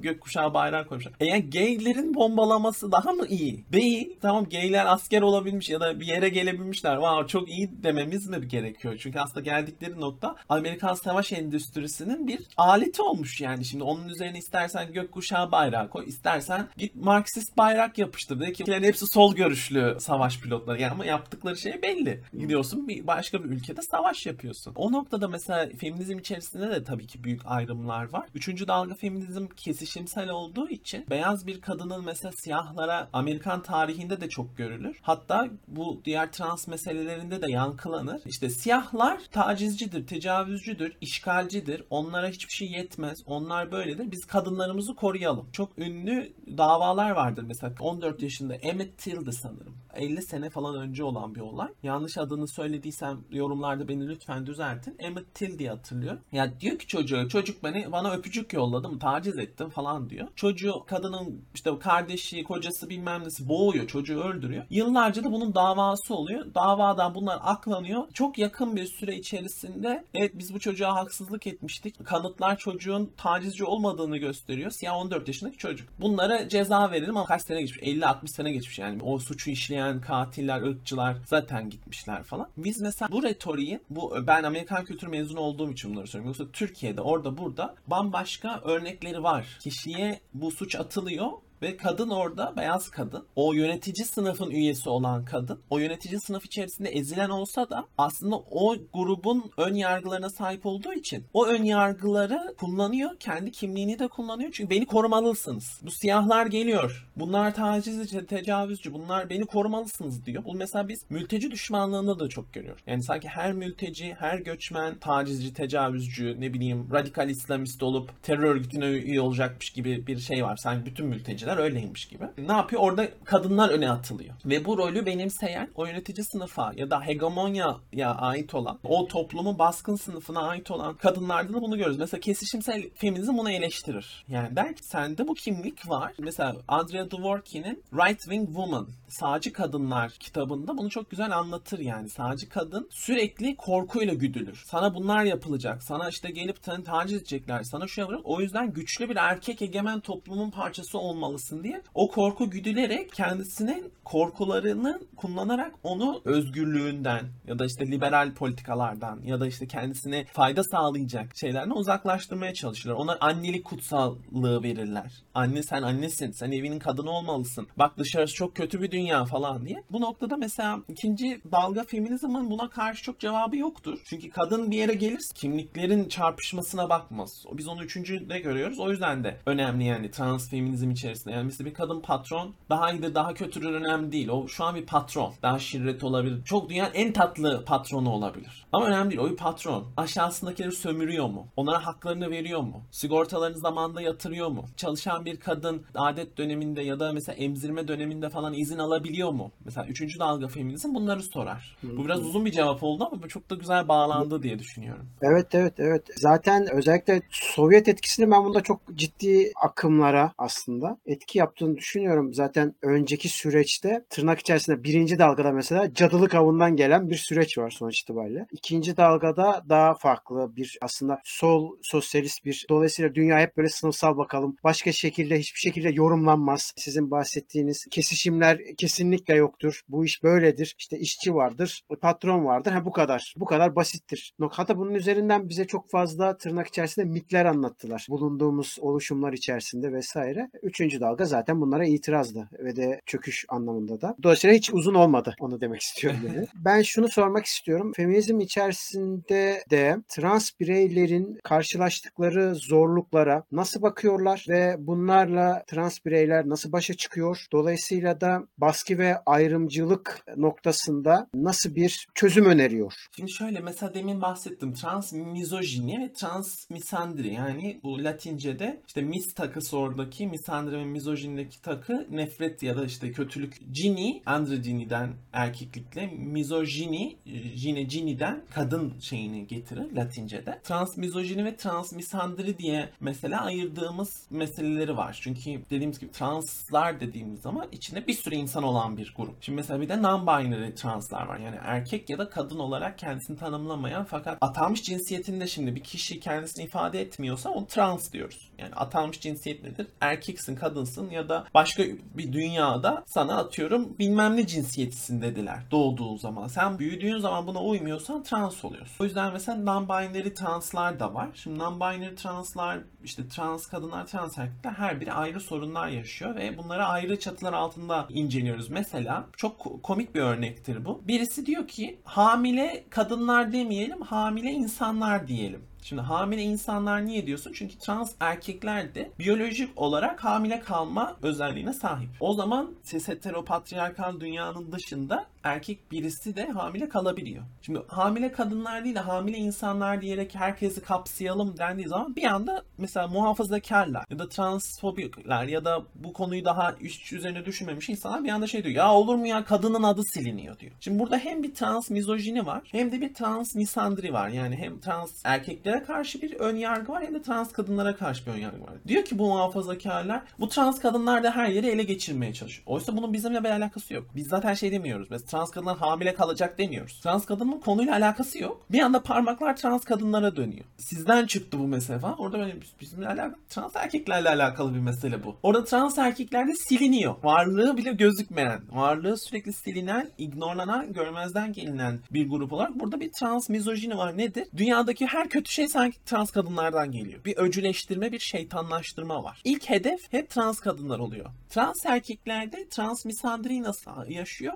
Gökkuşağı 0.00 0.54
bayrağı 0.54 0.86
koymuşlar. 0.86 1.12
E 1.20 1.26
yani 1.26 1.50
gaylerin 1.50 2.14
bombalaması 2.14 2.92
daha 2.92 3.12
mı 3.12 3.26
iyi? 3.26 3.64
Değil. 3.72 4.16
Tamam 4.22 4.44
gayler 4.44 4.86
asker 4.86 5.22
olabilmiş 5.22 5.70
ya 5.70 5.80
da 5.80 6.00
bir 6.00 6.06
yere 6.06 6.28
gelebilmişler. 6.28 6.94
Wow 6.94 7.26
çok 7.26 7.48
iyi 7.48 7.82
dememiz 7.82 8.28
mi 8.28 8.48
gerekiyor? 8.48 8.96
Çünkü 8.98 9.18
aslında 9.18 9.40
geldikleri 9.40 10.00
nokta 10.00 10.36
Amerikan 10.48 10.94
savaş 10.94 11.32
endüstrisinin 11.32 12.26
bir 12.26 12.40
aleti 12.56 13.02
olmuş 13.02 13.40
yani. 13.40 13.64
Şimdi 13.64 13.84
onun 13.84 14.08
üzerine 14.08 14.38
istersen 14.38 14.92
gökkuşağı 14.92 15.52
bayrağı 15.52 15.90
koy, 15.90 16.04
istersen 16.08 16.68
git 16.76 16.94
Marksist 16.96 17.56
bayrak 17.56 17.98
yapıştır. 17.98 18.40
De 18.40 18.52
ki 18.52 18.64
hepsi 18.66 19.06
sol 19.06 19.34
görüşlü 19.34 19.96
savaş 20.00 20.40
pilotları. 20.40 20.80
Yani 20.80 20.92
ama 20.92 21.04
yaptıkları 21.04 21.56
şey 21.56 21.82
belli. 21.82 22.22
Gidiyorsun 22.38 22.88
bir 22.88 23.06
başka 23.06 23.44
bir 23.44 23.48
ülkede 23.48 23.82
savaş 23.82 24.26
yapıyorsun. 24.26 24.72
O 24.76 24.92
noktada 24.92 25.28
mesela 25.28 25.68
feminizm 25.80 26.18
içerisinde 26.18 26.70
de 26.70 26.84
tabii 26.84 27.06
ki 27.06 27.24
büyük 27.24 27.46
ayrımlar 27.58 28.12
var. 28.12 28.28
Üçüncü 28.34 28.68
dalga 28.68 28.94
feminizm 28.94 29.46
kesişimsel 29.46 30.30
olduğu 30.30 30.68
için 30.68 31.06
beyaz 31.10 31.46
bir 31.46 31.60
kadının 31.60 32.04
mesela 32.04 32.32
siyahlara 32.32 33.08
Amerikan 33.12 33.62
tarihinde 33.62 34.20
de 34.20 34.28
çok 34.28 34.56
görülür. 34.56 34.98
Hatta 35.02 35.48
bu 35.68 36.00
diğer 36.04 36.32
trans 36.32 36.68
meselelerinde 36.68 37.42
de 37.42 37.50
yankılanır. 37.50 38.22
İşte 38.26 38.50
siyahlar 38.50 39.20
tacizcidir, 39.30 40.06
tecavüzcüdür, 40.06 40.96
işgalcidir. 41.00 41.82
Onlara 41.90 42.28
hiçbir 42.28 42.52
şey 42.52 42.68
yetmez. 42.68 43.22
Onlar 43.26 43.72
böyledir. 43.72 44.10
Biz 44.10 44.24
kadınlarımızı 44.26 44.94
koruyalım. 44.94 45.48
Çok 45.52 45.78
ünlü 45.78 46.32
davalar 46.58 47.10
vardır 47.10 47.44
mesela 47.46 47.74
14 47.80 48.22
yaşında 48.22 48.54
Emmett 48.54 48.98
Till'di 48.98 49.32
sanırım. 49.32 49.76
50 49.98 50.22
sene 50.22 50.50
falan 50.50 50.80
önce 50.80 51.04
olan 51.04 51.34
bir 51.34 51.40
olay. 51.40 51.68
Yanlış 51.82 52.18
adını 52.18 52.48
söylediysem 52.48 53.18
yorumlarda 53.30 53.88
beni 53.88 54.08
lütfen 54.08 54.46
düzeltin. 54.46 54.96
Emmett 54.98 55.34
Till 55.34 55.58
diye 55.58 55.70
hatırlıyorum. 55.70 56.20
Ya 56.32 56.60
diyor 56.60 56.78
ki 56.78 56.86
çocuğa 56.86 57.28
çocuk 57.28 57.64
beni 57.64 57.92
bana 57.92 58.12
öpücük 58.12 58.52
yolladı 58.52 58.88
mı 58.88 58.98
taciz 58.98 59.38
ettim 59.38 59.68
falan 59.68 60.10
diyor. 60.10 60.28
Çocuğu 60.36 60.84
kadının 60.86 61.44
işte 61.54 61.78
kardeşi 61.78 62.44
kocası 62.44 62.90
bilmem 62.90 63.24
nesi 63.24 63.48
boğuyor 63.48 63.86
çocuğu 63.86 64.20
öldürüyor. 64.20 64.64
Yıllarca 64.70 65.24
da 65.24 65.32
bunun 65.32 65.54
davası 65.54 66.14
oluyor. 66.14 66.54
Davadan 66.54 67.14
bunlar 67.14 67.38
aklanıyor. 67.42 68.02
Çok 68.12 68.38
yakın 68.38 68.76
bir 68.76 68.86
süre 68.86 69.16
içerisinde 69.16 70.04
evet 70.14 70.32
biz 70.34 70.54
bu 70.54 70.60
çocuğa 70.60 70.94
haksızlık 70.94 71.46
etmiştik. 71.46 72.06
Kanıtlar 72.06 72.58
çocuğun 72.58 73.12
tacizci 73.16 73.64
olmadığını 73.64 74.16
gösteriyor. 74.16 74.70
Siyah 74.70 74.96
14 74.96 75.28
yaşındaki 75.28 75.58
çocuk. 75.58 75.88
Bunlara 76.00 76.48
ceza 76.48 76.90
verelim 76.90 77.16
ama 77.16 77.26
kaç 77.26 77.42
sene 77.42 77.60
geçmiş? 77.60 77.82
50-60 77.82 78.28
sene 78.28 78.52
geçmiş 78.52 78.78
yani. 78.78 79.02
O 79.02 79.18
suçu 79.18 79.50
işleyen 79.50 79.87
katiller, 80.00 80.62
ırkçılar 80.62 81.16
zaten 81.26 81.70
gitmişler 81.70 82.22
falan. 82.22 82.48
Biz 82.56 82.80
mesela 82.80 83.08
bu 83.12 83.22
retoriğin, 83.22 83.82
bu 83.90 84.16
ben 84.26 84.42
Amerikan 84.42 84.84
kültür 84.84 85.06
mezunu 85.06 85.40
olduğum 85.40 85.72
için 85.72 85.90
bunları 85.90 86.06
söylüyorum. 86.06 86.36
Yoksa 86.38 86.52
Türkiye'de 86.52 87.00
orada 87.00 87.38
burada 87.38 87.74
bambaşka 87.86 88.60
örnekleri 88.64 89.22
var. 89.22 89.46
Kişiye 89.60 90.20
bu 90.34 90.50
suç 90.50 90.74
atılıyor 90.74 91.30
ve 91.62 91.76
kadın 91.76 92.10
orada 92.10 92.54
beyaz 92.56 92.90
kadın. 92.90 93.24
O 93.36 93.52
yönetici 93.52 94.06
sınıfın 94.06 94.50
üyesi 94.50 94.88
olan 94.90 95.24
kadın. 95.24 95.60
O 95.70 95.78
yönetici 95.78 96.20
sınıf 96.20 96.44
içerisinde 96.44 96.88
ezilen 96.88 97.30
olsa 97.30 97.70
da 97.70 97.84
aslında 97.98 98.36
o 98.36 98.76
grubun 98.94 99.50
ön 99.56 99.74
yargılarına 99.74 100.30
sahip 100.30 100.66
olduğu 100.66 100.92
için 100.92 101.24
o 101.34 101.46
ön 101.46 101.62
yargıları 101.62 102.54
kullanıyor. 102.60 103.10
Kendi 103.20 103.50
kimliğini 103.50 103.98
de 103.98 104.08
kullanıyor. 104.08 104.50
Çünkü 104.52 104.70
beni 104.70 104.86
korumalısınız. 104.86 105.80
Bu 105.82 105.90
siyahlar 105.90 106.46
geliyor. 106.46 107.08
Bunlar 107.16 107.54
tacizci, 107.54 108.26
tecavüzcü. 108.26 108.94
Bunlar 108.94 109.30
beni 109.30 109.46
korumalısınız 109.46 110.26
diyor. 110.26 110.44
Bu 110.44 110.54
mesela 110.54 110.88
biz 110.88 111.04
mülteci 111.10 111.50
düşmanlığında 111.50 112.18
da 112.18 112.28
çok 112.28 112.52
görüyoruz. 112.52 112.82
Yani 112.86 113.02
sanki 113.02 113.28
her 113.28 113.52
mülteci, 113.52 114.16
her 114.18 114.38
göçmen 114.38 114.98
tacizci, 114.98 115.54
tecavüzcü, 115.54 116.36
ne 116.40 116.54
bileyim 116.54 116.88
radikal 116.92 117.28
İslamist 117.28 117.82
olup 117.82 118.22
terör 118.22 118.42
örgütüne 118.42 118.86
üye 118.86 119.20
olacakmış 119.20 119.70
gibi 119.70 120.06
bir 120.06 120.18
şey 120.18 120.44
var. 120.44 120.56
Sanki 120.56 120.86
bütün 120.86 121.06
mülteciler 121.48 121.64
öyleymiş 121.64 122.08
gibi. 122.08 122.24
Ne 122.38 122.52
yapıyor? 122.52 122.82
Orada 122.82 123.08
kadınlar 123.24 123.70
öne 123.70 123.90
atılıyor. 123.90 124.34
Ve 124.44 124.64
bu 124.64 124.78
rolü 124.78 125.06
benimseyen 125.06 125.70
o 125.74 125.86
yönetici 125.86 126.24
sınıfa 126.24 126.72
ya 126.76 126.90
da 126.90 127.00
hegemonyaya 127.00 128.14
ait 128.18 128.54
olan, 128.54 128.78
o 128.84 129.08
toplumun 129.08 129.58
baskın 129.58 129.96
sınıfına 129.96 130.40
ait 130.40 130.70
olan 130.70 130.94
kadınlarda 130.94 131.52
da 131.52 131.62
bunu 131.62 131.76
görürüz. 131.76 131.98
Mesela 131.98 132.20
kesişimsel 132.20 132.90
feminizm 132.94 133.38
bunu 133.38 133.50
eleştirir. 133.50 134.24
Yani 134.28 134.56
der 134.56 134.74
ki 134.74 134.84
sende 134.84 135.28
bu 135.28 135.34
kimlik 135.34 135.88
var. 135.88 136.12
Mesela 136.18 136.56
Andrea 136.68 137.10
Dworkin'in 137.10 137.84
Right 137.92 138.20
Wing 138.20 138.46
Woman, 138.46 138.88
Sağcı 139.08 139.52
Kadınlar 139.52 140.10
kitabında 140.10 140.78
bunu 140.78 140.90
çok 140.90 141.10
güzel 141.10 141.36
anlatır 141.36 141.78
yani. 141.78 142.08
Sağcı 142.08 142.48
kadın 142.48 142.88
sürekli 142.90 143.56
korkuyla 143.56 144.14
güdülür. 144.14 144.62
Sana 144.66 144.94
bunlar 144.94 145.24
yapılacak. 145.24 145.82
Sana 145.82 146.08
işte 146.08 146.30
gelip 146.30 146.62
taciz 146.62 147.18
edecekler. 147.18 147.62
Sana 147.62 147.86
şu 147.86 148.00
yapacak. 148.00 148.20
O 148.24 148.40
yüzden 148.40 148.72
güçlü 148.72 149.08
bir 149.08 149.16
erkek 149.16 149.62
egemen 149.62 150.00
toplumun 150.00 150.50
parçası 150.50 150.98
olmalısın 151.38 151.64
diye. 151.64 151.82
O 151.94 152.08
korku 152.08 152.50
güdülerek 152.50 153.12
kendisinin 153.12 153.92
korkularını 154.04 155.00
kullanarak 155.16 155.74
onu 155.82 156.20
özgürlüğünden 156.24 157.24
ya 157.46 157.58
da 157.58 157.66
işte 157.66 157.86
liberal 157.86 158.34
politikalardan 158.34 159.20
ya 159.24 159.40
da 159.40 159.46
işte 159.46 159.66
kendisine 159.66 160.24
fayda 160.24 160.64
sağlayacak 160.64 161.36
şeylerden 161.36 161.70
uzaklaştırmaya 161.70 162.54
çalışırlar. 162.54 162.94
Ona 162.94 163.16
annelik 163.20 163.64
kutsallığı 163.64 164.62
verirler. 164.62 165.12
Anne 165.34 165.62
sen 165.62 165.82
annesin. 165.82 166.30
Sen 166.30 166.52
evinin 166.52 166.78
kadını 166.78 167.10
olmalısın. 167.10 167.66
Bak 167.76 167.98
dışarısı 167.98 168.34
çok 168.34 168.56
kötü 168.56 168.82
bir 168.82 168.90
dünya 168.90 169.24
falan 169.24 169.66
diye. 169.66 169.82
Bu 169.90 170.00
noktada 170.00 170.36
mesela 170.36 170.78
ikinci 170.88 171.40
dalga 171.52 171.84
feminizmin 171.84 172.50
buna 172.50 172.70
karşı 172.70 173.02
çok 173.02 173.20
cevabı 173.20 173.56
yoktur. 173.56 173.98
Çünkü 174.04 174.30
kadın 174.30 174.70
bir 174.70 174.76
yere 174.76 174.94
gelirse 174.94 175.34
kimliklerin 175.34 176.08
çarpışmasına 176.08 176.88
bakmaz. 176.88 177.44
Biz 177.52 177.68
onu 177.68 177.84
üçüncüde 177.84 178.38
görüyoruz. 178.38 178.80
O 178.80 178.90
yüzden 178.90 179.24
de 179.24 179.36
önemli 179.46 179.84
yani 179.84 180.10
trans 180.10 180.50
feminizm 180.50 180.90
içerisinde. 180.90 181.27
Yani 181.28 181.44
mesela 181.44 181.70
bir 181.70 181.74
kadın 181.74 182.00
patron 182.00 182.54
daha 182.70 182.92
iyidir 182.92 183.14
daha 183.14 183.34
kötüdür 183.34 183.72
önemli 183.72 184.12
değil. 184.12 184.28
O 184.28 184.48
şu 184.48 184.64
an 184.64 184.74
bir 184.74 184.86
patron. 184.86 185.34
Daha 185.42 185.58
şirret 185.58 186.04
olabilir. 186.04 186.44
Çok 186.44 186.70
dünyanın 186.70 186.94
en 186.94 187.12
tatlı 187.12 187.64
patronu 187.64 188.10
olabilir. 188.10 188.66
Ama 188.72 188.86
önemli 188.86 189.10
değil. 189.10 189.20
O 189.20 189.30
bir 189.30 189.36
patron. 189.36 189.86
Aşağısındakileri 189.96 190.72
sömürüyor 190.72 191.26
mu? 191.28 191.46
Onlara 191.56 191.86
haklarını 191.86 192.30
veriyor 192.30 192.60
mu? 192.60 192.82
Sigortalarını 192.90 193.58
zamanında 193.58 194.00
yatırıyor 194.00 194.48
mu? 194.48 194.64
Çalışan 194.76 195.24
bir 195.24 195.40
kadın 195.40 195.82
adet 195.94 196.38
döneminde 196.38 196.82
ya 196.82 197.00
da 197.00 197.12
mesela 197.12 197.36
emzirme 197.36 197.88
döneminde 197.88 198.28
falan 198.28 198.54
izin 198.54 198.78
alabiliyor 198.78 199.30
mu? 199.30 199.50
Mesela 199.64 199.86
üçüncü 199.86 200.18
dalga 200.18 200.48
feminizm 200.48 200.94
bunları 200.94 201.22
sorar. 201.22 201.76
Bu 201.82 202.04
biraz 202.04 202.20
uzun 202.20 202.44
bir 202.44 202.52
cevap 202.52 202.82
oldu 202.82 203.08
ama 203.12 203.28
çok 203.28 203.50
da 203.50 203.54
güzel 203.54 203.88
bağlandı 203.88 204.42
diye 204.42 204.58
düşünüyorum. 204.58 205.06
Evet 205.22 205.54
evet 205.54 205.74
evet. 205.78 206.02
Zaten 206.16 206.66
özellikle 206.72 207.22
Sovyet 207.30 207.88
etkisini 207.88 208.30
ben 208.30 208.44
bunda 208.44 208.60
çok 208.60 208.80
ciddi 208.94 209.52
akımlara 209.62 210.32
aslında 210.38 210.98
etki 211.18 211.38
yaptığını 211.38 211.76
düşünüyorum. 211.76 212.34
Zaten 212.34 212.74
önceki 212.82 213.28
süreçte 213.28 214.04
tırnak 214.10 214.38
içerisinde 214.40 214.84
birinci 214.84 215.18
dalgada 215.18 215.52
mesela 215.52 215.94
cadılık 215.94 216.34
avından 216.34 216.76
gelen 216.76 217.10
bir 217.10 217.16
süreç 217.16 217.58
var 217.58 217.70
sonuç 217.70 218.00
itibariyle. 218.00 218.46
İkinci 218.52 218.96
dalgada 218.96 219.64
daha 219.68 219.94
farklı 219.94 220.56
bir 220.56 220.78
aslında 220.82 221.20
sol 221.24 221.76
sosyalist 221.82 222.44
bir 222.44 222.66
dolayısıyla 222.70 223.14
dünya 223.14 223.40
hep 223.40 223.56
böyle 223.56 223.68
sınıfsal 223.68 224.16
bakalım. 224.16 224.56
Başka 224.64 224.92
şekilde 224.92 225.38
hiçbir 225.38 225.60
şekilde 225.60 225.88
yorumlanmaz. 225.88 226.72
Sizin 226.76 227.10
bahsettiğiniz 227.10 227.86
kesişimler 227.90 228.58
kesinlikle 228.78 229.34
yoktur. 229.34 229.80
Bu 229.88 230.04
iş 230.04 230.22
böyledir. 230.22 230.74
İşte 230.78 230.98
işçi 230.98 231.34
vardır, 231.34 231.82
patron 232.00 232.44
vardır. 232.44 232.72
Ha 232.72 232.84
bu 232.84 232.92
kadar. 232.92 233.34
Bu 233.36 233.44
kadar 233.44 233.76
basittir. 233.76 234.34
Hatta 234.50 234.78
bunun 234.78 234.94
üzerinden 234.94 235.48
bize 235.48 235.66
çok 235.66 235.90
fazla 235.90 236.36
tırnak 236.36 236.66
içerisinde 236.66 237.06
mitler 237.06 237.44
anlattılar. 237.44 238.06
Bulunduğumuz 238.10 238.76
oluşumlar 238.80 239.32
içerisinde 239.32 239.92
vesaire. 239.92 240.50
Üçüncü 240.62 241.00
dalga 241.00 241.07
zaten 241.16 241.60
bunlara 241.60 241.86
itirazdı 241.86 242.48
ve 242.52 242.76
de 242.76 243.00
çöküş 243.06 243.44
anlamında 243.48 244.00
da. 244.00 244.16
Dolayısıyla 244.22 244.56
hiç 244.56 244.70
uzun 244.74 244.94
olmadı. 244.94 245.34
Onu 245.40 245.60
demek 245.60 245.80
istiyorum 245.80 246.20
yani. 246.26 246.46
ben 246.54 246.82
şunu 246.82 247.08
sormak 247.08 247.44
istiyorum. 247.44 247.92
Feminizm 247.96 248.40
içerisinde 248.40 249.62
de 249.70 250.02
trans 250.08 250.50
bireylerin 250.60 251.38
karşılaştıkları 251.44 252.54
zorluklara 252.54 253.42
nasıl 253.52 253.82
bakıyorlar 253.82 254.46
ve 254.48 254.76
bunlarla 254.78 255.64
trans 255.66 255.98
bireyler 256.06 256.48
nasıl 256.48 256.72
başa 256.72 256.94
çıkıyor? 256.94 257.46
Dolayısıyla 257.52 258.20
da 258.20 258.42
baskı 258.58 258.98
ve 258.98 259.16
ayrımcılık 259.26 260.24
noktasında 260.36 261.28
nasıl 261.34 261.74
bir 261.74 262.08
çözüm 262.14 262.44
öneriyor? 262.44 262.94
Şimdi 263.16 263.30
şöyle 263.30 263.60
mesela 263.60 263.94
demin 263.94 264.20
bahsettim 264.20 264.74
trans 264.74 265.12
mizojini 265.12 266.00
ve 266.00 266.12
trans 266.12 266.70
misandri 266.70 267.34
yani 267.34 267.80
bu 267.82 268.04
Latince'de 268.04 268.82
işte 268.86 269.02
mis 269.02 269.34
takısı 269.34 269.78
oradaki 269.78 270.26
misandri 270.26 270.76
ve 270.76 270.84
mizojindeki 270.98 271.62
takı 271.62 272.06
nefret 272.10 272.62
ya 272.62 272.76
da 272.76 272.84
işte 272.84 273.12
kötülük 273.12 273.74
cini 273.74 274.22
androgyniden 274.26 275.12
erkeklikle 275.32 276.06
mizojini 276.06 277.16
jine 277.54 277.88
ciniden 277.88 278.42
kadın 278.54 278.98
şeyini 279.00 279.46
getirir 279.46 279.96
Latince'de. 279.96 280.60
Trans 280.64 280.96
mizojini 280.96 281.44
ve 281.44 281.56
trans 281.56 281.92
misandri 281.92 282.58
diye 282.58 282.88
mesela 283.00 283.44
ayırdığımız 283.44 284.26
meseleleri 284.30 284.96
var. 284.96 285.18
Çünkü 285.22 285.62
dediğimiz 285.70 285.98
gibi 285.98 286.12
translar 286.12 287.00
dediğimiz 287.00 287.40
zaman 287.40 287.68
içinde 287.72 288.06
bir 288.06 288.14
sürü 288.14 288.34
insan 288.34 288.62
olan 288.62 288.96
bir 288.96 289.14
grup. 289.16 289.36
Şimdi 289.40 289.56
mesela 289.56 289.80
bir 289.80 289.88
de 289.88 289.92
non-binary 289.92 290.74
translar 290.74 291.26
var. 291.26 291.38
Yani 291.38 291.56
erkek 291.62 292.10
ya 292.10 292.18
da 292.18 292.30
kadın 292.30 292.58
olarak 292.58 292.98
kendisini 292.98 293.36
tanımlamayan 293.36 294.04
fakat 294.04 294.38
atanmış 294.40 294.82
cinsiyetinde 294.82 295.46
şimdi 295.46 295.74
bir 295.74 295.82
kişi 295.82 296.20
kendisini 296.20 296.64
ifade 296.64 297.00
etmiyorsa 297.00 297.50
onu 297.50 297.66
trans 297.66 298.12
diyoruz. 298.12 298.50
Yani 298.58 298.74
atanmış 298.74 299.20
cinsiyet 299.20 299.64
nedir? 299.64 299.86
Erkeksin, 300.00 300.56
kadınsın 300.78 301.10
ya 301.10 301.28
da 301.28 301.44
başka 301.54 301.82
bir 302.14 302.32
dünyada 302.32 303.02
sana 303.06 303.36
atıyorum 303.36 303.98
bilmem 303.98 304.36
ne 304.36 304.46
cinsiyetisin 304.46 305.22
dediler 305.22 305.58
doğduğu 305.70 306.18
zaman. 306.18 306.48
Sen 306.48 306.78
büyüdüğün 306.78 307.18
zaman 307.18 307.46
buna 307.46 307.62
uymuyorsan 307.62 308.22
trans 308.22 308.64
oluyorsun. 308.64 308.94
O 309.00 309.04
yüzden 309.04 309.32
mesela 309.32 309.58
non-binary 309.58 310.34
translar 310.34 311.00
da 311.00 311.14
var. 311.14 311.28
Şimdi 311.34 311.58
non-binary 311.58 312.16
translar 312.16 312.78
işte 313.04 313.28
trans 313.28 313.66
kadınlar, 313.66 314.06
trans 314.06 314.38
erkekler 314.38 314.72
her 314.72 315.00
biri 315.00 315.12
ayrı 315.12 315.40
sorunlar 315.40 315.88
yaşıyor 315.88 316.34
ve 316.34 316.58
bunları 316.58 316.84
ayrı 316.84 317.18
çatılar 317.18 317.52
altında 317.52 318.06
inceliyoruz. 318.10 318.68
Mesela 318.70 319.26
çok 319.36 319.82
komik 319.82 320.14
bir 320.14 320.20
örnektir 320.20 320.84
bu. 320.84 321.02
Birisi 321.08 321.46
diyor 321.46 321.68
ki 321.68 321.98
hamile 322.04 322.84
kadınlar 322.90 323.52
demeyelim, 323.52 324.02
hamile 324.02 324.50
insanlar 324.50 325.28
diyelim. 325.28 325.62
Şimdi 325.88 326.02
hamile 326.02 326.42
insanlar 326.42 327.06
niye 327.06 327.26
diyorsun? 327.26 327.52
Çünkü 327.54 327.78
trans 327.78 328.12
erkekler 328.20 328.94
de 328.94 329.10
biyolojik 329.18 329.70
olarak 329.76 330.24
hamile 330.24 330.60
kalma 330.60 331.16
özelliğine 331.22 331.72
sahip. 331.72 332.08
O 332.20 332.34
zaman 332.34 332.70
cis 332.84 333.08
heteropatriarkal 333.08 334.20
dünyanın 334.20 334.72
dışında 334.72 335.26
erkek 335.48 335.92
birisi 335.92 336.36
de 336.36 336.46
hamile 336.46 336.88
kalabiliyor. 336.88 337.44
Şimdi 337.62 337.80
hamile 337.88 338.32
kadınlar 338.32 338.84
değil 338.84 338.94
de 338.94 339.00
hamile 339.00 339.36
insanlar 339.36 340.00
diyerek 340.00 340.34
herkesi 340.34 340.80
kapsayalım 340.80 341.58
dendiği 341.58 341.88
zaman 341.88 342.16
bir 342.16 342.24
anda 342.24 342.62
mesela 342.78 343.08
muhafazakarlar 343.08 344.04
ya 344.10 344.18
da 344.18 344.28
transfobikler 344.28 345.44
ya 345.44 345.64
da 345.64 345.82
bu 345.94 346.12
konuyu 346.12 346.44
daha 346.44 346.74
üst 346.80 347.12
üzerine 347.12 347.44
düşünmemiş 347.46 347.88
insanlar 347.88 348.24
bir 348.24 348.28
anda 348.28 348.46
şey 348.46 348.64
diyor. 348.64 348.74
Ya 348.74 348.92
olur 348.92 349.14
mu 349.14 349.26
ya 349.26 349.44
kadının 349.44 349.82
adı 349.82 350.02
siliniyor 350.04 350.58
diyor. 350.58 350.72
Şimdi 350.80 350.98
burada 350.98 351.18
hem 351.18 351.42
bir 351.42 351.54
trans 351.54 351.90
mizojini 351.90 352.46
var 352.46 352.62
hem 352.72 352.92
de 352.92 353.00
bir 353.00 353.14
trans 353.14 353.54
misandri 353.54 354.12
var. 354.12 354.28
Yani 354.28 354.56
hem 354.56 354.80
trans 354.80 355.10
erkeklere 355.24 355.84
karşı 355.84 356.22
bir 356.22 356.34
ön 356.34 356.56
yargı 356.56 356.92
var 356.92 357.02
hem 357.02 357.14
de 357.14 357.22
trans 357.22 357.52
kadınlara 357.52 357.96
karşı 357.96 358.26
bir 358.26 358.30
ön 358.30 358.38
yargı 358.38 358.60
var. 358.62 358.74
Diyor 358.88 359.04
ki 359.04 359.18
bu 359.18 359.26
muhafazakarlar 359.26 360.22
bu 360.40 360.48
trans 360.48 360.80
kadınlar 360.80 361.22
da 361.22 361.36
her 361.36 361.48
yeri 361.48 361.66
ele 361.66 361.82
geçirmeye 361.82 362.34
çalışıyor. 362.34 362.66
Oysa 362.66 362.96
bunun 362.96 363.12
bizimle 363.12 363.44
bir 363.44 363.50
alakası 363.50 363.94
yok. 363.94 364.06
Biz 364.16 364.28
zaten 364.28 364.54
şey 364.54 364.72
demiyoruz. 364.72 365.10
Mesela 365.10 365.28
trans 365.38 365.50
kadınlar 365.50 365.78
hamile 365.78 366.14
kalacak 366.14 366.58
demiyoruz. 366.58 367.00
Trans 367.00 367.26
kadının 367.26 367.60
konuyla 367.60 367.92
alakası 367.92 368.38
yok. 368.38 368.62
Bir 368.70 368.80
anda 368.80 369.02
parmaklar 369.02 369.56
trans 369.56 369.84
kadınlara 369.84 370.36
dönüyor. 370.36 370.64
Sizden 370.76 371.26
çıktı 371.26 371.58
bu 371.58 371.66
mesele 371.66 371.98
falan. 371.98 372.20
Orada 372.20 372.38
böyle 372.38 372.56
bizimle 372.80 373.06
alakalı 373.06 373.36
trans 373.48 373.76
erkeklerle 373.76 374.28
alakalı 374.28 374.74
bir 374.74 374.80
mesele 374.80 375.24
bu. 375.24 375.36
Orada 375.42 375.64
trans 375.64 375.98
erkeklerde 375.98 376.54
siliniyor. 376.54 377.14
Varlığı 377.22 377.76
bile 377.76 377.92
gözükmeyen, 377.92 378.60
varlığı 378.70 379.18
sürekli 379.18 379.52
silinen, 379.52 380.10
ignorlanan, 380.18 380.92
görmezden 380.92 381.52
gelinen 381.52 382.00
bir 382.10 382.28
grup 382.28 382.52
olarak 382.52 382.80
burada 382.80 383.00
bir 383.00 383.12
trans 383.12 383.48
mizojini 383.48 383.96
var. 383.96 384.18
Nedir? 384.18 384.48
Dünyadaki 384.56 385.06
her 385.06 385.28
kötü 385.28 385.52
şey 385.52 385.68
sanki 385.68 386.04
trans 386.04 386.30
kadınlardan 386.30 386.92
geliyor. 386.92 387.24
Bir 387.24 387.36
öcüleştirme, 387.36 388.12
bir 388.12 388.18
şeytanlaştırma 388.18 389.24
var. 389.24 389.40
İlk 389.44 389.70
hedef 389.70 390.12
hep 390.12 390.30
trans 390.30 390.60
kadınlar 390.60 390.98
oluyor. 390.98 391.26
Trans 391.50 391.86
erkeklerde 391.86 392.68
trans 392.68 393.04
misandri 393.04 393.62
nasıl 393.62 393.90
yaşıyor? 394.08 394.54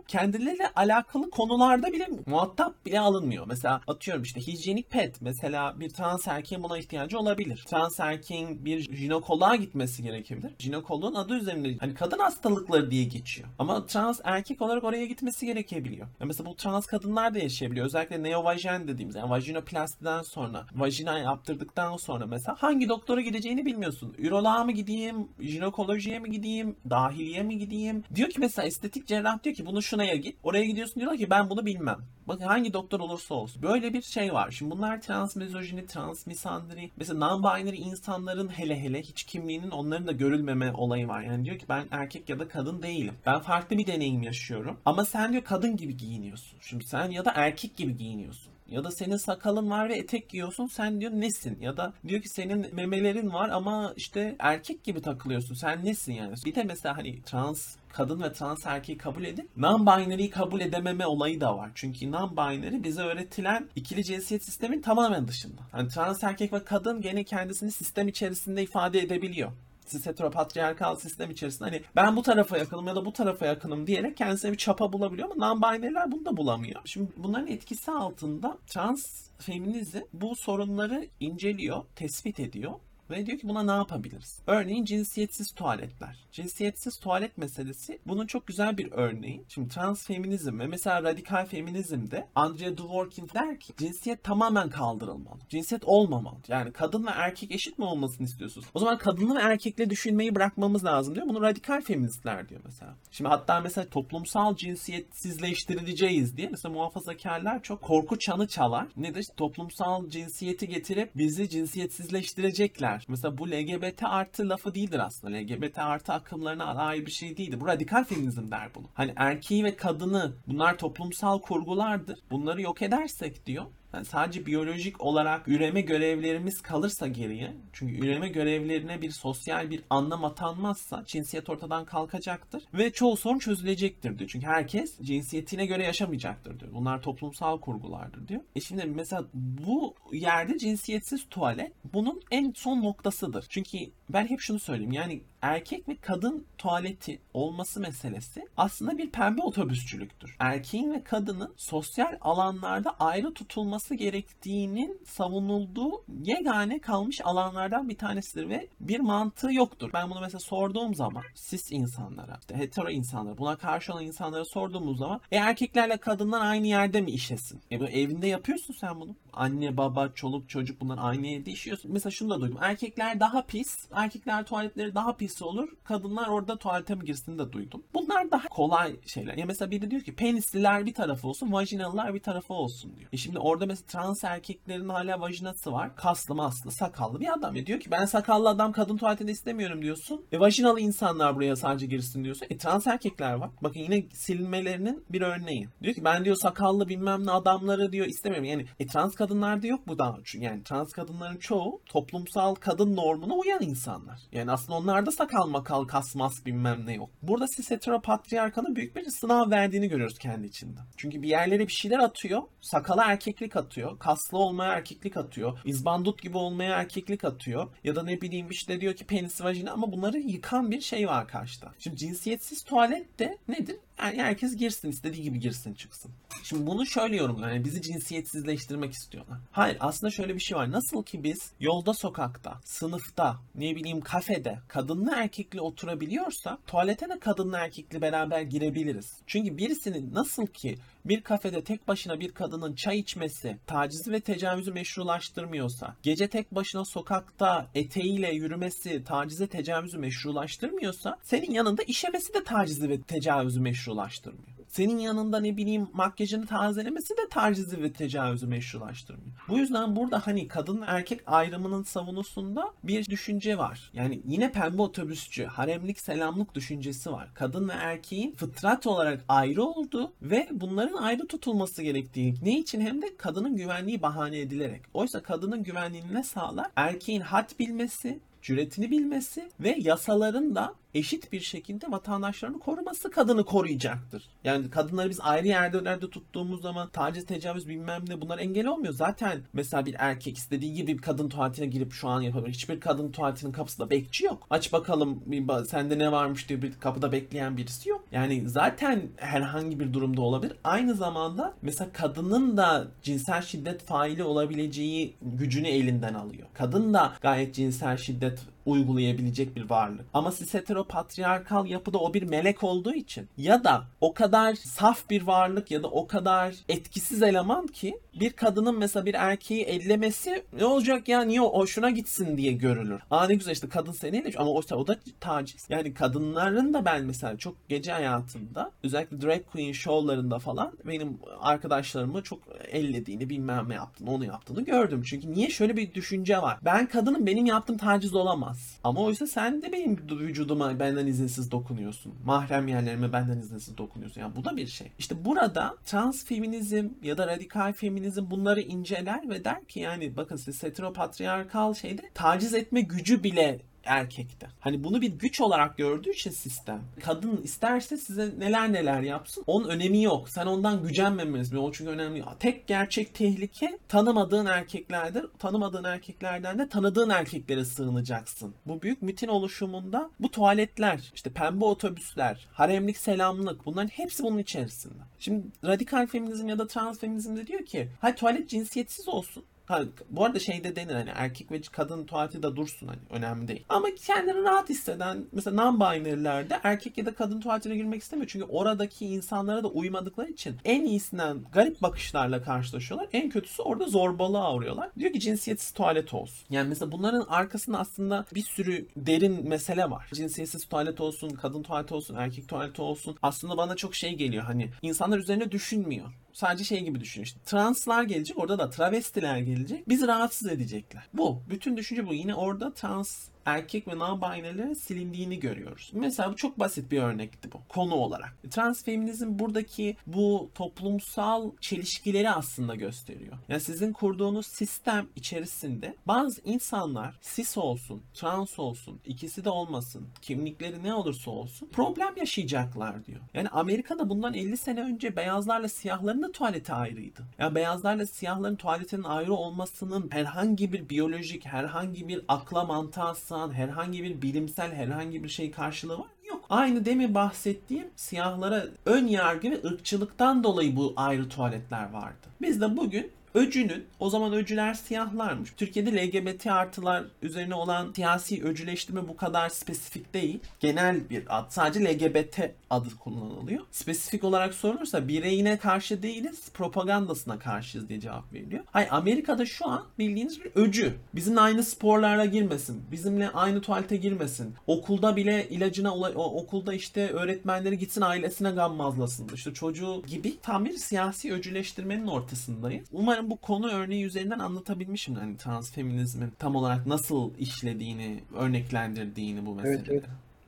Kendileriyle 0.62 0.94
alakalı 0.94 1.30
konularda 1.30 1.92
bile 1.92 2.08
muhatap 2.26 2.86
bile 2.86 3.00
alınmıyor. 3.00 3.46
Mesela 3.46 3.80
atıyorum 3.86 4.22
işte 4.22 4.40
hijyenik 4.40 4.90
pet. 4.90 5.22
Mesela 5.22 5.80
bir 5.80 5.90
trans 5.90 6.28
erkeğin 6.28 6.64
buna 6.64 6.78
ihtiyacı 6.78 7.18
olabilir. 7.18 7.64
Trans 7.66 8.00
erkeğin 8.00 8.64
bir 8.64 8.96
jinekoloğa 8.96 9.56
gitmesi 9.56 10.02
gerekebilir. 10.02 10.52
Jinekoloğun 10.58 11.14
adı 11.14 11.34
üzerinde 11.34 11.76
hani 11.80 11.94
kadın 11.94 12.18
hastalıkları 12.18 12.90
diye 12.90 13.04
geçiyor. 13.04 13.48
Ama 13.58 13.86
trans 13.86 14.20
erkek 14.24 14.62
olarak 14.62 14.84
oraya 14.84 15.06
gitmesi 15.06 15.46
gerekebiliyor. 15.46 16.06
Ya 16.20 16.26
mesela 16.26 16.50
bu 16.50 16.56
trans 16.56 16.86
kadınlar 16.86 17.34
da 17.34 17.38
yaşayabiliyor. 17.38 17.86
Özellikle 17.86 18.22
neovajen 18.22 18.88
dediğimiz 18.88 19.16
yani 19.16 19.30
vajinoplastiden 19.30 20.22
sonra, 20.22 20.66
vajina 20.74 21.18
yaptırdıktan 21.18 21.96
sonra 21.96 22.26
mesela 22.26 22.56
hangi 22.58 22.88
doktora 22.88 23.20
gideceğini 23.20 23.66
bilmiyorsun. 23.66 24.14
Üroloğa 24.18 24.64
mı 24.64 24.72
gideyim, 24.72 25.28
jinekolojiye 25.40 26.18
mi 26.18 26.30
gideyim, 26.30 26.76
dahiliye 26.90 27.42
mi 27.42 27.58
gideyim? 27.58 28.04
Diyor 28.14 28.28
ki 28.28 28.40
mesela 28.40 28.66
estetik 28.66 29.06
cerrah 29.06 29.44
diyor 29.44 29.56
ki 29.56 29.66
bunu 29.66 29.82
şunaya 29.82 30.14
git. 30.14 30.44
Oraya 30.52 30.64
gidiyorsun 30.64 30.94
diyorlar 30.94 31.18
ki 31.18 31.30
ben 31.30 31.50
bunu 31.50 31.66
bilmem. 31.66 31.98
Bakın 32.28 32.44
hangi 32.44 32.72
doktor 32.72 33.00
olursa 33.00 33.34
olsun. 33.34 33.62
Böyle 33.62 33.92
bir 33.92 34.02
şey 34.02 34.32
var. 34.32 34.50
Şimdi 34.50 34.70
bunlar 34.70 35.02
trans 35.02 35.36
mizojini, 35.36 35.86
trans 35.86 36.26
misandri. 36.26 36.90
Mesela 36.96 37.26
non-binary 37.26 37.76
insanların 37.76 38.48
hele 38.48 38.80
hele 38.80 39.02
hiç 39.02 39.22
kimliğinin 39.22 39.70
onların 39.70 40.06
da 40.06 40.12
görülmeme 40.12 40.72
olayı 40.72 41.08
var. 41.08 41.22
Yani 41.22 41.44
diyor 41.44 41.58
ki 41.58 41.66
ben 41.68 41.86
erkek 41.90 42.28
ya 42.28 42.38
da 42.38 42.48
kadın 42.48 42.82
değilim. 42.82 43.14
Ben 43.26 43.40
farklı 43.40 43.78
bir 43.78 43.86
deneyim 43.86 44.22
yaşıyorum. 44.22 44.76
Ama 44.84 45.04
sen 45.04 45.32
diyor 45.32 45.44
kadın 45.44 45.76
gibi 45.76 45.96
giyiniyorsun. 45.96 46.58
Şimdi 46.60 46.84
sen 46.84 47.10
ya 47.10 47.24
da 47.24 47.32
erkek 47.34 47.76
gibi 47.76 47.96
giyiniyorsun. 47.96 48.52
Ya 48.68 48.84
da 48.84 48.90
senin 48.90 49.16
sakalın 49.16 49.70
var 49.70 49.88
ve 49.88 49.96
etek 49.96 50.28
giyiyorsun 50.28 50.66
sen 50.66 51.00
diyor 51.00 51.12
nesin? 51.12 51.58
Ya 51.60 51.76
da 51.76 51.92
diyor 52.08 52.22
ki 52.22 52.28
senin 52.28 52.74
memelerin 52.74 53.32
var 53.32 53.48
ama 53.48 53.92
işte 53.96 54.36
erkek 54.38 54.84
gibi 54.84 55.02
takılıyorsun. 55.02 55.54
Sen 55.54 55.84
nesin 55.84 56.12
yani? 56.12 56.34
Bir 56.46 56.54
de 56.54 56.62
mesela 56.62 56.96
hani 56.96 57.22
trans 57.22 57.76
kadın 57.92 58.22
ve 58.22 58.32
trans 58.32 58.66
erkeği 58.66 58.98
kabul 58.98 59.24
edip 59.24 59.50
non-binary'yi 59.56 60.30
kabul 60.30 60.60
edememe 60.60 61.06
olayı 61.06 61.40
da 61.40 61.56
var. 61.56 61.70
Çünkü 61.74 62.06
non-binary 62.06 62.82
bize 62.82 63.02
öğretilen 63.02 63.68
ikili 63.76 64.04
cinsiyet 64.04 64.44
sistemin 64.44 64.82
tamamen 64.82 65.28
dışında. 65.28 65.62
Hani 65.72 65.88
trans 65.88 66.24
erkek 66.24 66.52
ve 66.52 66.64
kadın 66.64 67.00
gene 67.00 67.24
kendisini 67.24 67.72
sistem 67.72 68.08
içerisinde 68.08 68.62
ifade 68.62 69.00
edebiliyor 69.00 69.52
siz 69.86 70.06
heteropatriarkal 70.06 70.96
sistem 70.96 71.30
içerisinde 71.30 71.64
hani 71.64 71.82
ben 71.96 72.16
bu 72.16 72.22
tarafa 72.22 72.58
yakınım 72.58 72.86
ya 72.86 72.96
da 72.96 73.04
bu 73.04 73.12
tarafa 73.12 73.46
yakınım 73.46 73.86
diyerek 73.86 74.16
kendisine 74.16 74.52
bir 74.52 74.56
çapa 74.56 74.92
bulabiliyor 74.92 75.30
ama 75.30 75.46
non-binary'ler 75.46 76.12
bunu 76.12 76.24
da 76.24 76.36
bulamıyor. 76.36 76.80
Şimdi 76.84 77.10
bunların 77.16 77.46
etkisi 77.46 77.90
altında 77.90 78.58
trans 78.66 79.28
feminizm 79.38 80.00
bu 80.12 80.36
sorunları 80.36 81.08
inceliyor, 81.20 81.84
tespit 81.96 82.40
ediyor 82.40 82.72
ve 83.12 83.26
diyor 83.26 83.38
ki 83.38 83.48
buna 83.48 83.62
ne 83.62 83.72
yapabiliriz? 83.72 84.42
Örneğin 84.46 84.84
cinsiyetsiz 84.84 85.52
tuvaletler. 85.52 86.16
Cinsiyetsiz 86.32 86.98
tuvalet 86.98 87.38
meselesi 87.38 87.98
bunun 88.06 88.26
çok 88.26 88.46
güzel 88.46 88.78
bir 88.78 88.92
örneği. 88.92 89.44
Şimdi 89.48 89.68
trans 89.68 90.06
feminizm 90.06 90.58
ve 90.58 90.66
mesela 90.66 91.02
radikal 91.02 91.46
feminizmde 91.46 92.28
Andrea 92.34 92.76
Dworkin 92.76 93.28
der 93.34 93.60
ki 93.60 93.72
cinsiyet 93.78 94.24
tamamen 94.24 94.70
kaldırılmalı. 94.70 95.38
Cinsiyet 95.48 95.84
olmamalı. 95.84 96.36
Yani 96.48 96.72
kadın 96.72 97.06
ve 97.06 97.10
erkek 97.10 97.52
eşit 97.52 97.78
mi 97.78 97.84
olmasını 97.84 98.26
istiyorsunuz? 98.26 98.66
O 98.74 98.78
zaman 98.78 98.98
kadını 98.98 99.34
ve 99.34 99.40
erkekle 99.40 99.90
düşünmeyi 99.90 100.34
bırakmamız 100.34 100.84
lazım 100.84 101.14
diyor. 101.14 101.28
Bunu 101.28 101.42
radikal 101.42 101.80
feministler 101.80 102.48
diyor 102.48 102.60
mesela. 102.64 102.96
Şimdi 103.10 103.28
hatta 103.28 103.60
mesela 103.60 103.88
toplumsal 103.88 104.56
cinsiyetsizleştirileceğiz 104.56 106.36
diye 106.36 106.48
mesela 106.48 106.74
muhafazakarlar 106.74 107.62
çok 107.62 107.82
korku 107.82 108.18
çanı 108.18 108.48
çalar. 108.48 108.86
Nedir? 108.96 109.26
Toplumsal 109.36 110.08
cinsiyeti 110.08 110.68
getirip 110.68 111.16
bizi 111.16 111.48
cinsiyetsizleştirecekler. 111.48 113.01
Mesela 113.08 113.38
bu 113.38 113.50
LGBT 113.50 114.02
artı 114.02 114.48
lafı 114.48 114.74
değildir 114.74 114.98
aslında. 114.98 115.36
LGBT 115.36 115.78
artı 115.78 116.12
akımlarına 116.12 116.64
ait 116.64 117.06
bir 117.06 117.12
şey 117.12 117.36
değildir. 117.36 117.60
Bu 117.60 117.66
radikal 117.66 118.04
feminizm 118.04 118.50
der 118.50 118.70
bunu. 118.74 118.86
Hani 118.94 119.12
erkeği 119.16 119.64
ve 119.64 119.76
kadını 119.76 120.32
bunlar 120.46 120.78
toplumsal 120.78 121.38
kurgulardır. 121.38 122.18
Bunları 122.30 122.62
yok 122.62 122.82
edersek 122.82 123.46
diyor 123.46 123.64
yani 123.94 124.04
sadece 124.04 124.46
biyolojik 124.46 125.00
olarak 125.00 125.48
üreme 125.48 125.80
görevlerimiz 125.80 126.62
kalırsa 126.62 127.08
geriye, 127.08 127.56
çünkü 127.72 128.06
üreme 128.06 128.28
görevlerine 128.28 129.02
bir 129.02 129.10
sosyal 129.10 129.70
bir 129.70 129.82
anlam 129.90 130.24
atanmazsa 130.24 131.04
cinsiyet 131.06 131.50
ortadan 131.50 131.84
kalkacaktır 131.84 132.64
ve 132.74 132.92
çoğu 132.92 133.16
sorun 133.16 133.38
çözülecektir 133.38 134.18
diyor. 134.18 134.30
Çünkü 134.30 134.46
herkes 134.46 134.98
cinsiyetine 135.00 135.66
göre 135.66 135.84
yaşamayacaktır 135.84 136.60
diyor. 136.60 136.72
Bunlar 136.74 137.02
toplumsal 137.02 137.60
kurgulardır 137.60 138.28
diyor. 138.28 138.40
E 138.56 138.60
şimdi 138.60 138.84
mesela 138.86 139.24
bu 139.34 139.94
yerde 140.12 140.58
cinsiyetsiz 140.58 141.28
tuvalet 141.30 141.72
bunun 141.92 142.20
en 142.30 142.52
son 142.56 142.82
noktasıdır. 142.82 143.46
Çünkü 143.48 143.78
ben 144.08 144.26
hep 144.26 144.40
şunu 144.40 144.58
söyleyeyim 144.58 144.92
yani 144.92 145.22
erkek 145.42 145.88
ve 145.88 145.96
kadın 145.96 146.46
tuvaleti 146.58 147.18
olması 147.34 147.80
meselesi 147.80 148.44
aslında 148.56 148.98
bir 148.98 149.10
pembe 149.10 149.42
otobüsçülüktür. 149.42 150.36
Erkeğin 150.38 150.92
ve 150.92 151.04
kadının 151.04 151.54
sosyal 151.56 152.16
alanlarda 152.20 152.96
ayrı 153.00 153.34
tutulması 153.34 153.94
gerektiğinin 153.94 155.00
savunulduğu 155.06 156.04
yegane 156.24 156.78
kalmış 156.78 157.20
alanlardan 157.24 157.88
bir 157.88 157.96
tanesidir 157.98 158.48
ve 158.48 158.68
bir 158.80 159.00
mantığı 159.00 159.52
yoktur. 159.52 159.90
Ben 159.94 160.10
bunu 160.10 160.20
mesela 160.20 160.40
sorduğum 160.40 160.94
zaman 160.94 161.22
cis 161.50 161.72
insanlara, 161.72 162.38
işte 162.40 162.56
hetero 162.56 162.90
insanlara, 162.90 163.38
buna 163.38 163.56
karşı 163.56 163.92
olan 163.92 164.04
insanlara 164.04 164.44
sorduğumuz 164.44 164.98
zaman 164.98 165.20
e 165.30 165.36
erkeklerle 165.36 165.96
kadınlar 165.96 166.46
aynı 166.46 166.66
yerde 166.66 167.00
mi 167.00 167.10
işesin? 167.10 167.60
E 167.70 167.80
bu 167.80 167.88
evinde 167.88 168.26
yapıyorsun 168.26 168.74
sen 168.80 169.00
bunu. 169.00 169.14
Anne, 169.32 169.76
baba, 169.76 170.08
çoluk, 170.14 170.48
çocuk 170.48 170.80
bunlar 170.80 170.98
aynı 171.00 171.26
evde 171.26 171.50
işiyorsun. 171.50 171.92
Mesela 171.92 172.10
şunu 172.10 172.30
da 172.30 172.40
duydum. 172.40 172.58
Erkekler 172.60 173.20
daha 173.20 173.42
pis, 173.42 173.88
erkekler 173.92 174.44
tuvaletleri 174.44 174.94
daha 174.94 175.16
pis 175.16 175.31
olur. 175.40 175.68
Kadınlar 175.84 176.28
orada 176.28 176.56
tuvalete 176.56 176.94
mi 176.94 177.04
girsin 177.04 177.38
de 177.38 177.52
duydum. 177.52 177.82
Bunlar 177.94 178.30
daha 178.30 178.48
kolay 178.48 178.96
şeyler. 179.06 179.34
Ya 179.34 179.46
mesela 179.46 179.70
biri 179.70 179.90
diyor 179.90 180.02
ki 180.02 180.14
penisliler 180.14 180.86
bir 180.86 180.94
tarafı 180.94 181.28
olsun, 181.28 181.52
vajinalılar 181.52 182.14
bir 182.14 182.20
tarafı 182.20 182.54
olsun 182.54 182.96
diyor. 182.96 183.08
E 183.12 183.16
şimdi 183.16 183.38
orada 183.38 183.66
mesela 183.66 183.86
trans 183.86 184.24
erkeklerin 184.24 184.88
hala 184.88 185.20
vajinası 185.20 185.72
var. 185.72 185.96
Kaslı 185.96 186.34
maslı, 186.34 186.70
sakallı 186.70 187.20
bir 187.20 187.32
adam. 187.32 187.56
Ya 187.56 187.66
diyor 187.66 187.80
ki 187.80 187.90
ben 187.90 188.04
sakallı 188.04 188.48
adam 188.48 188.72
kadın 188.72 188.96
tuvaletinde 188.96 189.32
istemiyorum 189.32 189.82
diyorsun. 189.82 190.24
E 190.32 190.40
vajinalı 190.40 190.80
insanlar 190.80 191.36
buraya 191.36 191.56
sadece 191.56 191.86
girsin 191.86 192.24
diyorsun. 192.24 192.46
E 192.50 192.58
trans 192.58 192.86
erkekler 192.86 193.34
var. 193.34 193.50
Bakın 193.62 193.80
yine 193.80 194.04
silmelerinin 194.12 195.04
bir 195.10 195.20
örneği. 195.20 195.68
Diyor 195.82 195.94
ki 195.94 196.04
ben 196.04 196.24
diyor 196.24 196.36
sakallı 196.36 196.88
bilmem 196.88 197.26
ne 197.26 197.30
adamları 197.30 197.92
diyor 197.92 198.06
istemiyorum. 198.06 198.48
Yani 198.48 198.66
e 198.80 198.86
trans 198.86 199.14
kadınlarda 199.14 199.66
yok 199.66 199.80
bu 199.86 199.98
da. 199.98 200.18
Yani 200.34 200.64
trans 200.64 200.92
kadınların 200.92 201.36
çoğu 201.36 201.80
toplumsal 201.86 202.54
kadın 202.54 202.96
normuna 202.96 203.34
uyan 203.34 203.62
insanlar. 203.62 204.20
Yani 204.32 204.50
aslında 204.50 204.78
onlarda 204.78 205.10
sakal 205.22 205.48
makal 205.48 205.84
kasmas 205.84 206.46
bilmem 206.46 206.86
ne 206.86 206.94
yok. 206.94 207.10
Burada 207.22 207.46
siz 207.48 207.70
heteropatriarkanın 207.70 208.76
büyük 208.76 208.96
bir 208.96 209.04
sınav 209.04 209.50
verdiğini 209.50 209.88
görüyoruz 209.88 210.18
kendi 210.18 210.46
içinde. 210.46 210.80
Çünkü 210.96 211.22
bir 211.22 211.28
yerlere 211.28 211.66
bir 211.66 211.72
şeyler 211.72 211.98
atıyor. 211.98 212.42
Sakala 212.60 213.04
erkeklik 213.04 213.56
atıyor. 213.56 213.98
Kaslı 213.98 214.38
olmaya 214.38 214.72
erkeklik 214.72 215.16
atıyor. 215.16 215.58
İzbandut 215.64 216.22
gibi 216.22 216.36
olmaya 216.36 216.76
erkeklik 216.76 217.24
atıyor. 217.24 217.68
Ya 217.84 217.96
da 217.96 218.02
ne 218.02 218.20
bileyim 218.20 218.50
işte 218.50 218.80
diyor 218.80 218.94
ki 218.94 219.06
penis 219.06 219.42
vajina 219.42 219.72
ama 219.72 219.92
bunları 219.92 220.18
yıkan 220.18 220.70
bir 220.70 220.80
şey 220.80 221.08
var 221.08 221.28
karşıda. 221.28 221.72
Şimdi 221.78 221.96
cinsiyetsiz 221.96 222.64
tuvalet 222.64 223.18
de 223.18 223.38
nedir? 223.48 223.76
Yani 224.02 224.22
herkes 224.22 224.56
girsin, 224.56 224.90
istediği 224.90 225.22
gibi 225.22 225.40
girsin 225.40 225.74
çıksın. 225.74 226.10
Şimdi 226.42 226.66
bunu 226.66 226.86
şöyle 226.86 227.16
yorumluyor. 227.16 227.50
Yani 227.52 227.64
bizi 227.64 227.82
cinsiyetsizleştirmek 227.82 228.92
istiyorlar. 228.92 229.38
Hayır 229.52 229.76
aslında 229.80 230.10
şöyle 230.10 230.34
bir 230.34 230.40
şey 230.40 230.56
var. 230.56 230.70
Nasıl 230.70 231.02
ki 231.02 231.24
biz 231.24 231.52
yolda 231.60 231.94
sokakta, 231.94 232.60
sınıfta, 232.64 233.36
ne 233.54 233.76
bileyim 233.76 234.00
kafede 234.00 234.58
kadınlı 234.68 235.12
erkekli 235.16 235.60
oturabiliyorsa 235.60 236.58
tuvalete 236.66 237.08
de 237.08 237.18
kadınlı 237.18 237.56
erkekli 237.56 238.02
beraber 238.02 238.40
girebiliriz. 238.40 239.12
Çünkü 239.26 239.56
birisinin 239.56 240.14
nasıl 240.14 240.46
ki 240.46 240.78
bir 241.04 241.20
kafede 241.20 241.64
tek 241.64 241.88
başına 241.88 242.20
bir 242.20 242.32
kadının 242.32 242.74
çay 242.74 242.98
içmesi 242.98 243.58
tacizi 243.66 244.12
ve 244.12 244.20
tecavüzü 244.20 244.72
meşrulaştırmıyorsa, 244.72 245.96
gece 246.02 246.28
tek 246.28 246.54
başına 246.54 246.84
sokakta 246.84 247.70
eteğiyle 247.74 248.34
yürümesi 248.34 249.04
tacize 249.04 249.46
tecavüzü 249.46 249.98
meşrulaştırmıyorsa, 249.98 251.18
senin 251.22 251.50
yanında 251.50 251.82
işemesi 251.82 252.34
de 252.34 252.44
tacizi 252.44 252.88
ve 252.88 253.02
tecavüzü 253.02 253.60
meşrulaştırmıyor. 253.60 254.51
Senin 254.72 254.98
yanında 254.98 255.40
ne 255.40 255.56
bileyim 255.56 255.88
makyajını 255.92 256.46
tazelemesi 256.46 257.16
de 257.16 257.28
tacizi 257.30 257.82
ve 257.82 257.92
tecavüzü 257.92 258.46
meşrulaştırmıyor. 258.46 259.32
Bu 259.48 259.58
yüzden 259.58 259.96
burada 259.96 260.26
hani 260.26 260.48
kadın 260.48 260.84
erkek 260.86 261.20
ayrımının 261.26 261.82
savunusunda 261.82 262.72
bir 262.84 263.06
düşünce 263.06 263.58
var. 263.58 263.90
Yani 263.92 264.22
yine 264.24 264.52
pembe 264.52 264.82
otobüsçü, 264.82 265.44
haremlik 265.44 266.00
selamlık 266.00 266.54
düşüncesi 266.54 267.12
var. 267.12 267.28
Kadın 267.34 267.68
ve 267.68 267.72
erkeğin 267.72 268.32
fıtrat 268.32 268.86
olarak 268.86 269.24
ayrı 269.28 269.62
olduğu 269.62 270.12
ve 270.22 270.48
bunların 270.50 270.96
ayrı 270.96 271.26
tutulması 271.26 271.82
gerektiği. 271.82 272.34
Ne 272.42 272.58
için 272.58 272.80
hem 272.80 273.02
de 273.02 273.16
kadının 273.16 273.56
güvenliği 273.56 274.02
bahane 274.02 274.38
edilerek. 274.38 274.82
Oysa 274.94 275.22
kadının 275.22 275.62
güvenliğini 275.62 276.14
ne 276.14 276.22
sağlar? 276.22 276.66
Erkeğin 276.76 277.20
had 277.20 277.50
bilmesi, 277.58 278.20
cüretini 278.42 278.90
bilmesi 278.90 279.48
ve 279.60 279.76
yasaların 279.78 280.54
da 280.54 280.74
eşit 280.94 281.32
bir 281.32 281.40
şekilde 281.40 281.90
vatandaşlarını 281.90 282.58
koruması 282.58 283.10
kadını 283.10 283.44
koruyacaktır. 283.44 284.28
Yani 284.44 284.70
kadınları 284.70 285.10
biz 285.10 285.20
ayrı 285.20 285.46
yerlerde 285.46 286.10
tuttuğumuz 286.10 286.62
zaman 286.62 286.88
taciz, 286.88 287.26
tecavüz 287.26 287.68
bilmem 287.68 288.04
ne 288.08 288.20
bunlar 288.20 288.38
engel 288.38 288.66
olmuyor. 288.66 288.94
Zaten 288.94 289.40
mesela 289.52 289.86
bir 289.86 289.96
erkek 289.98 290.38
istediği 290.38 290.74
gibi 290.74 290.96
bir 290.96 291.02
kadın 291.02 291.28
tuvaletine 291.28 291.66
girip 291.66 291.92
şu 291.92 292.08
an 292.08 292.20
yapabilir. 292.20 292.54
Hiçbir 292.54 292.80
kadın 292.80 293.12
tuvaletinin 293.12 293.52
kapısında 293.52 293.90
bekçi 293.90 294.24
yok. 294.24 294.46
Aç 294.50 294.72
bakalım 294.72 295.22
sende 295.66 295.98
ne 295.98 296.12
varmış 296.12 296.48
diye 296.48 296.62
bir 296.62 296.72
kapıda 296.80 297.12
bekleyen 297.12 297.56
birisi 297.56 297.88
yok. 297.88 298.04
Yani 298.12 298.48
zaten 298.48 299.02
herhangi 299.16 299.80
bir 299.80 299.92
durumda 299.92 300.20
olabilir. 300.20 300.56
Aynı 300.64 300.94
zamanda 300.94 301.54
mesela 301.62 301.92
kadının 301.92 302.56
da 302.56 302.88
cinsel 303.02 303.42
şiddet 303.42 303.82
faili 303.82 304.24
olabileceği 304.24 305.14
gücünü 305.22 305.68
elinden 305.68 306.14
alıyor. 306.14 306.48
Kadın 306.54 306.94
da 306.94 307.12
gayet 307.20 307.54
cinsel 307.54 307.96
şiddet 307.96 308.38
uygulayabilecek 308.66 309.56
bir 309.56 309.70
varlık. 309.70 310.06
Ama 310.14 310.32
siz 310.32 310.54
heteropatriarkal 310.54 311.66
yapıda 311.66 311.98
o 311.98 312.14
bir 312.14 312.22
melek 312.22 312.64
olduğu 312.64 312.94
için 312.94 313.28
ya 313.36 313.64
da 313.64 313.84
o 314.00 314.14
kadar 314.14 314.54
saf 314.54 315.10
bir 315.10 315.22
varlık 315.22 315.70
ya 315.70 315.82
da 315.82 315.88
o 315.88 316.06
kadar 316.06 316.54
etkisiz 316.68 317.22
eleman 317.22 317.66
ki 317.66 317.98
bir 318.20 318.32
kadının 318.32 318.78
mesela 318.78 319.06
bir 319.06 319.14
erkeği 319.14 319.62
ellemesi 319.62 320.44
ne 320.52 320.64
olacak 320.64 321.08
ya 321.08 321.22
niye 321.22 321.40
hoşuna 321.40 321.90
gitsin 321.90 322.36
diye 322.36 322.52
görülür. 322.52 323.00
Aa 323.10 323.26
ne 323.26 323.34
güzel 323.34 323.52
işte 323.52 323.68
kadın 323.68 323.92
seni 323.92 324.22
ellemiş 324.22 324.40
ama 324.40 324.50
oysa 324.50 324.76
o 324.76 324.86
da 324.86 324.96
taciz. 325.20 325.66
Yani 325.70 325.94
kadınların 325.94 326.74
da 326.74 326.84
ben 326.84 327.04
mesela 327.04 327.36
çok 327.36 327.68
gece 327.68 327.92
hayatında 327.92 328.70
özellikle 328.84 329.20
drag 329.20 329.40
queen 329.52 329.72
showlarında 329.72 330.38
falan 330.38 330.72
benim 330.84 331.18
arkadaşlarımı 331.40 332.22
çok 332.22 332.38
ellediğini 332.68 333.30
bilmem 333.30 333.68
ne 333.68 333.74
yaptığını 333.74 334.10
onu 334.10 334.24
yaptığını 334.24 334.64
gördüm. 334.64 335.02
Çünkü 335.06 335.32
niye 335.32 335.50
şöyle 335.50 335.76
bir 335.76 335.94
düşünce 335.94 336.42
var. 336.42 336.58
Ben 336.64 336.86
kadının 336.86 337.26
benim 337.26 337.46
yaptığım 337.46 337.78
taciz 337.78 338.14
olamaz. 338.14 338.51
Ama 338.84 339.00
oysa 339.00 339.26
sen 339.26 339.62
de 339.62 339.72
benim 339.72 339.98
vücuduma 340.10 340.78
benden 340.78 341.06
izinsiz 341.06 341.50
dokunuyorsun. 341.50 342.14
Mahrem 342.24 342.68
yerlerime 342.68 343.12
benden 343.12 343.38
izinsiz 343.38 343.78
dokunuyorsun. 343.78 344.20
Yani 344.20 344.36
bu 344.36 344.44
da 344.44 344.56
bir 344.56 344.66
şey. 344.66 344.92
İşte 344.98 345.24
burada 345.24 345.76
trans 345.84 346.24
feminizm 346.24 346.88
ya 347.02 347.18
da 347.18 347.26
radikal 347.26 347.72
feminizm 347.72 348.30
bunları 348.30 348.60
inceler 348.60 349.28
ve 349.30 349.44
der 349.44 349.64
ki 349.64 349.80
yani 349.80 350.16
bakın 350.16 350.36
siz 350.36 350.62
heteropatriarkal 350.62 351.74
şeyde 351.74 352.02
taciz 352.14 352.54
etme 352.54 352.80
gücü 352.80 353.22
bile 353.22 353.60
erkekte. 353.84 354.46
Hani 354.60 354.84
bunu 354.84 355.00
bir 355.00 355.10
güç 355.10 355.40
olarak 355.40 355.76
gördüğü 355.76 356.10
için 356.10 356.30
sistem. 356.30 356.82
Kadın 357.04 357.40
isterse 357.42 357.96
size 357.96 358.34
neler 358.38 358.72
neler 358.72 359.00
yapsın. 359.00 359.44
Onun 359.46 359.68
önemi 359.68 360.02
yok. 360.02 360.28
Sen 360.28 360.46
ondan 360.46 360.82
gücenmemelisin. 360.82 361.56
O 361.56 361.72
çünkü 361.72 361.90
önemli. 361.90 362.24
Tek 362.40 362.66
gerçek 362.66 363.14
tehlike 363.14 363.78
tanımadığın 363.88 364.46
erkeklerdir. 364.46 365.26
Tanımadığın 365.38 365.84
erkeklerden 365.84 366.58
de 366.58 366.68
tanıdığın 366.68 367.10
erkeklere 367.10 367.64
sığınacaksın. 367.64 368.54
Bu 368.66 368.82
büyük 368.82 369.02
mitin 369.02 369.28
oluşumunda 369.28 370.10
bu 370.20 370.30
tuvaletler, 370.30 371.12
işte 371.14 371.30
pembe 371.30 371.64
otobüsler, 371.64 372.48
haremlik 372.52 372.96
selamlık 372.96 373.66
bunların 373.66 373.88
hepsi 373.88 374.22
bunun 374.22 374.38
içerisinde. 374.38 375.02
Şimdi 375.18 375.46
radikal 375.64 376.06
feminizm 376.06 376.48
ya 376.48 376.58
da 376.58 376.66
trans 376.66 376.98
feminizm 376.98 377.36
de 377.36 377.46
diyor 377.46 377.64
ki 377.64 377.88
hay 378.00 378.14
tuvalet 378.14 378.48
cinsiyetsiz 378.48 379.08
olsun. 379.08 379.44
Ha, 379.66 379.82
bu 380.10 380.24
arada 380.24 380.38
şeyde 380.38 380.76
denir 380.76 380.94
hani 380.94 381.10
erkek 381.14 381.52
ve 381.52 381.60
kadın 381.72 382.06
tuvaleti 382.06 382.42
de 382.42 382.56
dursun 382.56 382.88
hani 382.88 382.98
önemli 383.10 383.48
değil. 383.48 383.64
Ama 383.68 383.88
kendini 384.06 384.42
rahat 384.42 384.68
hisseden 384.68 385.24
mesela 385.32 385.62
non-binary'lerde 385.62 386.60
erkek 386.62 386.98
ya 386.98 387.06
da 387.06 387.14
kadın 387.14 387.40
tuvaletine 387.40 387.76
girmek 387.76 388.02
istemiyor. 388.02 388.28
Çünkü 388.28 388.46
oradaki 388.48 389.06
insanlara 389.06 389.62
da 389.62 389.68
uymadıkları 389.68 390.30
için 390.30 390.56
en 390.64 390.84
iyisinden 390.84 391.44
garip 391.52 391.82
bakışlarla 391.82 392.42
karşılaşıyorlar. 392.42 393.08
En 393.12 393.30
kötüsü 393.30 393.62
orada 393.62 393.86
zorbalığa 393.86 394.54
uğruyorlar. 394.54 394.90
Diyor 394.98 395.12
ki 395.12 395.20
cinsiyetsiz 395.20 395.72
tuvalet 395.72 396.14
olsun. 396.14 396.46
Yani 396.50 396.68
mesela 396.68 396.92
bunların 396.92 397.26
arkasında 397.28 397.78
aslında 397.78 398.26
bir 398.34 398.42
sürü 398.42 398.86
derin 398.96 399.48
mesele 399.48 399.90
var. 399.90 400.08
Cinsiyetsiz 400.14 400.64
tuvalet 400.64 401.00
olsun, 401.00 401.28
kadın 401.28 401.62
tuvaleti 401.62 401.94
olsun, 401.94 402.16
erkek 402.16 402.48
tuvaleti 402.48 402.82
olsun. 402.82 403.16
Aslında 403.22 403.56
bana 403.56 403.76
çok 403.76 403.94
şey 403.94 404.14
geliyor 404.14 404.44
hani 404.44 404.70
insanlar 404.82 405.18
üzerine 405.18 405.52
düşünmüyor 405.52 406.06
sadece 406.32 406.64
şey 406.64 406.80
gibi 406.84 407.00
düşün 407.00 407.22
işte. 407.22 407.40
Translar 407.44 408.02
gelecek 408.02 408.38
orada 408.38 408.58
da 408.58 408.70
travestiler 408.70 409.38
gelecek. 409.38 409.88
Bizi 409.88 410.06
rahatsız 410.06 410.48
edecekler. 410.48 411.02
Bu. 411.14 411.42
Bütün 411.50 411.76
düşünce 411.76 412.06
bu. 412.06 412.14
Yine 412.14 412.34
orada 412.34 412.74
trans 412.74 413.28
erkek 413.46 413.88
ve 413.88 413.92
non-binary'lerin 413.92 414.74
silindiğini 414.74 415.40
görüyoruz. 415.40 415.90
Mesela 415.94 416.32
bu 416.32 416.36
çok 416.36 416.58
basit 416.58 416.90
bir 416.90 417.02
örnekti 417.02 417.52
bu 417.52 417.60
konu 417.68 417.94
olarak. 417.94 418.36
Transfeminizm 418.50 419.38
buradaki 419.38 419.96
bu 420.06 420.50
toplumsal 420.54 421.50
çelişkileri 421.60 422.30
aslında 422.30 422.74
gösteriyor. 422.74 423.38
Yani 423.48 423.60
sizin 423.60 423.92
kurduğunuz 423.92 424.46
sistem 424.46 425.06
içerisinde 425.16 425.94
bazı 426.06 426.40
insanlar 426.44 427.18
cis 427.34 427.58
olsun, 427.58 428.02
trans 428.14 428.58
olsun, 428.58 429.00
ikisi 429.06 429.44
de 429.44 429.50
olmasın, 429.50 430.08
kimlikleri 430.22 430.82
ne 430.82 430.94
olursa 430.94 431.30
olsun 431.30 431.68
problem 431.72 432.16
yaşayacaklar 432.16 433.04
diyor. 433.04 433.20
Yani 433.34 433.48
Amerika'da 433.48 434.08
bundan 434.08 434.34
50 434.34 434.56
sene 434.56 434.80
önce 434.80 435.16
beyazlarla 435.16 435.68
siyahların 435.68 436.22
da 436.22 436.32
tuvaleti 436.32 436.72
ayrıydı. 436.72 437.22
Yani 437.38 437.54
beyazlarla 437.54 438.06
siyahların 438.06 438.56
tuvaletinin 438.56 439.04
ayrı 439.04 439.34
olmasının 439.34 440.10
herhangi 440.10 440.72
bir 440.72 440.88
biyolojik, 440.88 441.46
herhangi 441.46 442.08
bir 442.08 442.24
akla 442.28 442.64
mantığa 442.64 443.14
sığan, 443.32 443.52
herhangi 443.52 444.04
bir 444.04 444.22
bilimsel, 444.22 444.72
herhangi 444.72 445.24
bir 445.24 445.28
şey 445.28 445.50
karşılığı 445.50 445.98
var 445.98 446.06
yok. 446.28 446.44
Aynı 446.50 446.84
demin 446.84 447.14
bahsettiğim 447.14 447.86
siyahlara 447.96 448.64
ön 448.86 449.06
yargı 449.06 449.50
ve 449.50 449.64
ırkçılıktan 449.64 450.44
dolayı 450.44 450.76
bu 450.76 450.92
ayrı 450.96 451.28
tuvaletler 451.28 451.92
vardı. 451.92 452.26
Biz 452.42 452.60
de 452.60 452.76
bugün 452.76 453.12
öcünün 453.34 453.86
o 454.00 454.10
zaman 454.10 454.32
öcüler 454.32 454.74
siyahlarmış. 454.74 455.50
Türkiye'de 455.56 455.96
LGBT 455.96 456.46
artılar 456.46 457.04
üzerine 457.22 457.54
olan 457.54 457.92
siyasi 457.92 458.44
öcüleştirme 458.44 459.08
bu 459.08 459.16
kadar 459.16 459.48
spesifik 459.48 460.14
değil. 460.14 460.40
Genel 460.60 461.10
bir 461.10 461.38
ad. 461.38 461.50
Sadece 461.50 461.84
LGBT 461.84 462.40
adı 462.70 462.88
kullanılıyor. 462.98 463.60
Spesifik 463.70 464.24
olarak 464.24 464.54
sorulursa 464.54 465.08
bireyine 465.08 465.58
karşı 465.58 466.02
değiliz, 466.02 466.48
propagandasına 466.54 467.38
karşıyız 467.38 467.88
diye 467.88 468.00
cevap 468.00 468.32
veriliyor. 468.32 468.64
Hayır 468.70 468.88
Amerika'da 468.90 469.46
şu 469.46 469.68
an 469.68 469.84
bildiğiniz 469.98 470.44
bir 470.44 470.50
öcü. 470.54 470.94
Bizimle 471.14 471.40
aynı 471.40 471.62
sporlarla 471.62 472.24
girmesin. 472.24 472.82
Bizimle 472.90 473.30
aynı 473.30 473.60
tuvalete 473.60 473.96
girmesin. 473.96 474.54
Okulda 474.66 475.16
bile 475.16 475.48
ilacına 475.48 475.94
okulda 476.14 476.74
işte 476.74 477.10
öğretmenleri 477.10 477.78
gitsin 477.78 478.00
ailesine 478.00 478.50
gammazlasın. 478.50 479.30
İşte 479.34 479.54
çocuğu 479.54 480.02
gibi 480.06 480.40
tam 480.42 480.64
bir 480.64 480.72
siyasi 480.72 481.32
öcüleştirmenin 481.32 482.06
ortasındayız. 482.06 482.88
Umarım 482.92 483.21
bu 483.30 483.36
konu 483.36 483.70
örneği 483.70 484.04
üzerinden 484.04 484.38
anlatabilmişim. 484.38 485.14
Hani 485.14 485.36
transfeminizmin 485.36 486.32
tam 486.38 486.56
olarak 486.56 486.86
nasıl 486.86 487.34
işlediğini, 487.38 488.20
örneklendirdiğini 488.34 489.46
bu 489.46 489.54
meselede. 489.54 489.78
Evet, 489.78 489.88
evet. 489.90 490.04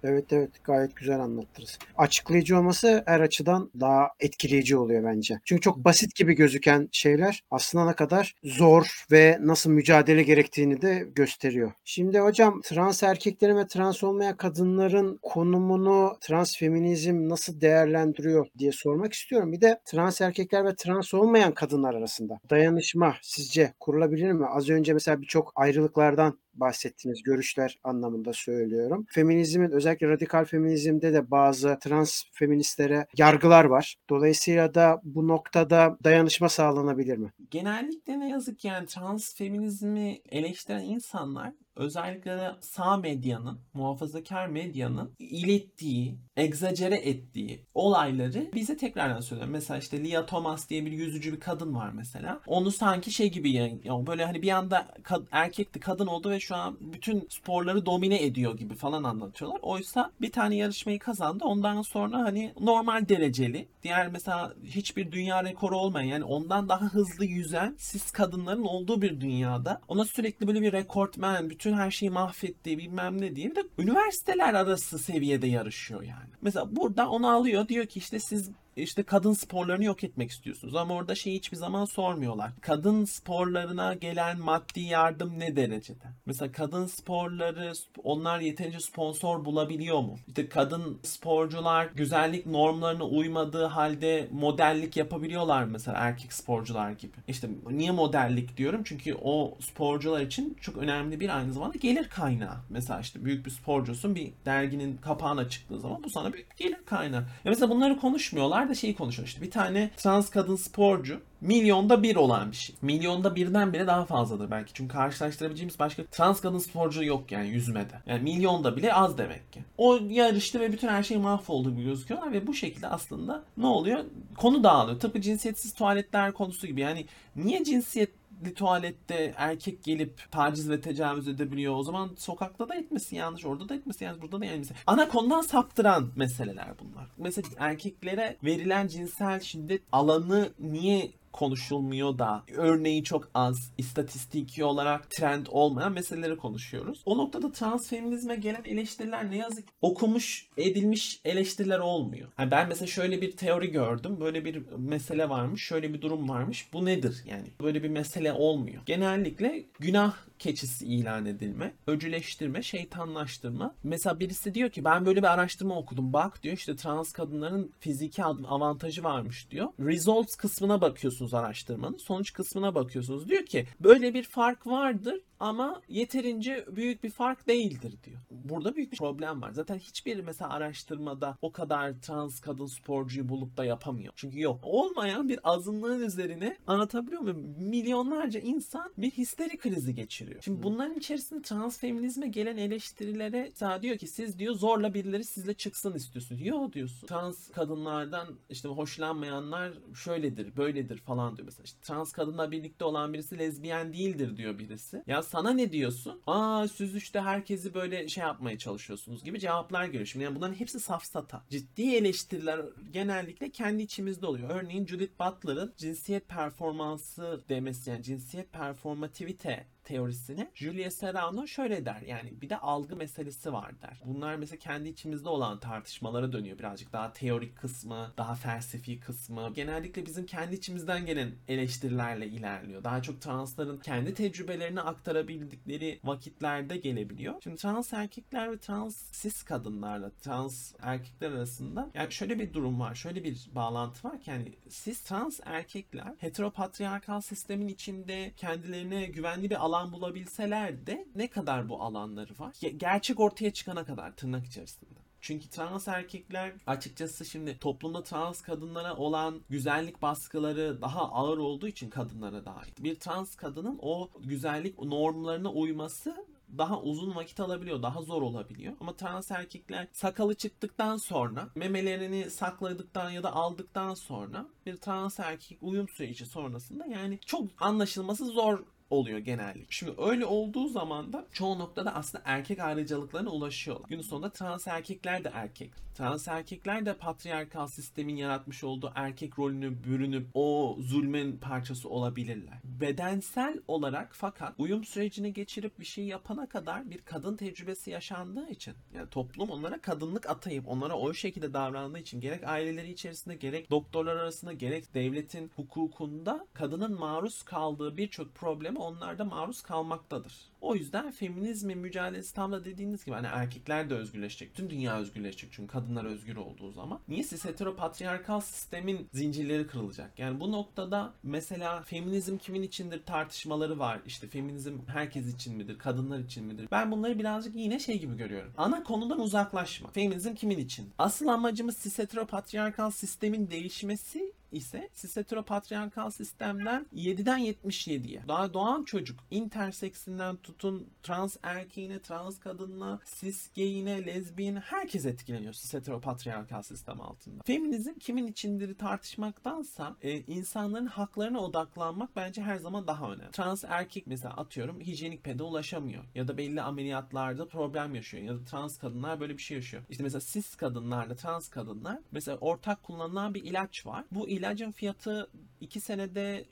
Evet 0.06 0.32
evet 0.32 0.50
gayet 0.64 0.96
güzel 0.96 1.20
anlattınız. 1.20 1.78
Açıklayıcı 1.96 2.58
olması 2.58 3.02
her 3.06 3.20
açıdan 3.20 3.70
daha 3.80 4.08
etkileyici 4.20 4.76
oluyor 4.76 5.04
bence. 5.04 5.40
Çünkü 5.44 5.60
çok 5.60 5.76
basit 5.76 6.14
gibi 6.14 6.34
gözüken 6.34 6.88
şeyler 6.92 7.42
aslında 7.50 7.86
ne 7.86 7.92
kadar 7.92 8.34
zor 8.44 9.04
ve 9.10 9.38
nasıl 9.40 9.70
mücadele 9.70 10.22
gerektiğini 10.22 10.82
de 10.82 11.08
gösteriyor. 11.14 11.72
Şimdi 11.84 12.18
hocam 12.18 12.60
trans 12.64 13.02
erkeklerin 13.02 13.56
ve 13.56 13.66
trans 13.66 14.04
olmayan 14.04 14.36
kadınların 14.36 15.18
konumunu 15.22 16.16
trans 16.20 16.58
feminizm 16.58 17.28
nasıl 17.28 17.60
değerlendiriyor 17.60 18.46
diye 18.58 18.72
sormak 18.72 19.12
istiyorum. 19.12 19.52
Bir 19.52 19.60
de 19.60 19.80
trans 19.84 20.20
erkekler 20.20 20.64
ve 20.64 20.74
trans 20.76 21.14
olmayan 21.14 21.52
kadınlar 21.52 21.94
arasında 21.94 22.38
dayanışma 22.50 23.14
sizce 23.22 23.74
kurulabilir 23.80 24.32
mi? 24.32 24.46
Az 24.46 24.70
önce 24.70 24.92
mesela 24.92 25.20
birçok 25.20 25.52
ayrılıklardan 25.56 26.38
bahsettiğiniz 26.54 27.22
görüşler 27.22 27.78
anlamında 27.84 28.32
söylüyorum. 28.32 29.06
Feminizmin 29.08 29.70
özellikle 29.70 30.08
radikal 30.08 30.44
feminizmde 30.44 31.12
de 31.12 31.30
bazı 31.30 31.78
trans 31.80 32.22
feministlere 32.32 33.06
yargılar 33.16 33.64
var. 33.64 33.96
Dolayısıyla 34.10 34.74
da 34.74 35.00
bu 35.04 35.28
noktada 35.28 35.98
dayanışma 36.04 36.48
sağlanabilir 36.48 37.18
mi? 37.18 37.32
Genellikle 37.50 38.20
ne 38.20 38.28
yazık 38.28 38.58
ki 38.58 38.68
yani 38.68 38.86
trans 38.86 39.34
feminizmi 39.34 40.20
eleştiren 40.30 40.82
insanlar 40.82 41.52
özellikle 41.76 42.30
de 42.30 42.50
sağ 42.60 42.96
medyanın, 42.96 43.58
muhafazakar 43.74 44.46
medyanın 44.46 45.10
ilettiği, 45.18 46.18
egzajere 46.37 46.96
ettiği 46.96 47.66
olayları 47.74 48.50
bize 48.54 48.76
tekrardan 48.76 49.20
söylüyor. 49.20 49.48
Mesela 49.48 49.78
işte 49.78 50.04
Lia 50.04 50.26
Thomas 50.26 50.70
diye 50.70 50.87
bir 50.87 50.92
yüzücü 50.92 51.32
bir 51.32 51.40
kadın 51.40 51.74
var 51.74 51.90
mesela. 51.90 52.40
Onu 52.46 52.70
sanki 52.70 53.10
şey 53.10 53.30
gibi 53.30 53.50
yani 53.52 53.80
ya 53.84 54.06
böyle 54.06 54.24
hani 54.24 54.42
bir 54.42 54.50
anda 54.50 54.87
kad- 55.02 55.26
erkekti 55.30 55.80
kadın 55.80 56.06
oldu 56.06 56.30
ve 56.30 56.40
şu 56.40 56.56
an 56.56 56.76
bütün 56.80 57.26
sporları 57.30 57.87
domine 57.87 58.24
ediyor 58.24 58.58
gibi 58.58 58.74
falan 58.74 59.04
anlatıyorlar. 59.04 59.58
Oysa 59.62 60.10
bir 60.20 60.32
tane 60.32 60.56
yarışmayı 60.56 60.98
kazandı. 60.98 61.44
Ondan 61.44 61.82
sonra 61.82 62.18
hani 62.18 62.52
normal 62.60 63.08
dereceli 63.08 63.68
diğer 63.82 64.08
mesela 64.08 64.54
hiçbir 64.64 65.12
dünya 65.12 65.44
rekoru 65.44 65.78
olmayan 65.78 66.08
yani 66.08 66.24
ondan 66.24 66.68
daha 66.68 66.84
hızlı 66.84 67.24
yüzen 67.24 67.74
sis 67.78 68.10
kadınların 68.10 68.62
olduğu 68.64 69.02
bir 69.02 69.20
dünyada 69.20 69.80
ona 69.88 70.04
sürekli 70.04 70.46
böyle 70.46 70.62
bir 70.62 70.72
rekortmen 70.72 71.50
bütün 71.50 71.63
her 71.72 71.90
şeyi 71.90 72.11
mahvettiği 72.11 72.79
bilmem 72.79 73.20
ne 73.20 73.37
diye 73.37 73.50
bir 73.50 73.57
de 73.57 73.62
üniversiteler 73.79 74.55
arası 74.55 74.98
seviyede 74.98 75.46
yarışıyor 75.46 76.03
yani. 76.03 76.31
Mesela 76.42 76.77
burada 76.77 77.11
onu 77.11 77.31
alıyor 77.31 77.68
diyor 77.68 77.87
ki 77.87 77.98
işte 77.98 78.18
siz 78.20 78.50
işte 78.76 79.02
kadın 79.02 79.32
sporlarını 79.32 79.84
yok 79.84 80.04
etmek 80.04 80.30
istiyorsunuz 80.30 80.74
ama 80.74 80.94
orada 80.94 81.14
şeyi 81.14 81.37
hiçbir 81.37 81.56
zaman 81.56 81.84
sormuyorlar. 81.84 82.50
Kadın 82.60 83.04
sporlarına 83.04 83.94
gelen 83.94 84.38
maddi 84.38 84.80
yardım 84.80 85.38
ne 85.38 85.56
derecede? 85.56 86.04
Mesela 86.26 86.52
kadın 86.52 86.87
sporları 86.87 87.72
onlar 88.04 88.40
yeterince 88.40 88.80
sponsor 88.80 89.44
bulabiliyor 89.44 90.00
mu? 90.00 90.16
İşte 90.28 90.48
kadın 90.48 90.98
sporcular 91.02 91.87
güzellik 91.94 92.46
normlarına 92.46 93.04
uymadığı 93.04 93.64
halde 93.64 94.28
modellik 94.32 94.96
yapabiliyorlar 94.96 95.64
mesela 95.64 95.98
erkek 95.98 96.32
sporcular 96.32 96.90
gibi. 96.90 97.12
İşte 97.28 97.48
niye 97.70 97.90
modellik 97.90 98.56
diyorum? 98.56 98.82
Çünkü 98.84 99.14
o 99.22 99.58
sporcular 99.60 100.20
için 100.20 100.56
çok 100.60 100.76
önemli 100.76 101.20
bir 101.20 101.37
aynı 101.37 101.52
zamanda 101.52 101.78
gelir 101.78 102.08
kaynağı. 102.08 102.56
Mesela 102.70 103.00
işte 103.00 103.24
büyük 103.24 103.46
bir 103.46 103.50
sporcusun 103.50 104.14
bir 104.14 104.32
derginin 104.44 104.96
kapağına 104.96 105.48
çıktığı 105.48 105.80
zaman 105.80 106.04
bu 106.04 106.10
sana 106.10 106.32
bir 106.32 106.44
gelir 106.56 106.78
kaynağı. 106.87 107.20
Ya 107.20 107.26
mesela 107.44 107.70
bunları 107.70 107.96
konuşmuyorlar 107.96 108.63
da 108.68 108.74
şeyi 108.74 108.94
konuşuyor 108.94 109.29
işte 109.29 109.42
bir 109.42 109.50
tane 109.50 109.90
trans 109.96 110.31
kadın 110.31 110.57
sporcu 110.57 111.20
milyonda 111.40 112.03
bir 112.03 112.16
olan 112.16 112.50
bir 112.50 112.57
şey. 112.57 112.77
Milyonda 112.83 113.37
birden 113.37 113.72
bile 113.72 113.87
daha 113.87 114.05
fazladır 114.05 114.50
belki. 114.50 114.72
Çünkü 114.72 114.92
karşılaştırabileceğimiz 114.92 115.79
başka 115.79 116.05
trans 116.05 116.40
kadın 116.40 116.59
sporcu 116.59 117.05
yok 117.05 117.33
yani 117.33 117.48
yüzmede. 117.48 118.00
Yani 118.07 118.22
milyonda 118.22 118.77
bile 118.77 118.94
az 118.94 119.18
demek 119.18 119.53
ki. 119.53 119.61
O 119.79 119.98
yarıştı 120.09 120.61
ve 120.61 120.72
bütün 120.72 120.88
her 120.88 121.03
şey 121.03 121.16
mahvoldu 121.16 121.70
gibi 121.70 121.85
gözüküyorlar 121.85 122.33
ve 122.33 122.46
bu 122.46 122.55
şekilde 122.55 122.88
aslında 122.88 123.44
ne 123.57 123.66
oluyor? 123.66 124.05
Konu 124.37 124.64
dağılıyor. 124.64 125.00
Tıpkı 125.00 125.20
cinsiyetsiz 125.20 125.74
tuvaletler 125.74 126.33
konusu 126.33 126.66
gibi. 126.66 126.81
Yani 126.81 127.07
niye 127.37 127.64
cinsiyet 127.64 128.11
tuvalette 128.57 129.35
erkek 129.37 129.85
gelip 129.85 130.31
taciz 130.31 130.70
ve 130.70 130.81
tecavüz 130.81 131.29
edebiliyor. 131.29 131.77
O 131.77 131.83
zaman 131.83 132.11
sokakta 132.18 132.68
da 132.68 132.75
etmesi 132.75 133.16
yanlış, 133.16 133.44
orada 133.44 133.68
da 133.68 133.75
etmesi 133.75 134.05
yanlış, 134.05 134.23
burada 134.23 134.40
da 134.40 134.44
yanlış. 134.44 134.68
Ana 134.87 135.09
konudan 135.09 135.40
saptıran 135.40 136.09
meseleler 136.16 136.68
bunlar. 136.79 137.07
Mesela 137.16 137.49
erkeklere 137.59 138.37
verilen 138.44 138.87
cinsel 138.87 139.40
şiddet 139.40 139.83
alanı 139.92 140.53
niye 140.59 141.12
konuşulmuyor 141.35 142.18
da 142.18 142.44
örneği 142.57 143.05
çok 143.05 143.31
az 143.35 143.73
istatistiki 143.79 144.64
olarak 144.64 145.11
trend 145.11 145.47
olmayan 145.51 145.92
meseleleri 145.92 146.37
konuşuyoruz. 146.37 147.03
O 147.07 147.18
noktada 147.18 147.53
trans 147.53 147.88
feminizme 147.88 148.37
gelen 148.37 148.64
eleştiriler 148.64 149.31
ne 149.31 149.37
yazık 149.37 149.66
ki 149.66 149.73
okumuş 149.83 150.47
edilmiş 150.57 151.20
eleştiriler 151.25 151.79
olmuyor. 151.79 152.29
Yani 152.38 152.51
ben 152.51 152.68
mesela 152.68 152.87
şöyle 152.87 153.23
bir 153.23 153.37
teori 153.37 153.70
gördüm. 153.70 154.20
Böyle 154.20 154.44
bir 154.44 154.62
mesele 154.79 155.29
varmış. 155.29 155.62
Şöyle 155.62 155.94
bir 155.94 156.03
durum 156.03 156.29
varmış. 156.29 156.68
Bu 156.73 156.85
nedir? 156.85 157.25
Yani 157.27 157.47
böyle 157.61 157.83
bir 157.83 157.88
mesele 157.88 158.33
olmuyor. 158.33 158.83
Genellikle 158.87 159.64
günah 159.79 160.14
keçisi 160.38 160.87
ilan 160.87 161.27
edilme, 161.27 161.75
öcüleştirme, 161.87 162.62
şeytanlaştırma. 162.62 163.75
Mesela 163.85 164.20
birisi 164.20 164.55
diyor 164.55 164.70
ki 164.70 164.85
ben 164.85 165.07
böyle 165.07 165.23
bir 165.23 165.33
araştırma 165.33 165.79
okudum. 165.79 166.12
Bak 166.12 166.42
diyor 166.42 166.57
işte 166.57 166.77
trans 166.77 167.12
kadınların 167.12 167.73
fiziki 167.81 168.25
avantajı 168.25 169.05
varmış 169.05 169.51
diyor. 169.51 169.68
Results 169.81 170.35
kısmına 170.35 170.81
bakıyorsunuz 170.81 171.35
araştırmanın. 171.35 171.97
Sonuç 171.97 172.33
kısmına 172.33 172.75
bakıyorsunuz. 172.75 173.29
Diyor 173.29 173.47
ki 173.47 173.66
böyle 173.81 174.14
bir 174.14 174.23
fark 174.23 174.66
vardır 174.66 175.20
ama 175.40 175.83
yeterince 175.88 176.66
büyük 176.70 177.05
bir 177.05 177.11
fark 177.11 177.49
değildir 177.49 177.94
diyor. 178.05 178.20
Burada 178.31 178.77
büyük 178.77 178.92
bir 178.92 178.97
problem 178.97 179.42
var. 179.42 179.51
Zaten 179.51 179.79
hiçbir 179.79 180.20
mesela 180.20 180.51
araştırmada 180.51 181.37
o 181.42 181.53
kadar 181.53 182.01
trans 182.01 182.40
kadın 182.40 182.66
sporcuyu 182.66 183.29
bulup 183.29 183.57
da 183.57 183.64
yapamıyor. 183.64 184.12
Çünkü 184.16 184.40
yok. 184.40 184.61
Olmayan 184.62 185.29
bir 185.29 185.40
azınlığın 185.44 186.01
üzerine 186.01 186.57
anlatabiliyor 186.66 187.20
muyum? 187.20 187.55
Milyonlarca 187.59 188.40
insan 188.40 188.92
bir 188.99 189.11
histeri 189.11 189.59
krizi 189.59 189.94
geçiriyor. 189.94 190.42
Şimdi 190.42 190.62
bunların 190.62 190.99
içerisinde 190.99 191.42
trans 191.42 191.79
feminizme 191.79 192.29
gelen 192.29 192.57
eleştirilere 192.57 193.42
mesela 193.42 193.83
diyor 193.83 193.99
ki 193.99 194.07
siz 194.07 194.38
diyor 194.38 194.55
zorla 194.55 194.94
birileri 194.94 195.25
sizle 195.25 195.55
çıksın 195.55 195.94
istiyorsunuz. 195.94 196.47
Yok 196.47 196.73
diyorsun. 196.73 197.07
Trans 197.07 197.49
kadınlardan 197.51 198.29
işte 198.51 198.68
hoşlanmayanlar 198.68 199.73
şöyledir, 199.94 200.57
böyledir 200.57 200.99
falan 200.99 201.37
diyor 201.37 201.47
mesela. 201.47 201.64
İşte 201.64 201.79
trans 201.83 202.12
kadınla 202.12 202.51
birlikte 202.51 202.85
olan 202.85 203.12
birisi 203.12 203.38
lezbiyen 203.38 203.92
değildir 203.92 204.37
diyor 204.37 204.59
birisi. 204.59 205.03
Ya 205.07 205.23
sana 205.24 205.50
ne 205.50 205.72
diyorsun? 205.72 206.20
Aa 206.26 206.68
siz 206.68 206.96
işte 206.96 207.20
herkesi 207.20 207.74
böyle 207.74 208.08
şey 208.08 208.24
yapmaya 208.24 208.58
çalışıyorsunuz 208.58 209.24
gibi 209.24 209.40
cevaplar 209.40 209.84
geliyor. 209.84 210.06
Şimdi 210.06 210.24
yani 210.24 210.37
bunların 210.37 210.54
hepsi 210.54 210.80
safsata. 210.80 211.44
Ciddi 211.50 211.96
eleştiriler 211.96 212.60
genellikle 212.92 213.50
kendi 213.50 213.82
içimizde 213.82 214.26
oluyor. 214.26 214.50
Örneğin 214.50 214.87
Judith 214.87 215.20
Butler'ın 215.20 215.74
cinsiyet 215.76 216.28
performansı 216.28 217.40
demesi 217.48 217.90
yani 217.90 218.02
cinsiyet 218.02 218.52
performativite 218.52 219.66
teorisini 219.85 220.51
Julia 220.55 220.90
Serrano 220.90 221.47
şöyle 221.47 221.87
der. 221.87 222.01
Yani 222.01 222.40
bir 222.40 222.51
de 222.51 222.59
algı 222.59 222.97
meselesi 222.97 223.53
var 223.53 223.81
der. 223.83 224.01
Bunlar 224.05 224.37
mesela 224.37 224.59
kendi 224.59 224.88
içimizde 224.88 225.29
olan 225.29 225.61
tartışmalara 225.61 226.33
dönüyor 226.33 226.59
birazcık. 226.59 226.92
Daha 226.92 227.12
teorik 227.12 227.57
kısmı, 227.57 228.12
daha 228.18 228.35
felsefi 228.35 229.01
kısmı. 229.01 229.53
Genellikle 229.55 230.07
bizim 230.07 230.27
kendi 230.27 230.55
içimizden 230.55 231.07
gelen 231.07 231.31
eleştirilerle 231.49 232.27
ilerliyor. 232.27 232.85
Daha 232.85 233.03
çok 233.03 233.20
transların 233.20 233.79
kendi 233.79 234.14
tecrübelerini 234.14 234.81
aktarabildikleri 234.81 236.01
vakitlerde 236.05 236.77
gelebiliyor. 236.77 237.35
Şimdi 237.42 237.57
trans 237.57 237.92
erkekler 237.92 238.53
ve 238.53 238.59
trans 238.59 239.23
cis 239.23 239.42
kadınlarla 239.42 240.11
trans 240.11 240.73
erkekler 240.83 241.31
arasında 241.31 241.90
yani 241.94 242.12
şöyle 242.12 242.38
bir 242.38 242.53
durum 242.53 242.81
var. 242.81 242.94
Şöyle 242.94 243.25
bir 243.25 243.49
bağlantı 243.55 244.09
var 244.09 244.20
ki 244.20 244.31
yani 244.31 244.53
cis 244.68 245.03
trans 245.03 245.40
erkekler 245.44 246.14
heteropatriarkal 246.18 247.20
sistemin 247.20 247.68
içinde 247.68 248.33
kendilerine 248.37 249.07
güvenli 249.07 249.51
bir 249.51 249.64
alan 249.64 249.73
bulabilseler 249.82 250.87
de 250.87 251.08
ne 251.14 251.28
kadar 251.28 251.68
bu 251.68 251.82
alanları 251.82 252.38
var? 252.38 252.56
Gerçek 252.76 253.20
ortaya 253.20 253.52
çıkana 253.52 253.84
kadar 253.84 254.16
tırnak 254.16 254.46
içerisinde. 254.46 255.04
Çünkü 255.20 255.48
trans 255.48 255.88
erkekler 255.88 256.52
açıkçası 256.66 257.24
şimdi 257.24 257.58
toplumda 257.58 258.02
trans 258.02 258.42
kadınlara 258.42 258.96
olan 258.96 259.40
güzellik 259.48 260.02
baskıları 260.02 260.82
daha 260.82 261.12
ağır 261.12 261.38
olduğu 261.38 261.68
için 261.68 261.90
kadınlara 261.90 262.44
dair. 262.44 262.74
Bir 262.78 262.94
trans 262.94 263.34
kadının 263.34 263.78
o 263.82 264.10
güzellik 264.24 264.82
normlarına 264.82 265.52
uyması 265.52 266.26
daha 266.58 266.80
uzun 266.80 267.14
vakit 267.14 267.40
alabiliyor, 267.40 267.82
daha 267.82 268.02
zor 268.02 268.22
olabiliyor. 268.22 268.72
Ama 268.80 268.96
trans 268.96 269.30
erkekler 269.30 269.88
sakalı 269.92 270.34
çıktıktan 270.34 270.96
sonra, 270.96 271.48
memelerini 271.54 272.30
sakladıktan 272.30 273.10
ya 273.10 273.22
da 273.22 273.32
aldıktan 273.32 273.94
sonra 273.94 274.46
bir 274.66 274.76
trans 274.76 275.20
erkek 275.20 275.58
uyum 275.60 275.88
süreci 275.88 276.26
sonrasında 276.26 276.87
yani 276.87 277.18
çok 277.26 277.44
anlaşılması 277.58 278.24
zor 278.24 278.64
oluyor 278.90 279.18
genellikle. 279.18 279.66
Şimdi 279.70 279.92
öyle 279.99 280.27
olduğu 280.27 280.68
zaman 280.68 281.12
da 281.12 281.27
çoğu 281.33 281.59
noktada 281.59 281.94
aslında 281.94 282.25
erkek 282.27 282.61
ayrıcalıklarına 282.61 283.31
ulaşıyorlar. 283.31 283.88
Günün 283.88 284.03
sonunda 284.03 284.31
trans 284.31 284.66
erkekler 284.66 285.25
de 285.25 285.31
erkek. 285.35 285.73
Trans 285.94 286.29
erkekler 286.29 286.87
de 286.87 286.94
patriarkal 286.94 287.66
sistemin 287.66 288.16
yaratmış 288.16 288.64
olduğu 288.64 288.92
erkek 288.94 289.38
rolünü 289.38 289.85
bürünüp 289.85 290.27
o 290.35 290.77
zulmen 290.81 291.37
parçası 291.37 291.88
olabilirler. 291.88 292.59
Bedensel 292.64 293.61
olarak 293.68 294.11
fakat 294.12 294.55
uyum 294.59 294.85
sürecini 294.85 295.33
geçirip 295.33 295.79
bir 295.81 295.85
şey 295.85 296.05
yapana 296.05 296.49
kadar 296.49 296.90
bir 296.90 296.99
kadın 296.99 297.37
tecrübesi 297.37 297.90
yaşandığı 297.90 298.49
için 298.49 298.75
yani 298.94 299.11
toplum 299.11 299.51
onlara 299.51 299.81
kadınlık 299.81 300.31
atayıp 300.31 300.68
onlara 300.68 300.94
o 300.97 301.14
şekilde 301.14 301.53
davrandığı 301.53 301.99
için 301.99 302.20
gerek 302.20 302.44
aileleri 302.44 302.90
içerisinde 302.92 303.35
gerek 303.35 303.70
doktorlar 303.70 304.16
arasında 304.16 304.53
gerek 304.53 304.94
devletin 304.94 305.51
hukukunda 305.57 306.47
kadının 306.53 306.99
maruz 306.99 307.42
kaldığı 307.42 307.97
birçok 307.97 308.35
problem 308.35 308.73
sisteme 308.74 308.87
onlar 308.87 309.18
da 309.18 309.24
maruz 309.24 309.62
kalmaktadır. 309.62 310.53
O 310.64 310.74
yüzden 310.74 311.11
feminizmin 311.11 311.79
mücadelesi 311.79 312.35
tam 312.35 312.53
da 312.53 312.64
dediğiniz 312.64 313.05
gibi 313.05 313.14
hani 313.14 313.27
erkekler 313.27 313.90
de 313.90 313.94
özgürleşecek. 313.94 314.55
Tüm 314.55 314.70
dünya 314.70 314.98
özgürleşecek 314.98 315.53
çünkü 315.53 315.72
kadınlar 315.72 316.05
özgür 316.05 316.37
olduğu 316.37 316.72
zaman. 316.72 317.00
Niye 317.09 317.22
siz 317.22 317.44
heteropatriarkal 317.44 318.40
sistemin 318.40 319.09
zincirleri 319.12 319.66
kırılacak? 319.66 320.18
Yani 320.18 320.40
bu 320.40 320.53
noktada 320.53 321.12
mesela 321.22 321.83
feminizm 321.83 322.37
kimin 322.37 322.62
içindir 322.62 323.05
tartışmaları 323.07 323.79
var. 323.79 324.00
İşte 324.07 324.29
feminizm 324.29 324.79
herkes 324.87 325.35
için 325.35 325.57
midir? 325.57 325.79
Kadınlar 325.79 326.18
için 326.18 326.44
midir? 326.44 326.68
Ben 326.70 326.90
bunları 326.90 327.18
birazcık 327.18 327.57
yine 327.57 327.79
şey 327.79 328.00
gibi 328.00 328.16
görüyorum. 328.16 328.53
Ana 328.57 328.83
konudan 328.83 329.20
uzaklaşma. 329.20 329.90
Feminizm 329.90 330.35
kimin 330.35 330.59
için? 330.59 330.90
Asıl 330.98 331.27
amacımız 331.27 331.79
cis 331.83 331.98
heteropatriarkal 331.98 332.90
sistemin 332.90 333.50
değişmesi 333.50 334.33
ise 334.53 334.88
cis 334.96 335.16
heteropatriarkal 335.16 336.11
sistemden 336.11 336.87
7'den 336.94 337.38
77'ye. 337.40 338.22
Daha 338.29 338.55
doğan 338.55 338.85
çocuk 338.85 339.20
interseksinden 339.31 340.37
tutun 340.54 340.88
trans 341.02 341.36
erkeğine, 341.42 341.98
trans 341.98 342.40
kadınına, 342.40 343.00
cis 343.20 343.50
gayine, 343.56 344.06
lezbiyene 344.06 344.58
herkes 344.58 345.06
etkileniyor 345.06 345.52
cis 345.52 345.74
heteropatriarkal 345.74 346.62
sistem 346.62 347.00
altında. 347.00 347.42
Feminizm 347.42 347.94
kimin 347.94 348.26
içindir 348.26 348.78
tartışmaktansa 348.78 349.96
e, 350.02 350.20
insanların 350.20 350.86
haklarına 350.86 351.40
odaklanmak 351.40 352.16
bence 352.16 352.42
her 352.42 352.56
zaman 352.56 352.86
daha 352.86 353.12
önemli. 353.12 353.30
Trans 353.30 353.64
erkek 353.68 354.06
mesela 354.06 354.34
atıyorum 354.34 354.80
hijyenik 354.80 355.24
pede 355.24 355.42
ulaşamıyor 355.42 356.04
ya 356.14 356.28
da 356.28 356.36
belli 356.38 356.62
ameliyatlarda 356.62 357.48
problem 357.48 357.94
yaşıyor 357.94 358.22
ya 358.22 358.34
da 358.34 358.44
trans 358.44 358.78
kadınlar 358.78 359.20
böyle 359.20 359.36
bir 359.36 359.42
şey 359.42 359.56
yaşıyor. 359.56 359.82
İşte 359.90 360.02
mesela 360.02 360.20
cis 360.20 360.57
kadınlarla 360.57 361.16
trans 361.16 361.48
kadınlar 361.48 361.98
mesela 362.12 362.38
ortak 362.38 362.82
kullanılan 362.82 363.34
bir 363.34 363.44
ilaç 363.44 363.86
var. 363.86 364.05
Bu 364.11 364.28
ilacın 364.28 364.70
fiyatı 364.70 365.30
2 365.64 365.80
senede 365.80 366.44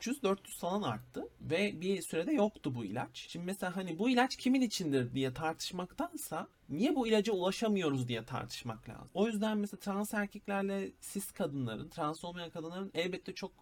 %300-400 0.00 0.58
falan 0.58 0.82
arttı 0.82 1.28
ve 1.40 1.80
bir 1.80 2.02
sürede 2.02 2.32
yoktu 2.32 2.74
bu 2.74 2.84
ilaç. 2.84 3.26
Şimdi 3.28 3.46
mesela 3.46 3.76
hani 3.76 3.98
bu 3.98 4.10
ilaç 4.10 4.36
kimin 4.36 4.60
içindir 4.60 5.14
diye 5.14 5.34
tartışmaktansa 5.34 6.48
niye 6.68 6.96
bu 6.96 7.06
ilaca 7.06 7.32
ulaşamıyoruz 7.32 8.08
diye 8.08 8.24
tartışmak 8.24 8.88
lazım. 8.88 9.10
O 9.14 9.26
yüzden 9.26 9.58
mesela 9.58 9.80
trans 9.80 10.14
erkeklerle 10.14 10.92
cis 11.12 11.32
kadınların, 11.32 11.88
trans 11.88 12.24
olmayan 12.24 12.50
kadınların 12.50 12.90
elbette 12.94 13.34
çok 13.34 13.52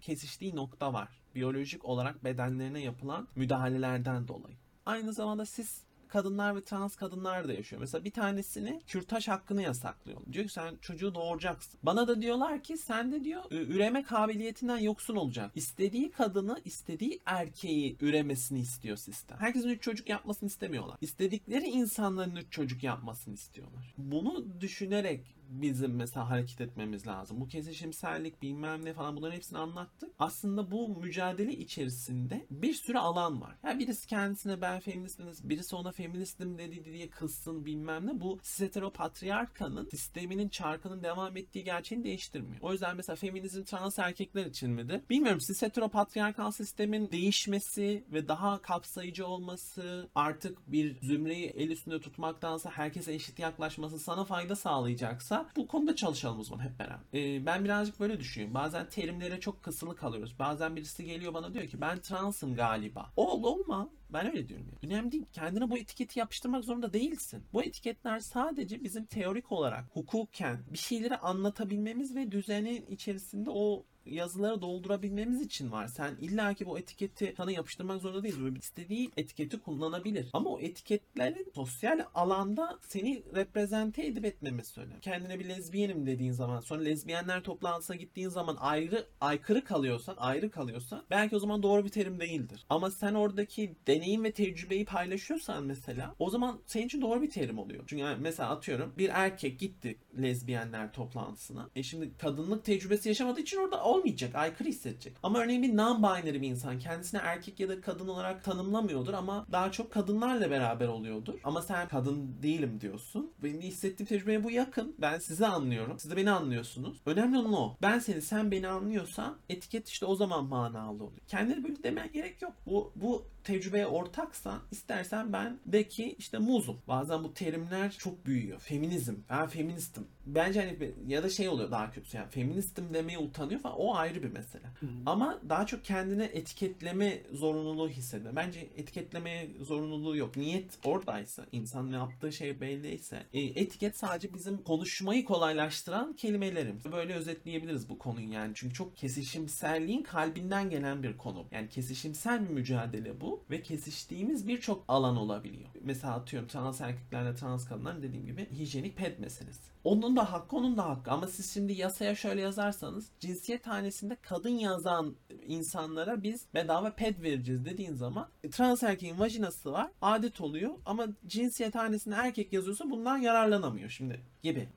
kesiştiği 0.00 0.56
nokta 0.56 0.92
var. 0.92 1.08
Biyolojik 1.34 1.84
olarak 1.84 2.24
bedenlerine 2.24 2.80
yapılan 2.80 3.28
müdahalelerden 3.36 4.28
dolayı. 4.28 4.56
Aynı 4.86 5.12
zamanda 5.12 5.44
cis 5.44 5.82
kadınlar 6.08 6.56
ve 6.56 6.64
trans 6.64 6.96
kadınlar 6.96 7.48
da 7.48 7.52
yaşıyor. 7.52 7.80
Mesela 7.80 8.04
bir 8.04 8.10
tanesini 8.10 8.82
kürtaj 8.86 9.28
hakkını 9.28 9.62
yasaklıyor. 9.62 10.20
Diyor 10.32 10.44
ki 10.44 10.52
sen 10.52 10.76
çocuğu 10.80 11.14
doğuracaksın. 11.14 11.80
Bana 11.82 12.08
da 12.08 12.22
diyorlar 12.22 12.62
ki 12.62 12.76
sen 12.76 13.12
de 13.12 13.24
diyor 13.24 13.42
üreme 13.50 14.02
kabiliyetinden 14.02 14.78
yoksun 14.78 15.16
olacak. 15.16 15.50
İstediği 15.54 16.10
kadını, 16.10 16.60
istediği 16.64 17.20
erkeği 17.26 17.96
üremesini 18.00 18.60
istiyor 18.60 18.96
sistem. 18.96 19.38
Herkesin 19.40 19.68
üç 19.68 19.82
çocuk 19.82 20.08
yapmasını 20.08 20.46
istemiyorlar. 20.46 20.96
İstedikleri 21.00 21.66
insanların 21.66 22.36
üç 22.36 22.52
çocuk 22.52 22.82
yapmasını 22.82 23.34
istiyorlar. 23.34 23.94
Bunu 23.98 24.60
düşünerek 24.60 25.37
bizim 25.48 25.94
mesela 25.94 26.30
hareket 26.30 26.60
etmemiz 26.60 27.06
lazım. 27.06 27.40
Bu 27.40 27.48
kesişimsellik 27.48 28.42
bilmem 28.42 28.84
ne 28.84 28.92
falan 28.92 29.16
bunların 29.16 29.36
hepsini 29.36 29.58
anlattık. 29.58 30.10
Aslında 30.18 30.70
bu 30.70 30.88
mücadele 30.88 31.52
içerisinde 31.52 32.46
bir 32.50 32.74
sürü 32.74 32.98
alan 32.98 33.40
var. 33.40 33.56
Yani 33.64 33.78
birisi 33.78 34.06
kendisine 34.06 34.60
ben 34.60 34.80
feministim, 34.80 35.26
birisi 35.42 35.76
ona 35.76 35.92
feministim 35.92 36.58
dedi 36.58 36.84
diye 36.84 37.10
kızsın 37.10 37.66
bilmem 37.66 38.06
ne. 38.06 38.20
Bu 38.20 38.38
heteropatriarkanın 38.58 39.88
sisteminin 39.88 40.48
çarkının 40.48 41.02
devam 41.02 41.36
ettiği 41.36 41.64
gerçeğini 41.64 42.04
değiştirmiyor. 42.04 42.62
O 42.62 42.72
yüzden 42.72 42.96
mesela 42.96 43.16
feminizm 43.16 43.62
trans 43.62 43.98
erkekler 43.98 44.46
için 44.46 44.70
midir? 44.70 45.00
Bilmiyorum. 45.10 45.40
Siz 45.40 45.62
heteropatriarkal 45.62 46.50
sistemin 46.50 47.10
değişmesi 47.10 48.04
ve 48.12 48.28
daha 48.28 48.62
kapsayıcı 48.62 49.26
olması 49.26 50.08
artık 50.14 50.72
bir 50.72 51.00
zümreyi 51.00 51.46
el 51.46 51.70
üstünde 51.70 52.00
tutmaktansa 52.00 52.70
herkese 52.70 53.14
eşit 53.14 53.38
yaklaşması 53.38 53.98
sana 53.98 54.24
fayda 54.24 54.56
sağlayacaksa 54.56 55.37
bu 55.56 55.66
konuda 55.66 55.96
çalışalım 55.96 56.40
o 56.40 56.44
zaman 56.44 56.64
hep 56.64 56.78
beraber. 56.78 56.98
Ee, 57.14 57.46
ben 57.46 57.64
birazcık 57.64 58.00
böyle 58.00 58.20
düşünüyorum. 58.20 58.54
Bazen 58.54 58.88
terimlere 58.88 59.40
çok 59.40 59.62
kısılı 59.62 59.96
kalıyoruz. 59.96 60.38
Bazen 60.38 60.76
birisi 60.76 61.04
geliyor 61.04 61.34
bana 61.34 61.54
diyor 61.54 61.66
ki 61.66 61.80
ben 61.80 61.98
transım 61.98 62.54
galiba. 62.54 63.12
Ol 63.16 63.42
olma. 63.42 63.90
Ben 64.10 64.26
öyle 64.26 64.48
diyorum. 64.48 64.66
Yani. 64.68 64.92
Önemli 64.92 65.12
değil. 65.12 65.26
Kendine 65.32 65.70
bu 65.70 65.78
etiketi 65.78 66.18
yapıştırmak 66.18 66.64
zorunda 66.64 66.92
değilsin. 66.92 67.44
Bu 67.52 67.62
etiketler 67.62 68.20
sadece 68.20 68.84
bizim 68.84 69.06
teorik 69.06 69.52
olarak 69.52 69.84
hukuken 69.92 70.58
bir 70.72 70.78
şeyleri 70.78 71.16
anlatabilmemiz 71.16 72.16
ve 72.16 72.32
düzenin 72.32 72.86
içerisinde 72.86 73.50
o 73.50 73.84
yazıları 74.10 74.62
doldurabilmemiz 74.62 75.42
için 75.42 75.72
var. 75.72 75.86
Sen 75.86 76.16
illaki 76.20 76.66
bu 76.66 76.78
etiketi 76.78 77.34
sana 77.36 77.52
yapıştırmak 77.52 78.00
zorunda 78.00 78.22
değil. 78.22 78.40
Böyle 78.40 78.58
istediği 78.58 79.10
etiketi 79.16 79.58
kullanabilir. 79.58 80.30
Ama 80.32 80.50
o 80.50 80.60
etiketlerin 80.60 81.52
sosyal 81.54 82.04
alanda 82.14 82.78
seni 82.88 83.22
reprezente 83.34 84.06
edip 84.06 84.24
etmemesi 84.24 84.80
önemli. 84.80 85.00
Kendine 85.00 85.38
bir 85.38 85.48
lezbiyenim 85.48 86.06
dediğin 86.06 86.32
zaman 86.32 86.60
sonra 86.60 86.82
lezbiyenler 86.82 87.42
toplantısına 87.42 87.96
gittiğin 87.96 88.28
zaman 88.28 88.56
ayrı 88.60 89.06
aykırı 89.20 89.64
kalıyorsan, 89.64 90.14
ayrı 90.18 90.50
kalıyorsan 90.50 91.04
belki 91.10 91.36
o 91.36 91.38
zaman 91.38 91.62
doğru 91.62 91.84
bir 91.84 91.90
terim 91.90 92.20
değildir. 92.20 92.66
Ama 92.68 92.90
sen 92.90 93.14
oradaki 93.14 93.74
deneyim 93.86 94.24
ve 94.24 94.32
tecrübeyi 94.32 94.84
paylaşıyorsan 94.84 95.64
mesela 95.64 96.14
o 96.18 96.30
zaman 96.30 96.60
senin 96.66 96.86
için 96.86 97.00
doğru 97.00 97.22
bir 97.22 97.30
terim 97.30 97.58
oluyor. 97.58 97.84
Çünkü 97.86 98.02
yani 98.02 98.18
mesela 98.20 98.50
atıyorum 98.50 98.94
bir 98.98 99.10
erkek 99.12 99.58
gitti 99.58 99.96
lezbiyenler 100.22 100.92
toplantısına. 100.92 101.70
E 101.76 101.82
şimdi 101.82 102.10
kadınlık 102.18 102.64
tecrübesi 102.64 103.08
yaşamadığı 103.08 103.40
için 103.40 103.58
orada 103.58 103.82
olmayacak, 103.98 104.34
aykırı 104.34 104.68
hissedecek. 104.68 105.16
Ama 105.22 105.38
örneğin 105.38 105.62
bir 105.62 105.72
non-binary 105.72 106.42
bir 106.42 106.48
insan 106.48 106.78
kendisine 106.78 107.20
erkek 107.24 107.60
ya 107.60 107.68
da 107.68 107.80
kadın 107.80 108.08
olarak 108.08 108.44
tanımlamıyordur 108.44 109.14
ama 109.14 109.46
daha 109.52 109.72
çok 109.72 109.92
kadınlarla 109.92 110.50
beraber 110.50 110.88
oluyordur. 110.88 111.34
Ama 111.44 111.62
sen 111.62 111.88
kadın 111.88 112.42
değilim 112.42 112.80
diyorsun. 112.80 113.32
Benim 113.42 113.60
hissettiğim 113.60 114.08
tecrübeye 114.08 114.44
bu 114.44 114.50
yakın. 114.50 114.94
Ben 114.98 115.18
sizi 115.18 115.46
anlıyorum. 115.46 115.98
Siz 115.98 116.10
de 116.10 116.16
beni 116.16 116.30
anlıyorsunuz. 116.30 117.00
Önemli 117.06 117.38
olan 117.38 117.52
o. 117.52 117.76
Ben 117.82 117.98
seni, 117.98 118.22
sen 118.22 118.50
beni 118.50 118.68
anlıyorsan 118.68 119.36
etiket 119.48 119.88
işte 119.88 120.06
o 120.06 120.14
zaman 120.14 120.44
manalı 120.44 121.04
oluyor. 121.04 121.20
Kendine 121.28 121.64
böyle 121.64 121.82
demen 121.82 122.12
gerek 122.12 122.42
yok. 122.42 122.52
Bu, 122.66 122.92
bu 122.96 123.24
tecrübeye 123.44 123.86
ortaksan 123.86 124.58
istersen 124.70 125.32
ben 125.32 125.58
de 125.66 125.88
ki 125.88 126.14
işte 126.18 126.38
muzum. 126.38 126.80
Bazen 126.88 127.24
bu 127.24 127.34
terimler 127.34 127.90
çok 127.90 128.26
büyüyor. 128.26 128.58
Feminizm. 128.58 129.14
Ben 129.30 129.46
feministim. 129.46 130.06
Bence 130.26 130.60
hani 130.60 130.94
ya 131.06 131.22
da 131.22 131.28
şey 131.28 131.48
oluyor 131.48 131.70
daha 131.70 131.90
kötü 131.90 132.16
yani 132.16 132.30
feministim 132.30 132.94
demeye 132.94 133.18
utanıyor 133.18 133.60
falan. 133.60 133.80
O 133.80 133.87
ayrı 133.96 134.22
bir 134.22 134.32
mesele. 134.32 134.66
Hı 134.80 134.86
hı. 134.86 134.90
Ama 135.06 135.40
daha 135.48 135.66
çok 135.66 135.84
kendine 135.84 136.24
etiketleme 136.24 137.22
zorunluluğu 137.32 137.88
hissediyor. 137.88 138.36
Bence 138.36 138.60
etiketlemeye 138.76 139.50
zorunluluğu 139.62 140.16
yok. 140.16 140.36
Niyet 140.36 140.78
oradaysa, 140.84 141.46
insan 141.52 141.92
ne 141.92 141.96
yaptığı 141.96 142.32
şey 142.32 142.60
belliyse 142.60 143.26
e, 143.32 143.40
etiket 143.40 143.96
sadece 143.96 144.34
bizim 144.34 144.62
konuşmayı 144.62 145.24
kolaylaştıran 145.24 146.12
kelimelerimiz. 146.12 146.84
Böyle 146.92 147.14
özetleyebiliriz 147.14 147.88
bu 147.88 147.98
konuyu 147.98 148.32
yani. 148.32 148.52
Çünkü 148.54 148.74
çok 148.74 148.96
kesişimselliğin 148.96 150.02
kalbinden 150.02 150.70
gelen 150.70 151.02
bir 151.02 151.16
konu. 151.16 151.44
Yani 151.50 151.68
kesişimsel 151.68 152.48
bir 152.48 152.54
mücadele 152.54 153.20
bu 153.20 153.44
ve 153.50 153.62
kesiştiğimiz 153.62 154.48
birçok 154.48 154.84
alan 154.88 155.16
olabiliyor. 155.16 155.68
Mesela 155.82 156.14
atıyorum 156.14 156.48
trans 156.48 156.80
erkeklerle 156.80 157.34
trans 157.34 157.68
kadınlar 157.68 158.02
dediğim 158.02 158.26
gibi 158.26 158.48
hijyenik 158.58 158.96
ped 158.96 159.18
meselesi. 159.18 159.78
Onun 159.84 160.16
da 160.16 160.32
hakkı 160.32 160.56
onun 160.56 160.76
da 160.76 160.84
hakkı 160.88 161.10
ama 161.10 161.26
siz 161.26 161.54
şimdi 161.54 161.72
yasaya 161.72 162.14
şöyle 162.14 162.40
yazarsanız 162.40 163.08
cinsiyet 163.20 163.67
hanesinde 163.68 164.16
kadın 164.22 164.48
yazan 164.48 165.16
insanlara 165.46 166.22
biz 166.22 166.46
bedava 166.54 166.90
ped 166.94 167.22
vereceğiz 167.22 167.64
dediğin 167.64 167.94
zaman 167.94 168.28
trans 168.50 168.82
erkeğin 168.82 169.18
vajinası 169.18 169.72
var 169.72 169.90
adet 170.02 170.40
oluyor 170.40 170.74
ama 170.86 171.06
cinsiyet 171.26 171.74
hanesinde 171.74 172.14
erkek 172.14 172.52
yazıyorsa 172.52 172.90
bundan 172.90 173.18
yararlanamıyor 173.18 173.90
şimdi 173.90 174.20
gibi. 174.42 174.68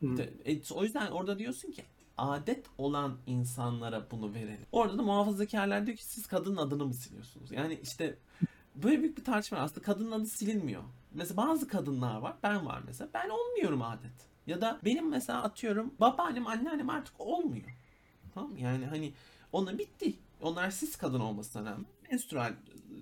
E, 0.46 0.74
o 0.74 0.84
yüzden 0.84 1.12
orada 1.12 1.39
diyorsun 1.39 1.72
ki 1.72 1.84
adet 2.18 2.66
olan 2.78 3.18
insanlara 3.28 4.12
bunu 4.12 4.34
verelim. 4.34 4.66
Orada 4.72 4.98
da 4.98 5.02
muhafazakarlar 5.02 5.86
diyor 5.86 5.98
ki 5.98 6.06
siz 6.06 6.28
kadının 6.28 6.58
adını 6.58 6.86
mı 6.86 6.94
siliyorsunuz? 6.94 7.52
Yani 7.52 7.80
işte 7.84 8.18
böyle 8.76 9.00
büyük 9.02 9.18
bir 9.18 9.24
tartışma 9.24 9.58
var. 9.58 9.64
Aslında 9.64 9.82
kadının 9.82 10.12
adı 10.12 10.26
silinmiyor. 10.26 10.84
Mesela 11.14 11.38
bazı 11.38 11.68
kadınlar 11.68 12.18
var. 12.18 12.36
Ben 12.44 12.66
var 12.66 12.82
mesela. 12.86 13.10
Ben 13.14 13.30
olmuyorum 13.30 13.82
adet. 13.82 14.32
Ya 14.48 14.62
da 14.62 14.80
benim 14.86 15.10
mesela 15.10 15.44
atıyorum 15.44 15.94
babaannem 16.00 16.48
anneannem 16.48 16.89
artık 16.89 17.22
olmuyor. 17.22 17.78
Tamam 18.34 18.57
Yani 18.57 18.86
hani 18.86 19.13
onlar 19.51 19.77
bitti. 19.79 20.13
Onlar 20.41 20.71
siz 20.71 20.95
kadın 20.95 21.19
olmasına 21.19 21.71
rağmen 21.71 21.86
menstrual 22.11 22.53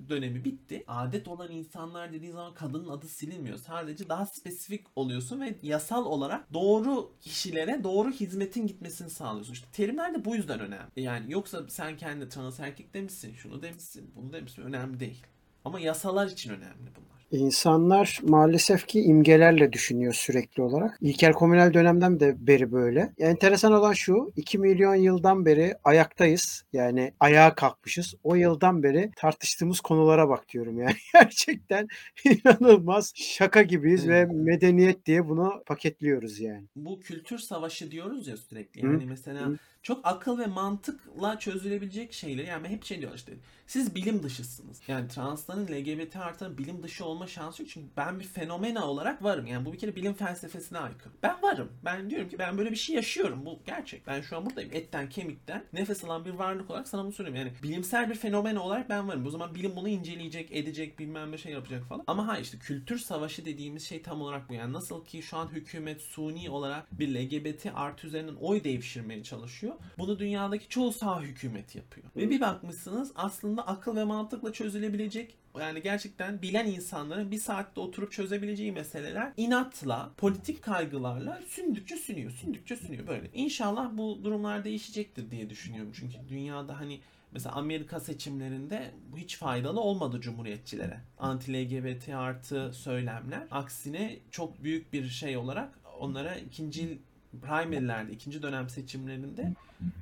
dönemi 0.09 0.45
bitti. 0.45 0.83
Adet 0.87 1.27
olan 1.27 1.51
insanlar 1.51 2.13
dediğin 2.13 2.31
zaman 2.31 2.53
kadının 2.53 2.89
adı 2.89 3.07
silinmiyor. 3.07 3.57
Sadece 3.57 4.09
daha 4.09 4.25
spesifik 4.25 4.85
oluyorsun 4.95 5.41
ve 5.41 5.55
yasal 5.63 6.05
olarak 6.05 6.53
doğru 6.53 7.11
kişilere 7.21 7.83
doğru 7.83 8.11
hizmetin 8.11 8.67
gitmesini 8.67 9.09
sağlıyorsun. 9.09 9.53
İşte 9.53 9.67
terimler 9.71 10.13
de 10.13 10.25
bu 10.25 10.35
yüzden 10.35 10.59
önemli. 10.59 10.87
Yani 10.95 11.31
yoksa 11.31 11.69
sen 11.69 11.97
kendi 11.97 12.29
trans 12.29 12.59
erkek 12.59 12.93
demişsin, 12.93 13.33
şunu 13.33 13.61
demişsin, 13.61 14.11
bunu 14.15 14.33
demişsin 14.33 14.61
önemli 14.61 14.99
değil. 14.99 15.23
Ama 15.65 15.79
yasalar 15.79 16.27
için 16.27 16.49
önemli 16.49 16.89
bunlar. 16.95 17.09
İnsanlar 17.31 18.19
maalesef 18.23 18.87
ki 18.87 19.01
imgelerle 19.01 19.73
düşünüyor 19.73 20.13
sürekli 20.13 20.63
olarak. 20.63 20.97
İlkel 21.01 21.33
komünel 21.33 21.73
dönemden 21.73 22.19
de 22.19 22.47
beri 22.47 22.71
böyle. 22.71 23.13
Enteresan 23.17 23.73
olan 23.73 23.93
şu, 23.93 24.31
2 24.35 24.57
milyon 24.57 24.95
yıldan 24.95 25.45
beri 25.45 25.75
ayaktayız. 25.83 26.63
Yani 26.73 27.13
ayağa 27.19 27.55
kalkmışız. 27.55 28.15
O 28.23 28.35
yıldan 28.35 28.83
beri 28.83 29.11
tartıştığımız 29.15 29.79
konulara 29.79 30.29
bak 30.29 30.49
diyorum 30.49 30.79
yani. 30.79 30.95
Gerçekten 31.13 31.87
inanılmaz 32.25 33.13
şaka 33.15 33.61
gibiyiz 33.61 34.05
Hı. 34.05 34.09
ve 34.09 34.25
medeniyet 34.25 35.05
diye 35.05 35.27
bunu 35.29 35.63
paketliyoruz 35.65 36.39
yani. 36.39 36.65
Bu 36.75 36.99
kültür 36.99 37.37
savaşı 37.37 37.91
diyoruz 37.91 38.27
ya 38.27 38.37
sürekli. 38.37 38.83
Hı, 38.83 38.87
Yani 38.87 39.05
mesela 39.05 39.45
hı. 39.45 39.57
Çok 39.89 39.99
akıl 40.03 40.39
ve 40.39 40.45
mantıkla 40.45 41.39
çözülebilecek 41.39 42.13
şeyler. 42.13 42.43
Yani 42.43 42.67
hep 42.67 42.85
şey 42.85 43.01
diyor 43.01 43.11
işte. 43.15 43.33
Siz 43.67 43.95
bilim 43.95 44.23
dışısınız. 44.23 44.81
Yani 44.87 45.07
transların 45.07 45.67
LGBT 45.67 46.15
artıların 46.15 46.57
bilim 46.57 46.83
dışı 46.83 47.05
olma 47.05 47.27
şansı 47.27 47.61
yok. 47.61 47.71
Çünkü 47.73 47.87
ben 47.97 48.19
bir 48.19 48.25
fenomena 48.25 48.87
olarak 48.87 49.23
varım. 49.23 49.47
Yani 49.47 49.65
bu 49.65 49.73
bir 49.73 49.77
kere 49.77 49.95
bilim 49.95 50.13
felsefesine 50.13 50.77
aykırı. 50.77 51.13
Ben 51.23 51.41
varım. 51.41 51.71
Ben 51.85 52.09
diyorum 52.09 52.29
ki 52.29 52.39
ben 52.39 52.57
böyle 52.57 52.71
bir 52.71 52.75
şey 52.75 52.95
yaşıyorum. 52.95 53.45
Bu 53.45 53.59
gerçek. 53.65 54.07
Ben 54.07 54.21
şu 54.21 54.37
an 54.37 54.45
buradayım. 54.45 54.69
Etten 54.73 55.09
kemikten 55.09 55.63
nefes 55.73 56.03
alan 56.03 56.25
bir 56.25 56.29
varlık 56.29 56.69
olarak 56.69 56.87
sana 56.87 57.03
bunu 57.03 57.11
söylüyorum. 57.11 57.45
Yani 57.45 57.63
bilimsel 57.63 58.09
bir 58.09 58.15
fenomen 58.15 58.55
olarak 58.55 58.89
ben 58.89 59.07
varım. 59.07 59.25
O 59.25 59.29
zaman 59.29 59.55
bilim 59.55 59.75
bunu 59.75 59.89
inceleyecek, 59.89 60.51
edecek, 60.51 60.99
bilmem 60.99 61.31
ne 61.31 61.37
şey 61.37 61.51
yapacak 61.51 61.83
falan. 61.83 62.03
Ama 62.07 62.27
hayır 62.27 62.43
işte 62.43 62.57
kültür 62.57 62.97
savaşı 62.97 63.45
dediğimiz 63.45 63.83
şey 63.83 64.01
tam 64.01 64.21
olarak 64.21 64.49
bu. 64.49 64.53
Yani 64.53 64.73
nasıl 64.73 65.05
ki 65.05 65.21
şu 65.21 65.37
an 65.37 65.47
hükümet 65.47 66.01
suni 66.01 66.49
olarak 66.49 66.99
bir 66.99 67.15
LGBT 67.15 67.65
artı 67.75 68.07
üzerinden 68.07 68.35
oy 68.35 68.63
devşirmeye 68.63 69.23
çalışıyor. 69.23 69.75
Bunu 69.97 70.19
dünyadaki 70.19 70.69
çoğu 70.69 70.91
sağ 70.91 71.21
hükümet 71.21 71.75
yapıyor. 71.75 72.07
Ve 72.15 72.29
bir 72.29 72.41
bakmışsınız 72.41 73.11
aslında 73.15 73.67
akıl 73.67 73.95
ve 73.95 74.03
mantıkla 74.03 74.53
çözülebilecek 74.53 75.35
yani 75.59 75.81
gerçekten 75.81 76.41
bilen 76.41 76.65
insanların 76.65 77.31
bir 77.31 77.37
saatte 77.37 77.81
oturup 77.81 78.11
çözebileceği 78.11 78.71
meseleler 78.71 79.33
inatla, 79.37 80.11
politik 80.17 80.61
kaygılarla 80.61 81.41
sündükçe 81.47 81.97
sünüyor, 81.97 82.31
sündükçe 82.31 82.75
sünüyor 82.75 83.07
böyle. 83.07 83.29
İnşallah 83.33 83.89
bu 83.97 84.23
durumlar 84.23 84.63
değişecektir 84.63 85.31
diye 85.31 85.49
düşünüyorum. 85.49 85.91
Çünkü 85.95 86.17
dünyada 86.29 86.79
hani 86.79 86.99
Mesela 87.31 87.55
Amerika 87.55 87.99
seçimlerinde 87.99 88.91
hiç 89.17 89.37
faydalı 89.37 89.79
olmadı 89.79 90.21
cumhuriyetçilere. 90.21 90.99
Anti-LGBT 91.19 92.15
artı 92.15 92.73
söylemler. 92.73 93.47
Aksine 93.51 94.19
çok 94.31 94.63
büyük 94.63 94.93
bir 94.93 95.07
şey 95.07 95.37
olarak 95.37 95.79
onlara 95.99 96.35
ikinci 96.35 96.99
primary'lerde, 97.41 98.11
ikinci 98.11 98.41
dönem 98.43 98.69
seçimlerinde 98.69 99.53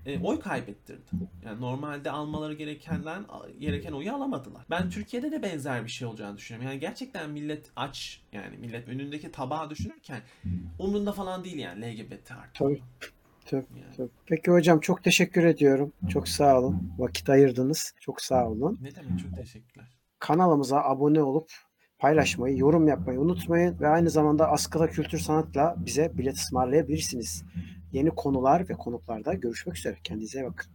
e, 0.06 0.20
oy 0.20 0.40
kaybettirdi. 0.40 1.10
Yani 1.46 1.62
normalde 1.62 2.12
almaları 2.12 2.54
gerekenden 2.54 3.26
gereken 3.60 3.92
oyu 3.92 4.14
alamadılar. 4.14 4.66
Ben 4.70 4.90
Türkiye'de 4.90 5.32
de 5.32 5.44
benzer 5.44 5.84
bir 5.84 5.90
şey 5.90 6.08
olacağını 6.08 6.38
düşünüyorum. 6.38 6.70
Yani 6.70 6.80
gerçekten 6.80 7.30
millet 7.30 7.72
aç 7.76 8.22
yani 8.32 8.58
millet 8.58 8.88
önündeki 8.88 9.32
tabağı 9.32 9.70
düşünürken 9.70 10.22
umrunda 10.80 11.12
falan 11.12 11.44
değil 11.44 11.58
yani 11.58 11.86
LGBT 11.86 12.32
artı. 12.32 12.54
Tabii. 12.54 12.82
Tabii, 13.46 13.66
Yani. 13.82 13.96
tabii. 13.98 14.10
Peki 14.26 14.52
hocam 14.52 14.80
çok 14.80 15.04
teşekkür 15.04 15.44
ediyorum. 15.44 15.94
Çok 16.10 16.28
sağ 16.28 16.60
olun. 16.60 16.94
Vakit 16.98 17.30
ayırdınız. 17.30 17.94
Çok 18.00 18.22
sağ 18.22 18.48
olun. 18.48 18.80
Ne 18.82 18.96
demek 18.96 19.20
çok 19.20 19.36
teşekkürler. 19.36 19.88
Kanalımıza 20.20 20.82
abone 20.84 21.22
olup 21.22 21.52
paylaşmayı, 22.00 22.58
yorum 22.58 22.88
yapmayı 22.88 23.20
unutmayın 23.20 23.80
ve 23.80 23.88
aynı 23.88 24.10
zamanda 24.10 24.52
Askıda 24.52 24.88
Kültür 24.88 25.20
Sanat'la 25.20 25.76
bize 25.78 26.12
bilet 26.18 26.36
ısmarlayabilirsiniz. 26.36 27.44
Yeni 27.92 28.10
konular 28.10 28.70
ve 28.70 28.74
konuklarda 28.74 29.34
görüşmek 29.34 29.78
üzere. 29.78 29.96
Kendinize 30.04 30.46
bakın. 30.46 30.72